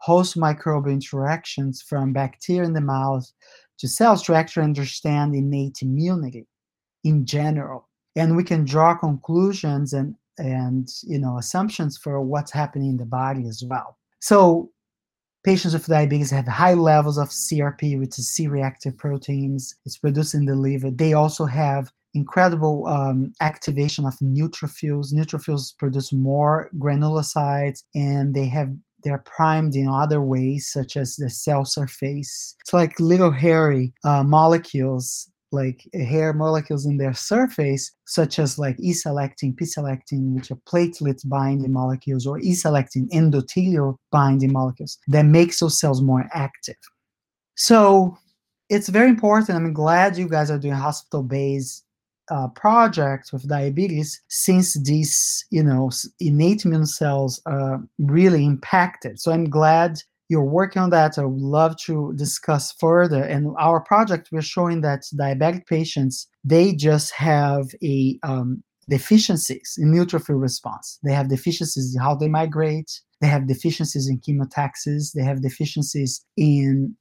host 0.00 0.36
microbial 0.36 0.92
interactions 0.92 1.82
from 1.82 2.12
bacteria 2.12 2.66
in 2.66 2.74
the 2.74 2.80
mouth 2.80 3.30
to 3.78 3.88
cells 3.88 4.22
to 4.24 4.34
actually 4.34 4.64
understand 4.64 5.34
innate 5.34 5.78
immunity 5.80 6.46
in 7.04 7.24
general. 7.24 7.88
And 8.14 8.36
we 8.36 8.44
can 8.44 8.64
draw 8.64 8.96
conclusions 8.96 9.92
and 9.92 10.14
and 10.38 10.88
you 11.02 11.18
know 11.18 11.38
assumptions 11.38 11.96
for 11.96 12.20
what's 12.20 12.52
happening 12.52 12.90
in 12.90 12.96
the 12.96 13.06
body 13.06 13.46
as 13.48 13.62
well. 13.66 13.98
So 14.20 14.70
patients 15.44 15.74
with 15.74 15.86
diabetes 15.86 16.30
have 16.30 16.46
high 16.46 16.74
levels 16.74 17.18
of 17.18 17.28
CRP, 17.28 17.98
which 17.98 18.18
is 18.18 18.28
C-reactive 18.30 18.98
proteins. 18.98 19.74
It's 19.84 19.98
produced 19.98 20.34
in 20.34 20.44
the 20.44 20.56
liver. 20.56 20.90
They 20.90 21.12
also 21.12 21.44
have 21.46 21.92
incredible 22.14 22.86
um, 22.86 23.32
activation 23.40 24.06
of 24.06 24.14
neutrophils. 24.18 25.12
Neutrophils 25.12 25.76
produce 25.78 26.12
more 26.12 26.70
granulocytes, 26.78 27.84
and 27.94 28.34
they 28.34 28.46
have 28.46 28.70
they're 29.04 29.22
primed 29.24 29.76
in 29.76 29.86
other 29.86 30.20
ways, 30.20 30.68
such 30.68 30.96
as 30.96 31.14
the 31.14 31.30
cell 31.30 31.64
surface. 31.64 32.56
It's 32.60 32.72
like 32.72 32.98
little 32.98 33.30
hairy 33.30 33.94
uh, 34.02 34.24
molecules 34.24 35.30
like 35.62 35.78
hair 36.12 36.32
molecules 36.32 36.84
in 36.86 36.96
their 36.98 37.14
surface, 37.14 37.84
such 38.04 38.38
as 38.38 38.58
like 38.58 38.76
E-selectin, 38.78 39.56
P-selectin, 39.56 40.34
which 40.34 40.50
are 40.52 40.60
platelet 40.70 41.20
binding 41.28 41.72
molecules, 41.72 42.26
or 42.26 42.38
E-selectin 42.38 43.08
endothelial 43.20 43.96
binding 44.12 44.52
molecules 44.52 44.98
that 45.14 45.26
makes 45.38 45.58
those 45.58 45.80
cells 45.80 46.00
more 46.02 46.24
active. 46.32 46.80
So 47.56 48.16
it's 48.68 48.88
very 48.88 49.08
important. 49.08 49.56
I'm 49.56 49.72
glad 49.72 50.18
you 50.18 50.28
guys 50.28 50.50
are 50.50 50.58
doing 50.58 50.74
hospital-based 50.74 51.84
uh, 52.28 52.48
projects 52.48 53.32
with 53.32 53.48
diabetes 53.48 54.20
since 54.28 54.74
these, 54.82 55.46
you 55.50 55.62
know, 55.62 55.90
innate 56.18 56.64
immune 56.64 56.86
cells 56.86 57.40
are 57.46 57.80
really 57.98 58.44
impacted. 58.44 59.20
So 59.20 59.32
I'm 59.32 59.48
glad 59.48 59.92
you're 60.28 60.44
working 60.44 60.82
on 60.82 60.90
that. 60.90 61.18
I 61.18 61.24
would 61.24 61.40
love 61.40 61.76
to 61.84 62.12
discuss 62.16 62.72
further. 62.72 63.22
And 63.22 63.54
our 63.58 63.80
project, 63.80 64.28
we're 64.32 64.42
showing 64.42 64.80
that 64.80 65.02
diabetic 65.14 65.66
patients, 65.66 66.26
they 66.44 66.74
just 66.74 67.12
have 67.12 67.66
a 67.82 68.18
um, 68.22 68.62
deficiencies 68.88 69.78
in 69.78 69.92
neutrophil 69.92 70.40
response. 70.40 70.98
They 71.04 71.12
have 71.12 71.28
deficiencies 71.28 71.94
in 71.94 72.00
how 72.00 72.14
they 72.14 72.28
migrate. 72.28 73.00
They 73.20 73.28
have 73.28 73.48
deficiencies 73.48 74.08
in 74.08 74.20
chemotaxis. 74.20 75.12
They 75.12 75.22
have 75.22 75.42
deficiencies 75.42 76.24
in 76.36 76.96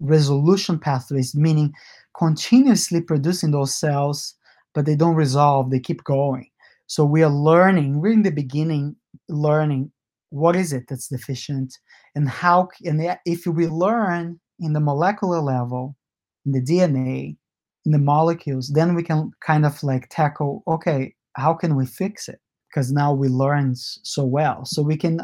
resolution 0.00 0.78
pathways, 0.78 1.34
meaning 1.34 1.72
continuously 2.16 3.00
producing 3.00 3.50
those 3.50 3.74
cells, 3.74 4.34
but 4.74 4.86
they 4.86 4.94
don't 4.94 5.16
resolve. 5.16 5.70
They 5.70 5.80
keep 5.80 6.04
going. 6.04 6.48
So 6.86 7.04
we 7.04 7.22
are 7.22 7.30
learning. 7.30 8.00
We're 8.00 8.12
in 8.12 8.22
the 8.22 8.30
beginning, 8.30 8.96
learning 9.28 9.90
what 10.30 10.56
is 10.56 10.72
it 10.72 10.84
that's 10.88 11.08
deficient? 11.08 11.74
And 12.14 12.28
how 12.28 12.68
and 12.84 13.18
if 13.24 13.46
we 13.46 13.66
learn 13.66 14.40
in 14.60 14.72
the 14.72 14.80
molecular 14.80 15.40
level 15.40 15.96
in 16.44 16.52
the 16.52 16.60
dna 16.60 17.36
in 17.84 17.92
the 17.92 17.98
molecules 17.98 18.70
then 18.74 18.96
we 18.96 19.04
can 19.04 19.30
kind 19.40 19.64
of 19.64 19.80
like 19.84 20.08
tackle 20.10 20.64
okay 20.66 21.14
how 21.38 21.54
can 21.54 21.76
we 21.76 21.86
fix 21.86 22.28
it? 22.28 22.40
Because 22.68 22.92
now 22.92 23.12
we 23.12 23.28
learn 23.28 23.74
so 23.74 24.24
well. 24.24 24.64
So 24.64 24.82
we 24.82 24.96
can 24.96 25.20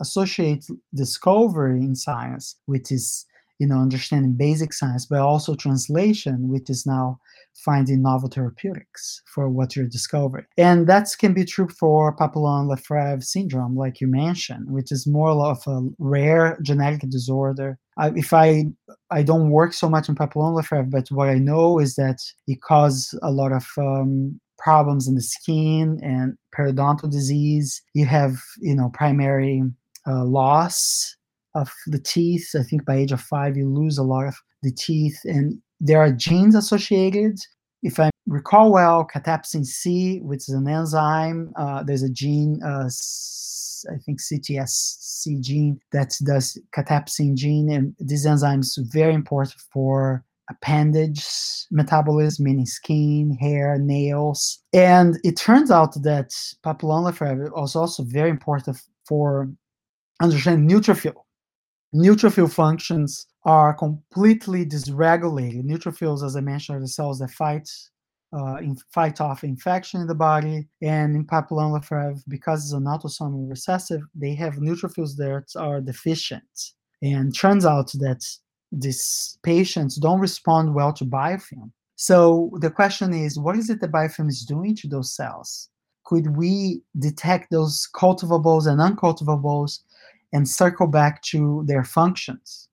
associate 0.00 0.66
discovery 0.94 1.80
in 1.80 1.94
science 1.94 2.56
which 2.66 2.90
is 2.90 3.24
you 3.60 3.66
know 3.68 3.76
understanding 3.76 4.32
basic 4.32 4.72
science 4.72 5.06
but 5.06 5.20
also 5.20 5.54
translation 5.54 6.48
which 6.48 6.68
is 6.68 6.84
now 6.86 7.20
finding 7.54 8.02
novel 8.02 8.28
therapeutics 8.28 9.22
for 9.26 9.48
what 9.48 9.76
you're 9.76 9.86
discovering. 9.86 10.44
And 10.56 10.86
that 10.86 11.08
can 11.18 11.32
be 11.32 11.44
true 11.44 11.68
for 11.68 12.12
Papillon-Lefèvre 12.12 13.22
syndrome, 13.22 13.76
like 13.76 14.00
you 14.00 14.06
mentioned, 14.06 14.70
which 14.70 14.90
is 14.90 15.06
more 15.06 15.30
of 15.30 15.62
a 15.66 15.88
rare 15.98 16.58
genetic 16.62 17.08
disorder. 17.10 17.78
I, 17.98 18.12
if 18.16 18.32
I 18.32 18.64
I 19.10 19.22
don't 19.22 19.50
work 19.50 19.72
so 19.74 19.88
much 19.88 20.08
in 20.08 20.14
Papillon-Lefèvre, 20.14 20.90
but 20.90 21.08
what 21.10 21.28
I 21.28 21.38
know 21.38 21.78
is 21.78 21.94
that 21.96 22.18
it 22.46 22.62
causes 22.62 23.18
a 23.22 23.30
lot 23.30 23.52
of 23.52 23.66
um, 23.76 24.40
problems 24.58 25.06
in 25.08 25.14
the 25.14 25.22
skin 25.22 25.98
and 26.02 26.36
periodontal 26.56 27.10
disease. 27.10 27.82
You 27.94 28.06
have 28.06 28.36
you 28.60 28.74
know 28.74 28.90
primary 28.94 29.62
uh, 30.06 30.24
loss 30.24 31.16
of 31.54 31.70
the 31.86 31.98
teeth. 31.98 32.50
I 32.58 32.62
think 32.62 32.84
by 32.84 32.96
age 32.96 33.12
of 33.12 33.20
five 33.20 33.56
you 33.56 33.68
lose 33.68 33.98
a 33.98 34.02
lot 34.02 34.26
of 34.26 34.36
the 34.62 34.72
teeth 34.72 35.18
and 35.24 35.60
there 35.82 36.00
are 36.00 36.12
genes 36.12 36.54
associated. 36.54 37.38
If 37.82 37.98
I 37.98 38.10
recall 38.26 38.72
well, 38.72 39.04
cathepsin 39.04 39.66
C, 39.66 40.20
which 40.20 40.48
is 40.48 40.50
an 40.50 40.68
enzyme, 40.68 41.52
uh, 41.56 41.82
there's 41.82 42.04
a 42.04 42.08
gene, 42.08 42.62
uh, 42.62 42.88
I 43.92 43.98
think 44.06 44.20
CTSC 44.20 45.40
gene 45.40 45.80
that 45.90 46.14
does 46.24 46.56
cathepsin 46.72 47.34
gene, 47.34 47.68
and 47.70 47.94
this 47.98 48.24
enzyme 48.24 48.60
is 48.60 48.78
very 48.92 49.12
important 49.12 49.60
for 49.72 50.24
appendage 50.48 51.24
metabolism, 51.72 52.44
meaning 52.44 52.66
skin, 52.66 53.36
hair, 53.40 53.76
nails. 53.78 54.62
And 54.72 55.18
it 55.24 55.36
turns 55.36 55.72
out 55.72 56.00
that 56.02 56.30
papillon-Lefèvre 56.62 57.46
is 57.64 57.74
also 57.74 58.04
very 58.04 58.30
important 58.30 58.76
for 59.04 59.50
understanding 60.20 60.68
neutrophil 60.68 61.14
neutrophil 61.94 62.50
functions 62.50 63.26
are 63.44 63.74
completely 63.74 64.64
dysregulated. 64.64 65.64
Neutrophils, 65.64 66.24
as 66.24 66.36
I 66.36 66.40
mentioned, 66.40 66.78
are 66.78 66.80
the 66.80 66.88
cells 66.88 67.18
that 67.18 67.30
fight 67.30 67.68
uh, 68.32 68.56
in, 68.56 68.76
fight 68.94 69.20
off 69.20 69.44
infection 69.44 70.00
in 70.00 70.06
the 70.06 70.14
body. 70.14 70.66
And 70.80 71.16
in 71.16 71.26
papillon-Lefèvre, 71.26 72.22
because 72.28 72.64
it's 72.64 72.72
an 72.72 72.84
autosomal 72.84 73.48
recessive, 73.50 74.00
they 74.14 74.34
have 74.34 74.54
neutrophils 74.54 75.16
that 75.16 75.46
are 75.56 75.80
deficient. 75.80 76.72
And 77.02 77.34
turns 77.34 77.66
out 77.66 77.90
that 77.94 78.24
these 78.70 79.38
patients 79.42 79.96
don't 79.96 80.20
respond 80.20 80.74
well 80.74 80.92
to 80.94 81.04
biofilm. 81.04 81.72
So 81.96 82.50
the 82.60 82.70
question 82.70 83.12
is, 83.12 83.38
what 83.38 83.56
is 83.56 83.68
it 83.70 83.80
that 83.80 83.92
biofilm 83.92 84.28
is 84.28 84.44
doing 84.44 84.74
to 84.76 84.88
those 84.88 85.14
cells? 85.14 85.68
Could 86.04 86.36
we 86.36 86.82
detect 86.98 87.50
those 87.50 87.88
cultivables 87.94 88.66
and 88.66 88.80
uncultivables 88.80 89.80
and 90.32 90.48
circle 90.48 90.86
back 90.86 91.22
to 91.22 91.64
their 91.66 91.84
functions? 91.84 92.68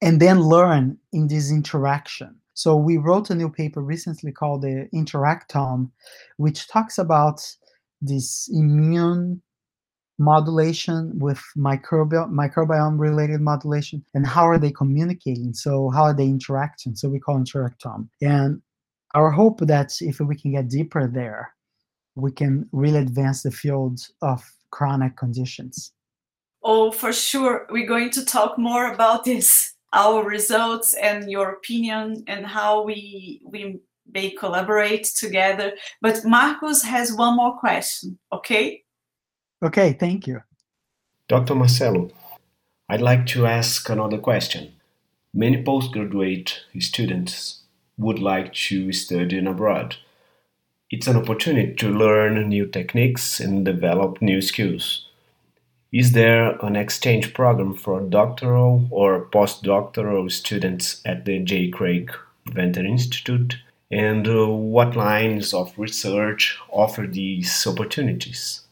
And 0.00 0.20
then 0.20 0.40
learn 0.40 0.96
in 1.12 1.26
this 1.28 1.50
interaction. 1.50 2.36
So 2.54 2.76
we 2.76 2.98
wrote 2.98 3.30
a 3.30 3.34
new 3.34 3.50
paper 3.50 3.80
recently 3.80 4.32
called 4.32 4.62
the 4.62 4.88
Interactome, 4.94 5.90
which 6.36 6.68
talks 6.68 6.98
about 6.98 7.40
this 8.00 8.48
immune 8.52 9.42
modulation 10.18 11.16
with 11.18 11.40
microbial 11.56 12.28
microbiome 12.30 12.98
related 12.98 13.40
modulation 13.40 14.04
and 14.14 14.26
how 14.26 14.44
are 14.44 14.58
they 14.58 14.72
communicating. 14.72 15.54
So 15.54 15.90
how 15.90 16.02
are 16.04 16.14
they 16.14 16.24
interacting? 16.24 16.96
So 16.96 17.08
we 17.08 17.20
call 17.20 17.38
interactome. 17.38 18.08
And 18.20 18.60
our 19.14 19.30
hope 19.30 19.60
that 19.60 19.92
if 20.00 20.18
we 20.18 20.36
can 20.36 20.52
get 20.52 20.68
deeper 20.68 21.06
there 21.06 21.54
we 22.18 22.32
can 22.32 22.68
really 22.72 22.98
advance 22.98 23.42
the 23.42 23.50
field 23.50 24.00
of 24.22 24.42
chronic 24.70 25.16
conditions. 25.16 25.92
Oh 26.62 26.90
for 26.90 27.12
sure. 27.12 27.66
We're 27.70 27.86
going 27.86 28.10
to 28.10 28.24
talk 28.24 28.58
more 28.58 28.92
about 28.92 29.24
this 29.24 29.74
our 29.92 30.24
results 30.24 30.94
and 30.94 31.30
your 31.30 31.50
opinion 31.50 32.22
and 32.26 32.46
how 32.46 32.82
we 32.82 33.40
we 33.44 33.80
may 34.12 34.30
collaborate 34.30 35.04
together 35.04 35.72
but 36.00 36.24
marcos 36.24 36.82
has 36.82 37.12
one 37.12 37.36
more 37.36 37.58
question 37.58 38.18
okay 38.32 38.82
Okay, 39.62 39.92
thank 39.92 40.26
you. 40.26 40.42
Dr. 41.28 41.54
Marcelo, 41.56 42.10
I'd 42.88 43.00
like 43.00 43.26
to 43.26 43.46
ask 43.46 43.88
another 43.88 44.18
question. 44.18 44.72
Many 45.34 45.62
postgraduate 45.62 46.60
students 46.78 47.62
would 47.96 48.20
like 48.20 48.52
to 48.52 48.92
study 48.92 49.44
abroad. 49.44 49.96
It's 50.90 51.08
an 51.08 51.16
opportunity 51.16 51.74
to 51.74 51.90
learn 51.90 52.48
new 52.48 52.66
techniques 52.66 53.40
and 53.40 53.64
develop 53.64 54.22
new 54.22 54.40
skills. 54.40 55.07
Is 55.90 56.12
there 56.12 56.50
an 56.64 56.76
exchange 56.76 57.32
program 57.32 57.74
for 57.74 58.00
doctoral 58.00 58.86
or 58.90 59.24
postdoctoral 59.30 60.30
students 60.30 61.00
at 61.06 61.24
the 61.24 61.38
J. 61.38 61.68
Craig 61.70 62.12
Venter 62.46 62.84
Institute? 62.84 63.56
And 63.90 64.28
uh, 64.28 64.48
what 64.48 64.96
lines 64.96 65.54
of 65.54 65.72
research 65.78 66.58
offer 66.70 67.06
these 67.06 67.66
opportunities? 67.66 68.66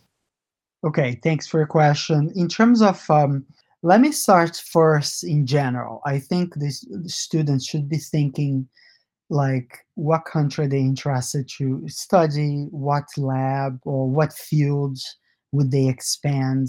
Okay, 0.84 1.18
thanks 1.22 1.46
for 1.46 1.58
your 1.58 1.66
question. 1.66 2.30
In 2.36 2.48
terms 2.48 2.82
of, 2.82 3.02
um, 3.10 3.46
let 3.82 4.02
me 4.02 4.12
start 4.12 4.56
first 4.56 5.24
in 5.24 5.46
general. 5.46 6.02
I 6.04 6.18
think 6.18 6.54
these 6.54 6.86
students 7.06 7.66
should 7.66 7.88
be 7.88 7.96
thinking 7.96 8.68
like 9.30 9.86
what 9.94 10.26
country 10.26 10.66
they 10.66 10.80
interested 10.80 11.48
to 11.56 11.82
study, 11.88 12.66
what 12.70 13.04
lab 13.16 13.80
or 13.84 14.06
what 14.08 14.34
fields 14.34 15.16
would 15.52 15.70
they 15.70 15.88
expand. 15.88 16.68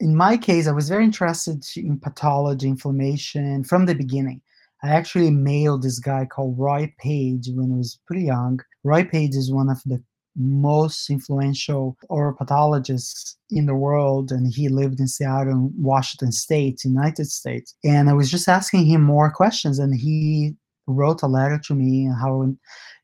In 0.00 0.16
my 0.16 0.38
case, 0.38 0.66
I 0.66 0.72
was 0.72 0.88
very 0.88 1.04
interested 1.04 1.62
in 1.76 2.00
pathology, 2.00 2.66
inflammation 2.66 3.64
from 3.64 3.84
the 3.84 3.94
beginning. 3.94 4.40
I 4.82 4.88
actually 4.88 5.30
mailed 5.30 5.82
this 5.82 5.98
guy 5.98 6.24
called 6.24 6.58
Roy 6.58 6.92
Page 6.98 7.48
when 7.52 7.70
I 7.70 7.76
was 7.76 7.98
pretty 8.06 8.24
young. 8.24 8.60
Roy 8.82 9.04
Page 9.04 9.34
is 9.34 9.52
one 9.52 9.68
of 9.68 9.82
the 9.84 10.02
most 10.36 11.10
influential 11.10 11.98
oropathologist 12.08 13.34
in 13.50 13.66
the 13.66 13.74
world 13.74 14.30
and 14.32 14.46
he 14.54 14.68
lived 14.68 15.00
in 15.00 15.08
seattle 15.08 15.70
washington 15.76 16.30
state 16.30 16.84
united 16.84 17.26
states 17.26 17.74
and 17.82 18.08
i 18.08 18.12
was 18.12 18.30
just 18.30 18.48
asking 18.48 18.86
him 18.86 19.02
more 19.02 19.28
questions 19.30 19.80
and 19.80 19.92
he 19.92 20.54
wrote 20.86 21.22
a 21.22 21.26
letter 21.26 21.58
to 21.58 21.74
me 21.74 22.06
and 22.06 22.14
how 22.14 22.46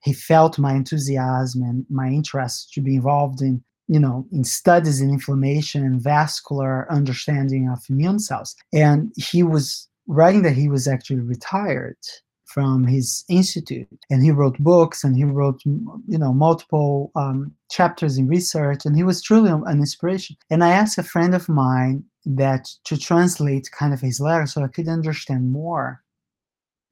he 0.05 0.13
felt 0.13 0.57
my 0.57 0.75
enthusiasm 0.75 1.63
and 1.63 1.85
my 1.91 2.07
interest 2.07 2.73
to 2.73 2.81
be 2.81 2.95
involved 2.95 3.43
in 3.43 3.63
you 3.89 4.01
know 4.01 4.27
in 4.33 4.45
studies 4.45 5.01
in 5.01 5.11
inflammation 5.11 5.85
and 5.85 6.01
vascular 6.01 6.91
understanding 6.91 7.69
of 7.69 7.79
immune 7.89 8.19
cells. 8.19 8.55
And 8.73 9.13
he 9.17 9.43
was 9.43 9.89
writing 10.07 10.43
that 10.43 10.57
he 10.57 10.69
was 10.69 10.87
actually 10.87 11.21
retired 11.21 11.99
from 12.47 12.87
his 12.87 13.25
institute. 13.29 13.89
And 14.09 14.23
he 14.23 14.31
wrote 14.31 14.59
books 14.59 15.05
and 15.05 15.17
he 15.17 15.25
wrote 15.25 15.61
you 15.65 16.19
know 16.19 16.33
multiple 16.33 17.11
um, 17.15 17.53
chapters 17.71 18.17
in 18.19 18.29
research. 18.29 18.87
And 18.87 18.97
he 18.97 19.03
was 19.03 19.23
truly 19.23 19.51
an 19.51 19.79
inspiration. 19.79 20.37
And 20.51 20.65
i 20.65 20.71
asked 20.71 20.99
a 20.99 21.03
friend 21.03 21.35
of 21.35 21.49
mine 21.49 22.05
that 22.25 22.69
to 22.85 22.97
translate 22.99 23.71
kind 23.71 23.93
of 23.95 24.01
his 24.01 24.21
letter 24.21 24.47
so 24.47 24.63
i 24.65 24.69
could 24.69 24.89
understand 24.89 25.53
more. 25.53 26.03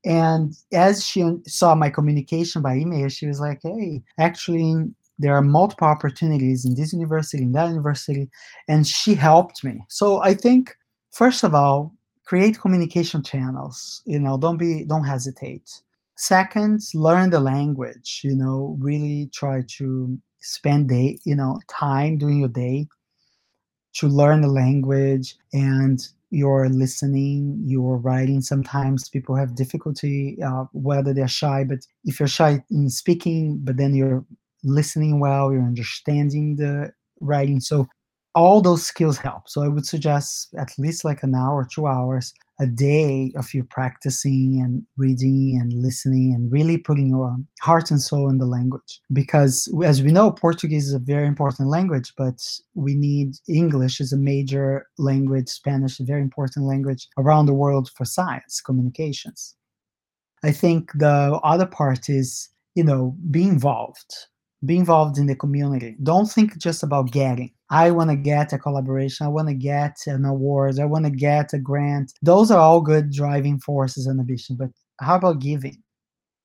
And 0.07 0.53
as 0.71 1.07
she 1.07 1.25
saw 1.47 1.75
my 1.75 1.89
communication 1.89 2.61
by 2.61 2.77
email 2.77 3.09
she 3.09 3.27
was 3.27 3.41
like 3.41 3.61
hey 3.63 4.03
actually 4.19 4.93
there 5.19 5.35
are 5.35 5.43
multiple 5.43 5.87
opportunities 5.87 6.65
in 6.65 6.75
this 6.75 6.93
university 6.93 7.43
in 7.43 7.53
that 7.53 7.69
university 7.69 8.29
and 8.69 8.87
she 8.87 9.15
helped 9.15 9.63
me. 9.65 9.81
So 9.89 10.23
i 10.23 10.35
think 10.35 10.77
first 11.13 11.45
of 11.45 11.55
all 11.55 11.93
create 12.25 12.61
communication 12.61 13.23
channels 13.23 14.03
you 14.07 14.19
know 14.19 14.37
don't 14.39 14.57
be 14.57 14.85
don't 14.85 15.05
hesitate. 15.05 15.71
Second 16.17 16.81
learn 16.95 17.31
the 17.31 17.41
language 17.41 18.21
you 18.25 18.35
know 18.35 18.77
really 18.81 19.31
try 19.33 19.63
to 19.79 20.19
spend 20.41 20.89
day 20.89 21.19
you 21.25 21.35
know 21.35 21.61
time 21.69 22.19
during 22.19 22.41
your 22.41 22.49
day 22.49 22.87
to 23.95 24.09
learn 24.09 24.41
the 24.41 24.49
language 24.49 25.37
and 25.53 26.09
you're 26.31 26.69
listening 26.69 27.63
you're 27.65 27.97
writing. 27.97 28.41
Sometimes 28.41 29.09
people 29.09 29.37
have 29.37 29.55
difficulty 29.55 30.37
uh, 30.43 30.65
whether 30.73 31.15
they're 31.15 31.29
shy 31.29 31.63
but 31.63 31.87
if 32.05 32.19
you're 32.19 32.27
shy 32.27 32.63
in 32.71 32.91
speaking 32.91 33.61
but 33.63 33.77
then 33.77 33.95
you're 33.95 34.25
listening 34.65 35.21
well 35.21 35.53
you're 35.53 35.63
understanding 35.63 36.57
the 36.57 36.91
writing 37.21 37.61
so 37.61 37.87
all 38.35 38.61
those 38.61 38.85
skills 38.85 39.17
help. 39.17 39.49
So 39.49 39.63
I 39.63 39.69
would 39.69 39.87
suggest 39.87 40.53
at 40.59 40.71
least 40.77 41.05
like 41.05 41.23
an 41.23 41.35
hour, 41.35 41.67
two 41.71 41.87
hours 41.87 42.35
a 42.61 42.67
day 42.67 43.33
of 43.37 43.53
you 43.53 43.65
practicing 43.65 44.61
and 44.63 44.85
reading 44.97 45.59
and 45.61 45.73
listening 45.73 46.33
and 46.35 46.53
really 46.53 46.79
putting 46.79 47.09
your 47.09 47.37
heart 47.61 47.91
and 47.91 48.01
soul 48.01 48.29
in 48.29 48.39
the 48.39 48.47
language. 48.47 49.01
Because 49.13 49.73
as 49.85 50.03
we 50.03 50.13
know, 50.13 50.31
Portuguese 50.31 50.87
is 50.87 50.95
a 50.95 51.01
very 51.01 51.27
important 51.27 51.69
language, 51.69 52.13
but 52.17 52.41
we 52.75 52.95
need 52.95 53.35
English 53.49 54.01
is 54.01 54.13
a 54.13 54.17
major 54.17 54.87
language, 54.99 55.49
Spanish 55.49 55.99
a 55.99 56.05
very 56.05 56.23
important 56.23 56.67
language 56.67 57.09
around 57.19 57.47
the 57.47 57.55
world 57.55 57.91
for 57.97 58.05
science, 58.05 58.61
communications. 58.61 59.55
I 60.45 60.53
think 60.53 60.93
the 60.95 61.41
other 61.43 61.67
part 61.67 62.09
is, 62.09 62.49
you 62.75 62.85
know, 62.85 63.17
be 63.31 63.45
involved 63.45 64.15
be 64.65 64.77
involved 64.77 65.19
in 65.19 65.27
the 65.27 65.37
community. 65.37 65.97
Don't 66.03 66.31
think 66.31 66.59
just 66.59 66.83
about 66.83 67.11
getting. 67.11 67.51
I 67.71 67.91
want 67.91 68.11
to 68.11 68.17
get 68.17 68.53
a 68.53 68.59
collaboration. 68.59 69.27
I 69.27 69.31
want 69.31 69.49
to 69.49 69.55
get 69.55 69.97
an 70.07 70.25
award. 70.25 70.79
I 70.79 70.85
want 70.85 71.05
to 71.07 71.11
get 71.11 71.53
a 71.53 71.59
grant. 71.59 72.13
Those 72.23 72.51
are 72.51 72.61
all 72.61 72.81
good 72.81 73.11
driving 73.11 73.59
forces 73.59 74.07
and 74.07 74.21
ambition. 74.21 74.57
But 74.57 74.71
how 75.01 75.17
about 75.17 75.41
giving? 75.41 75.83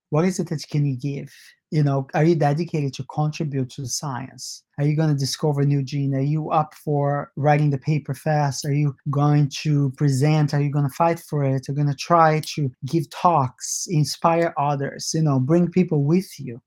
What 0.10 0.26
is 0.26 0.40
it 0.40 0.50
that 0.50 0.62
you 0.62 0.68
can 0.72 0.86
you 0.86 0.98
give? 0.98 1.32
You 1.72 1.84
know, 1.84 2.08
are 2.16 2.24
you 2.24 2.36
dedicated 2.36 2.96
to 2.96 3.06
contribute 3.14 3.70
to 3.72 3.86
science? 3.86 4.64
Are 4.80 4.86
you 4.86 4.96
going 4.96 5.10
to 5.10 5.16
discover 5.16 5.62
a 5.62 5.66
new 5.66 5.84
gene? 5.84 6.16
Are 6.16 6.20
you 6.20 6.50
up 6.50 6.74
for 6.74 7.32
writing 7.36 7.70
the 7.70 7.78
paper 7.78 8.16
fast? 8.16 8.66
Are 8.66 8.74
you 8.74 8.96
going 9.12 9.52
to 9.62 9.92
present? 9.92 10.56
Are 10.56 10.62
you 10.62 10.72
going 10.72 10.88
to 10.88 10.96
fight 10.96 11.20
for 11.20 11.44
it? 11.44 11.70
Are 11.70 11.72
you 11.72 11.76
going 11.76 11.88
to 11.88 11.96
try 11.96 12.42
to 12.56 12.72
give 12.88 13.08
talks, 13.12 13.86
inspire 13.88 14.52
others? 14.58 15.12
You 15.14 15.22
know, 15.22 15.40
bring 15.40 15.70
people 15.70 16.04
with 16.04 16.40
you 16.40 16.60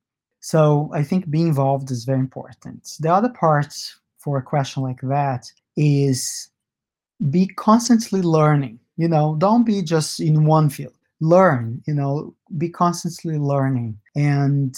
so 0.43 0.90
I 0.93 1.05
think 1.05 1.30
being 1.30 1.49
involved 1.49 1.90
is 1.93 2.05
very 2.05 2.18
important. 2.18 2.97
The 2.99 3.12
other 3.12 3.28
part 3.28 3.72
for 4.18 4.38
a 4.38 4.43
question 4.43 4.82
like 4.82 5.01
that 5.03 5.47
is 5.76 6.51
be 7.30 7.47
constantly 7.47 8.22
learning. 8.22 8.80
You 8.97 9.09
know, 9.09 9.36
don't 9.38 9.64
be 9.64 9.82
just 9.82 10.18
in 10.18 10.45
one 10.45 10.68
field. 10.68 10.95
Learn. 11.20 11.80
You 11.86 11.95
know, 11.95 12.34
be 12.59 12.68
constantly 12.68 13.38
learning. 13.38 13.99
And 14.16 14.76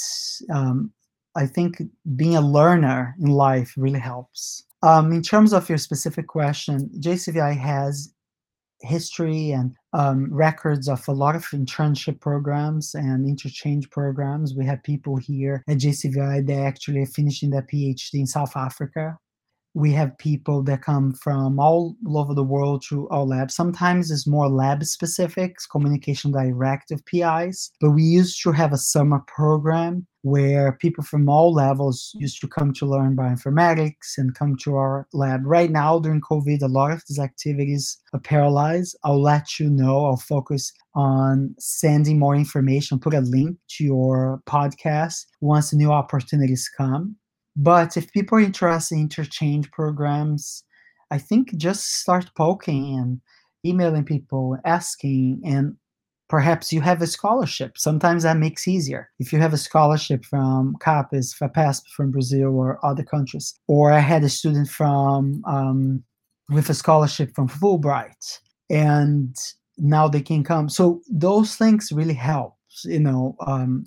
um, 0.52 0.92
I 1.34 1.46
think 1.46 1.82
being 2.14 2.36
a 2.36 2.42
learner 2.42 3.16
in 3.18 3.30
life 3.30 3.72
really 3.78 3.98
helps. 3.98 4.64
Um, 4.82 5.12
in 5.12 5.22
terms 5.22 5.54
of 5.54 5.66
your 5.70 5.78
specific 5.78 6.26
question, 6.26 6.90
JCVI 7.00 7.56
has 7.56 8.12
history 8.82 9.52
and 9.52 9.74
um, 9.94 10.28
records 10.34 10.88
of 10.88 11.06
a 11.08 11.12
lot 11.12 11.36
of 11.36 11.44
internship 11.46 12.20
programs 12.20 12.94
and 12.94 13.26
interchange 13.26 13.88
programs. 13.90 14.54
We 14.54 14.66
have 14.66 14.82
people 14.82 15.16
here 15.16 15.62
at 15.68 15.78
JCVI 15.78 16.46
that 16.48 16.58
actually 16.58 17.06
finished 17.06 17.42
in 17.42 17.50
their 17.50 17.62
PhD 17.62 18.14
in 18.14 18.26
South 18.26 18.56
Africa. 18.56 19.16
We 19.74 19.90
have 19.92 20.16
people 20.18 20.62
that 20.62 20.82
come 20.82 21.12
from 21.12 21.58
all 21.58 21.96
over 22.06 22.32
the 22.32 22.44
world 22.44 22.84
to 22.88 23.08
our 23.08 23.24
lab. 23.24 23.50
Sometimes 23.50 24.10
it's 24.10 24.26
more 24.26 24.48
lab 24.48 24.84
specific, 24.84 25.56
communication 25.70 26.30
directive 26.30 27.04
PIs, 27.06 27.72
but 27.80 27.90
we 27.90 28.02
used 28.02 28.40
to 28.42 28.52
have 28.52 28.72
a 28.72 28.78
summer 28.78 29.20
program 29.26 30.06
where 30.22 30.72
people 30.72 31.04
from 31.04 31.28
all 31.28 31.52
levels 31.52 32.12
used 32.14 32.40
to 32.40 32.48
come 32.48 32.72
to 32.72 32.86
learn 32.86 33.14
bioinformatics 33.14 34.16
and 34.16 34.34
come 34.34 34.56
to 34.56 34.74
our 34.74 35.06
lab. 35.12 35.42
Right 35.44 35.70
now, 35.70 35.98
during 35.98 36.22
COVID, 36.22 36.62
a 36.62 36.66
lot 36.66 36.92
of 36.92 37.02
these 37.06 37.18
activities 37.18 37.98
are 38.14 38.20
paralyzed. 38.20 38.96
I'll 39.04 39.20
let 39.20 39.60
you 39.60 39.68
know. 39.68 40.06
I'll 40.06 40.16
focus 40.16 40.72
on 40.94 41.54
sending 41.58 42.18
more 42.18 42.36
information, 42.36 42.98
put 42.98 43.12
a 43.12 43.20
link 43.20 43.58
to 43.70 43.84
your 43.84 44.40
podcast 44.46 45.26
once 45.40 45.74
new 45.74 45.90
opportunities 45.90 46.70
come. 46.74 47.16
But 47.56 47.96
if 47.96 48.12
people 48.12 48.38
are 48.38 48.42
interested 48.42 48.96
in 48.96 49.02
interchange 49.02 49.70
programs, 49.70 50.64
I 51.10 51.18
think 51.18 51.56
just 51.56 52.00
start 52.00 52.30
poking 52.36 52.98
and 52.98 53.20
emailing 53.64 54.04
people, 54.04 54.58
asking, 54.64 55.40
and 55.44 55.76
perhaps 56.28 56.72
you 56.72 56.80
have 56.80 57.00
a 57.02 57.06
scholarship. 57.06 57.78
Sometimes 57.78 58.22
that 58.22 58.36
makes 58.36 58.66
easier. 58.66 59.10
If 59.18 59.32
you 59.32 59.38
have 59.38 59.52
a 59.52 59.58
scholarship 59.58 60.24
from 60.24 60.76
CAPES, 60.80 61.34
FAPESP 61.34 61.86
from 61.96 62.10
Brazil 62.10 62.56
or 62.56 62.84
other 62.84 63.04
countries, 63.04 63.54
or 63.68 63.92
I 63.92 64.00
had 64.00 64.24
a 64.24 64.28
student 64.28 64.68
from 64.68 65.42
um, 65.46 66.02
with 66.50 66.68
a 66.70 66.74
scholarship 66.74 67.34
from 67.34 67.48
Fulbright, 67.48 68.38
and 68.70 69.36
now 69.78 70.08
they 70.08 70.20
can 70.22 70.42
come. 70.44 70.68
So 70.68 71.02
those 71.08 71.56
things 71.56 71.92
really 71.92 72.14
help, 72.14 72.54
you 72.84 73.00
know, 73.00 73.36
um, 73.46 73.84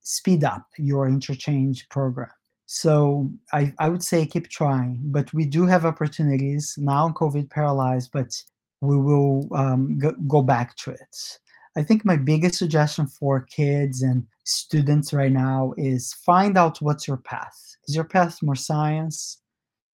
speed 0.00 0.44
up 0.44 0.66
your 0.78 1.08
interchange 1.08 1.88
program. 1.88 2.30
So 2.66 3.30
I, 3.52 3.72
I 3.78 3.88
would 3.88 4.02
say 4.02 4.26
keep 4.26 4.48
trying, 4.48 4.98
but 5.04 5.32
we 5.32 5.46
do 5.46 5.66
have 5.66 5.86
opportunities 5.86 6.74
now. 6.76 7.08
COVID 7.10 7.48
paralyzed, 7.48 8.10
but 8.12 8.34
we 8.80 8.98
will 8.98 9.48
um, 9.54 9.98
go, 9.98 10.12
go 10.26 10.42
back 10.42 10.76
to 10.78 10.90
it. 10.90 11.38
I 11.76 11.84
think 11.84 12.04
my 12.04 12.16
biggest 12.16 12.58
suggestion 12.58 13.06
for 13.06 13.42
kids 13.42 14.02
and 14.02 14.26
students 14.44 15.12
right 15.12 15.30
now 15.30 15.74
is 15.76 16.12
find 16.12 16.58
out 16.58 16.82
what's 16.82 17.06
your 17.06 17.18
path. 17.18 17.76
Is 17.86 17.94
your 17.94 18.04
path 18.04 18.42
more 18.42 18.56
science, 18.56 19.38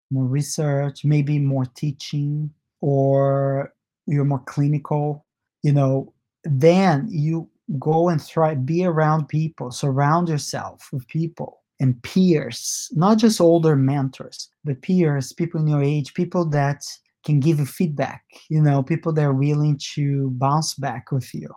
more 0.10 0.26
research, 0.26 1.04
maybe 1.04 1.40
more 1.40 1.66
teaching, 1.66 2.52
or 2.80 3.74
you're 4.06 4.24
more 4.24 4.44
clinical? 4.46 5.26
You 5.62 5.74
know, 5.74 6.14
then 6.46 7.08
you 7.10 7.50
go 7.80 8.10
and 8.10 8.26
try 8.26 8.56
be 8.56 8.86
around 8.86 9.28
people, 9.28 9.72
surround 9.72 10.30
yourself 10.30 10.88
with 10.94 11.08
people 11.08 11.61
and 11.82 12.02
peers, 12.04 12.90
not 12.94 13.18
just 13.18 13.42
older 13.42 13.76
mentors, 13.76 14.50
but 14.64 14.82
peers, 14.84 15.34
people 15.34 15.60
in 15.60 15.68
your 15.68 15.84
age, 15.84 16.14
people 16.14 16.46
that 16.46 16.86
can 17.26 17.40
give 17.40 17.60
you 17.60 17.66
feedback, 17.66 18.24
you 18.50 18.62
know, 18.62 18.84
people 18.84 19.12
that 19.12 19.26
are 19.26 19.34
willing 19.34 19.78
to 19.96 20.30
bounce 20.32 20.76
back 20.76 21.12
with 21.12 21.34
you 21.34 21.50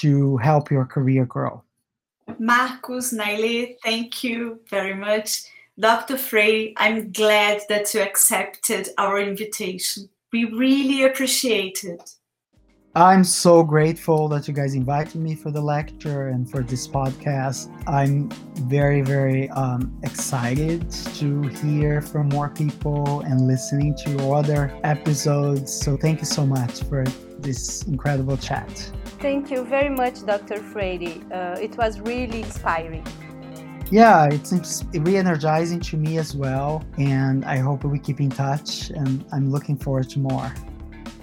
to 0.00 0.38
help 0.38 0.70
your 0.70 0.86
career 0.86 1.24
grow. 1.26 1.62
Marcos, 2.38 3.12
Nailê, 3.12 3.76
thank 3.84 4.24
you 4.24 4.60
very 4.68 4.94
much. 4.94 5.42
Dr. 5.78 6.16
Freire, 6.16 6.72
I'm 6.78 7.12
glad 7.12 7.62
that 7.68 7.92
you 7.94 8.00
accepted 8.00 8.88
our 8.98 9.20
invitation. 9.20 10.08
We 10.32 10.44
really 10.44 11.04
appreciate 11.04 11.84
it. 11.84 12.14
I'm 12.98 13.22
so 13.22 13.62
grateful 13.62 14.26
that 14.30 14.48
you 14.48 14.54
guys 14.54 14.74
invited 14.74 15.20
me 15.20 15.36
for 15.36 15.52
the 15.52 15.60
lecture 15.60 16.30
and 16.30 16.50
for 16.50 16.64
this 16.64 16.88
podcast. 16.88 17.70
I'm 17.86 18.28
very, 18.66 19.02
very 19.02 19.48
um, 19.50 19.96
excited 20.02 20.90
to 20.90 21.42
hear 21.42 22.02
from 22.02 22.28
more 22.30 22.48
people 22.48 23.20
and 23.20 23.46
listening 23.46 23.94
to 24.04 24.32
other 24.32 24.76
episodes. 24.82 25.72
So, 25.72 25.96
thank 25.96 26.18
you 26.18 26.26
so 26.26 26.44
much 26.44 26.82
for 26.88 27.04
this 27.38 27.84
incredible 27.84 28.36
chat. 28.36 28.68
Thank 29.20 29.52
you 29.52 29.62
very 29.62 29.90
much, 29.90 30.26
Dr. 30.26 30.56
Freire. 30.56 31.22
Uh, 31.32 31.56
it 31.60 31.76
was 31.76 32.00
really 32.00 32.42
inspiring. 32.42 33.06
Yeah, 33.92 34.26
it's 34.26 34.84
re 34.92 35.16
energizing 35.16 35.78
to 35.82 35.96
me 35.96 36.18
as 36.18 36.34
well. 36.34 36.84
And 36.98 37.44
I 37.44 37.58
hope 37.58 37.84
we 37.84 38.00
keep 38.00 38.18
in 38.18 38.30
touch. 38.30 38.90
And 38.90 39.24
I'm 39.30 39.52
looking 39.52 39.76
forward 39.76 40.10
to 40.10 40.18
more. 40.18 40.52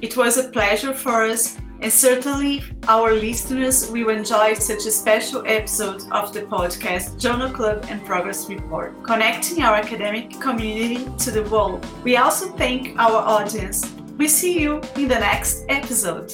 It 0.01 0.15
was 0.15 0.37
a 0.37 0.49
pleasure 0.49 0.93
for 0.93 1.23
us, 1.23 1.57
and 1.81 1.91
certainly 1.91 2.63
our 2.87 3.13
listeners 3.13 3.89
will 3.91 4.09
enjoy 4.09 4.53
such 4.53 4.85
a 4.85 4.91
special 4.91 5.43
episode 5.45 6.03
of 6.11 6.33
the 6.33 6.41
podcast 6.41 7.19
Journal 7.19 7.49
Club 7.49 7.85
and 7.89 8.03
Progress 8.05 8.49
Report, 8.49 9.03
connecting 9.03 9.63
our 9.63 9.75
academic 9.75 10.39
community 10.39 11.05
to 11.19 11.31
the 11.31 11.43
world. 11.43 11.85
We 12.03 12.17
also 12.17 12.49
thank 12.57 12.97
our 12.97 13.17
audience. 13.17 13.93
We 14.17 14.27
see 14.27 14.59
you 14.59 14.81
in 14.95 15.07
the 15.07 15.19
next 15.19 15.65
episode. 15.69 16.33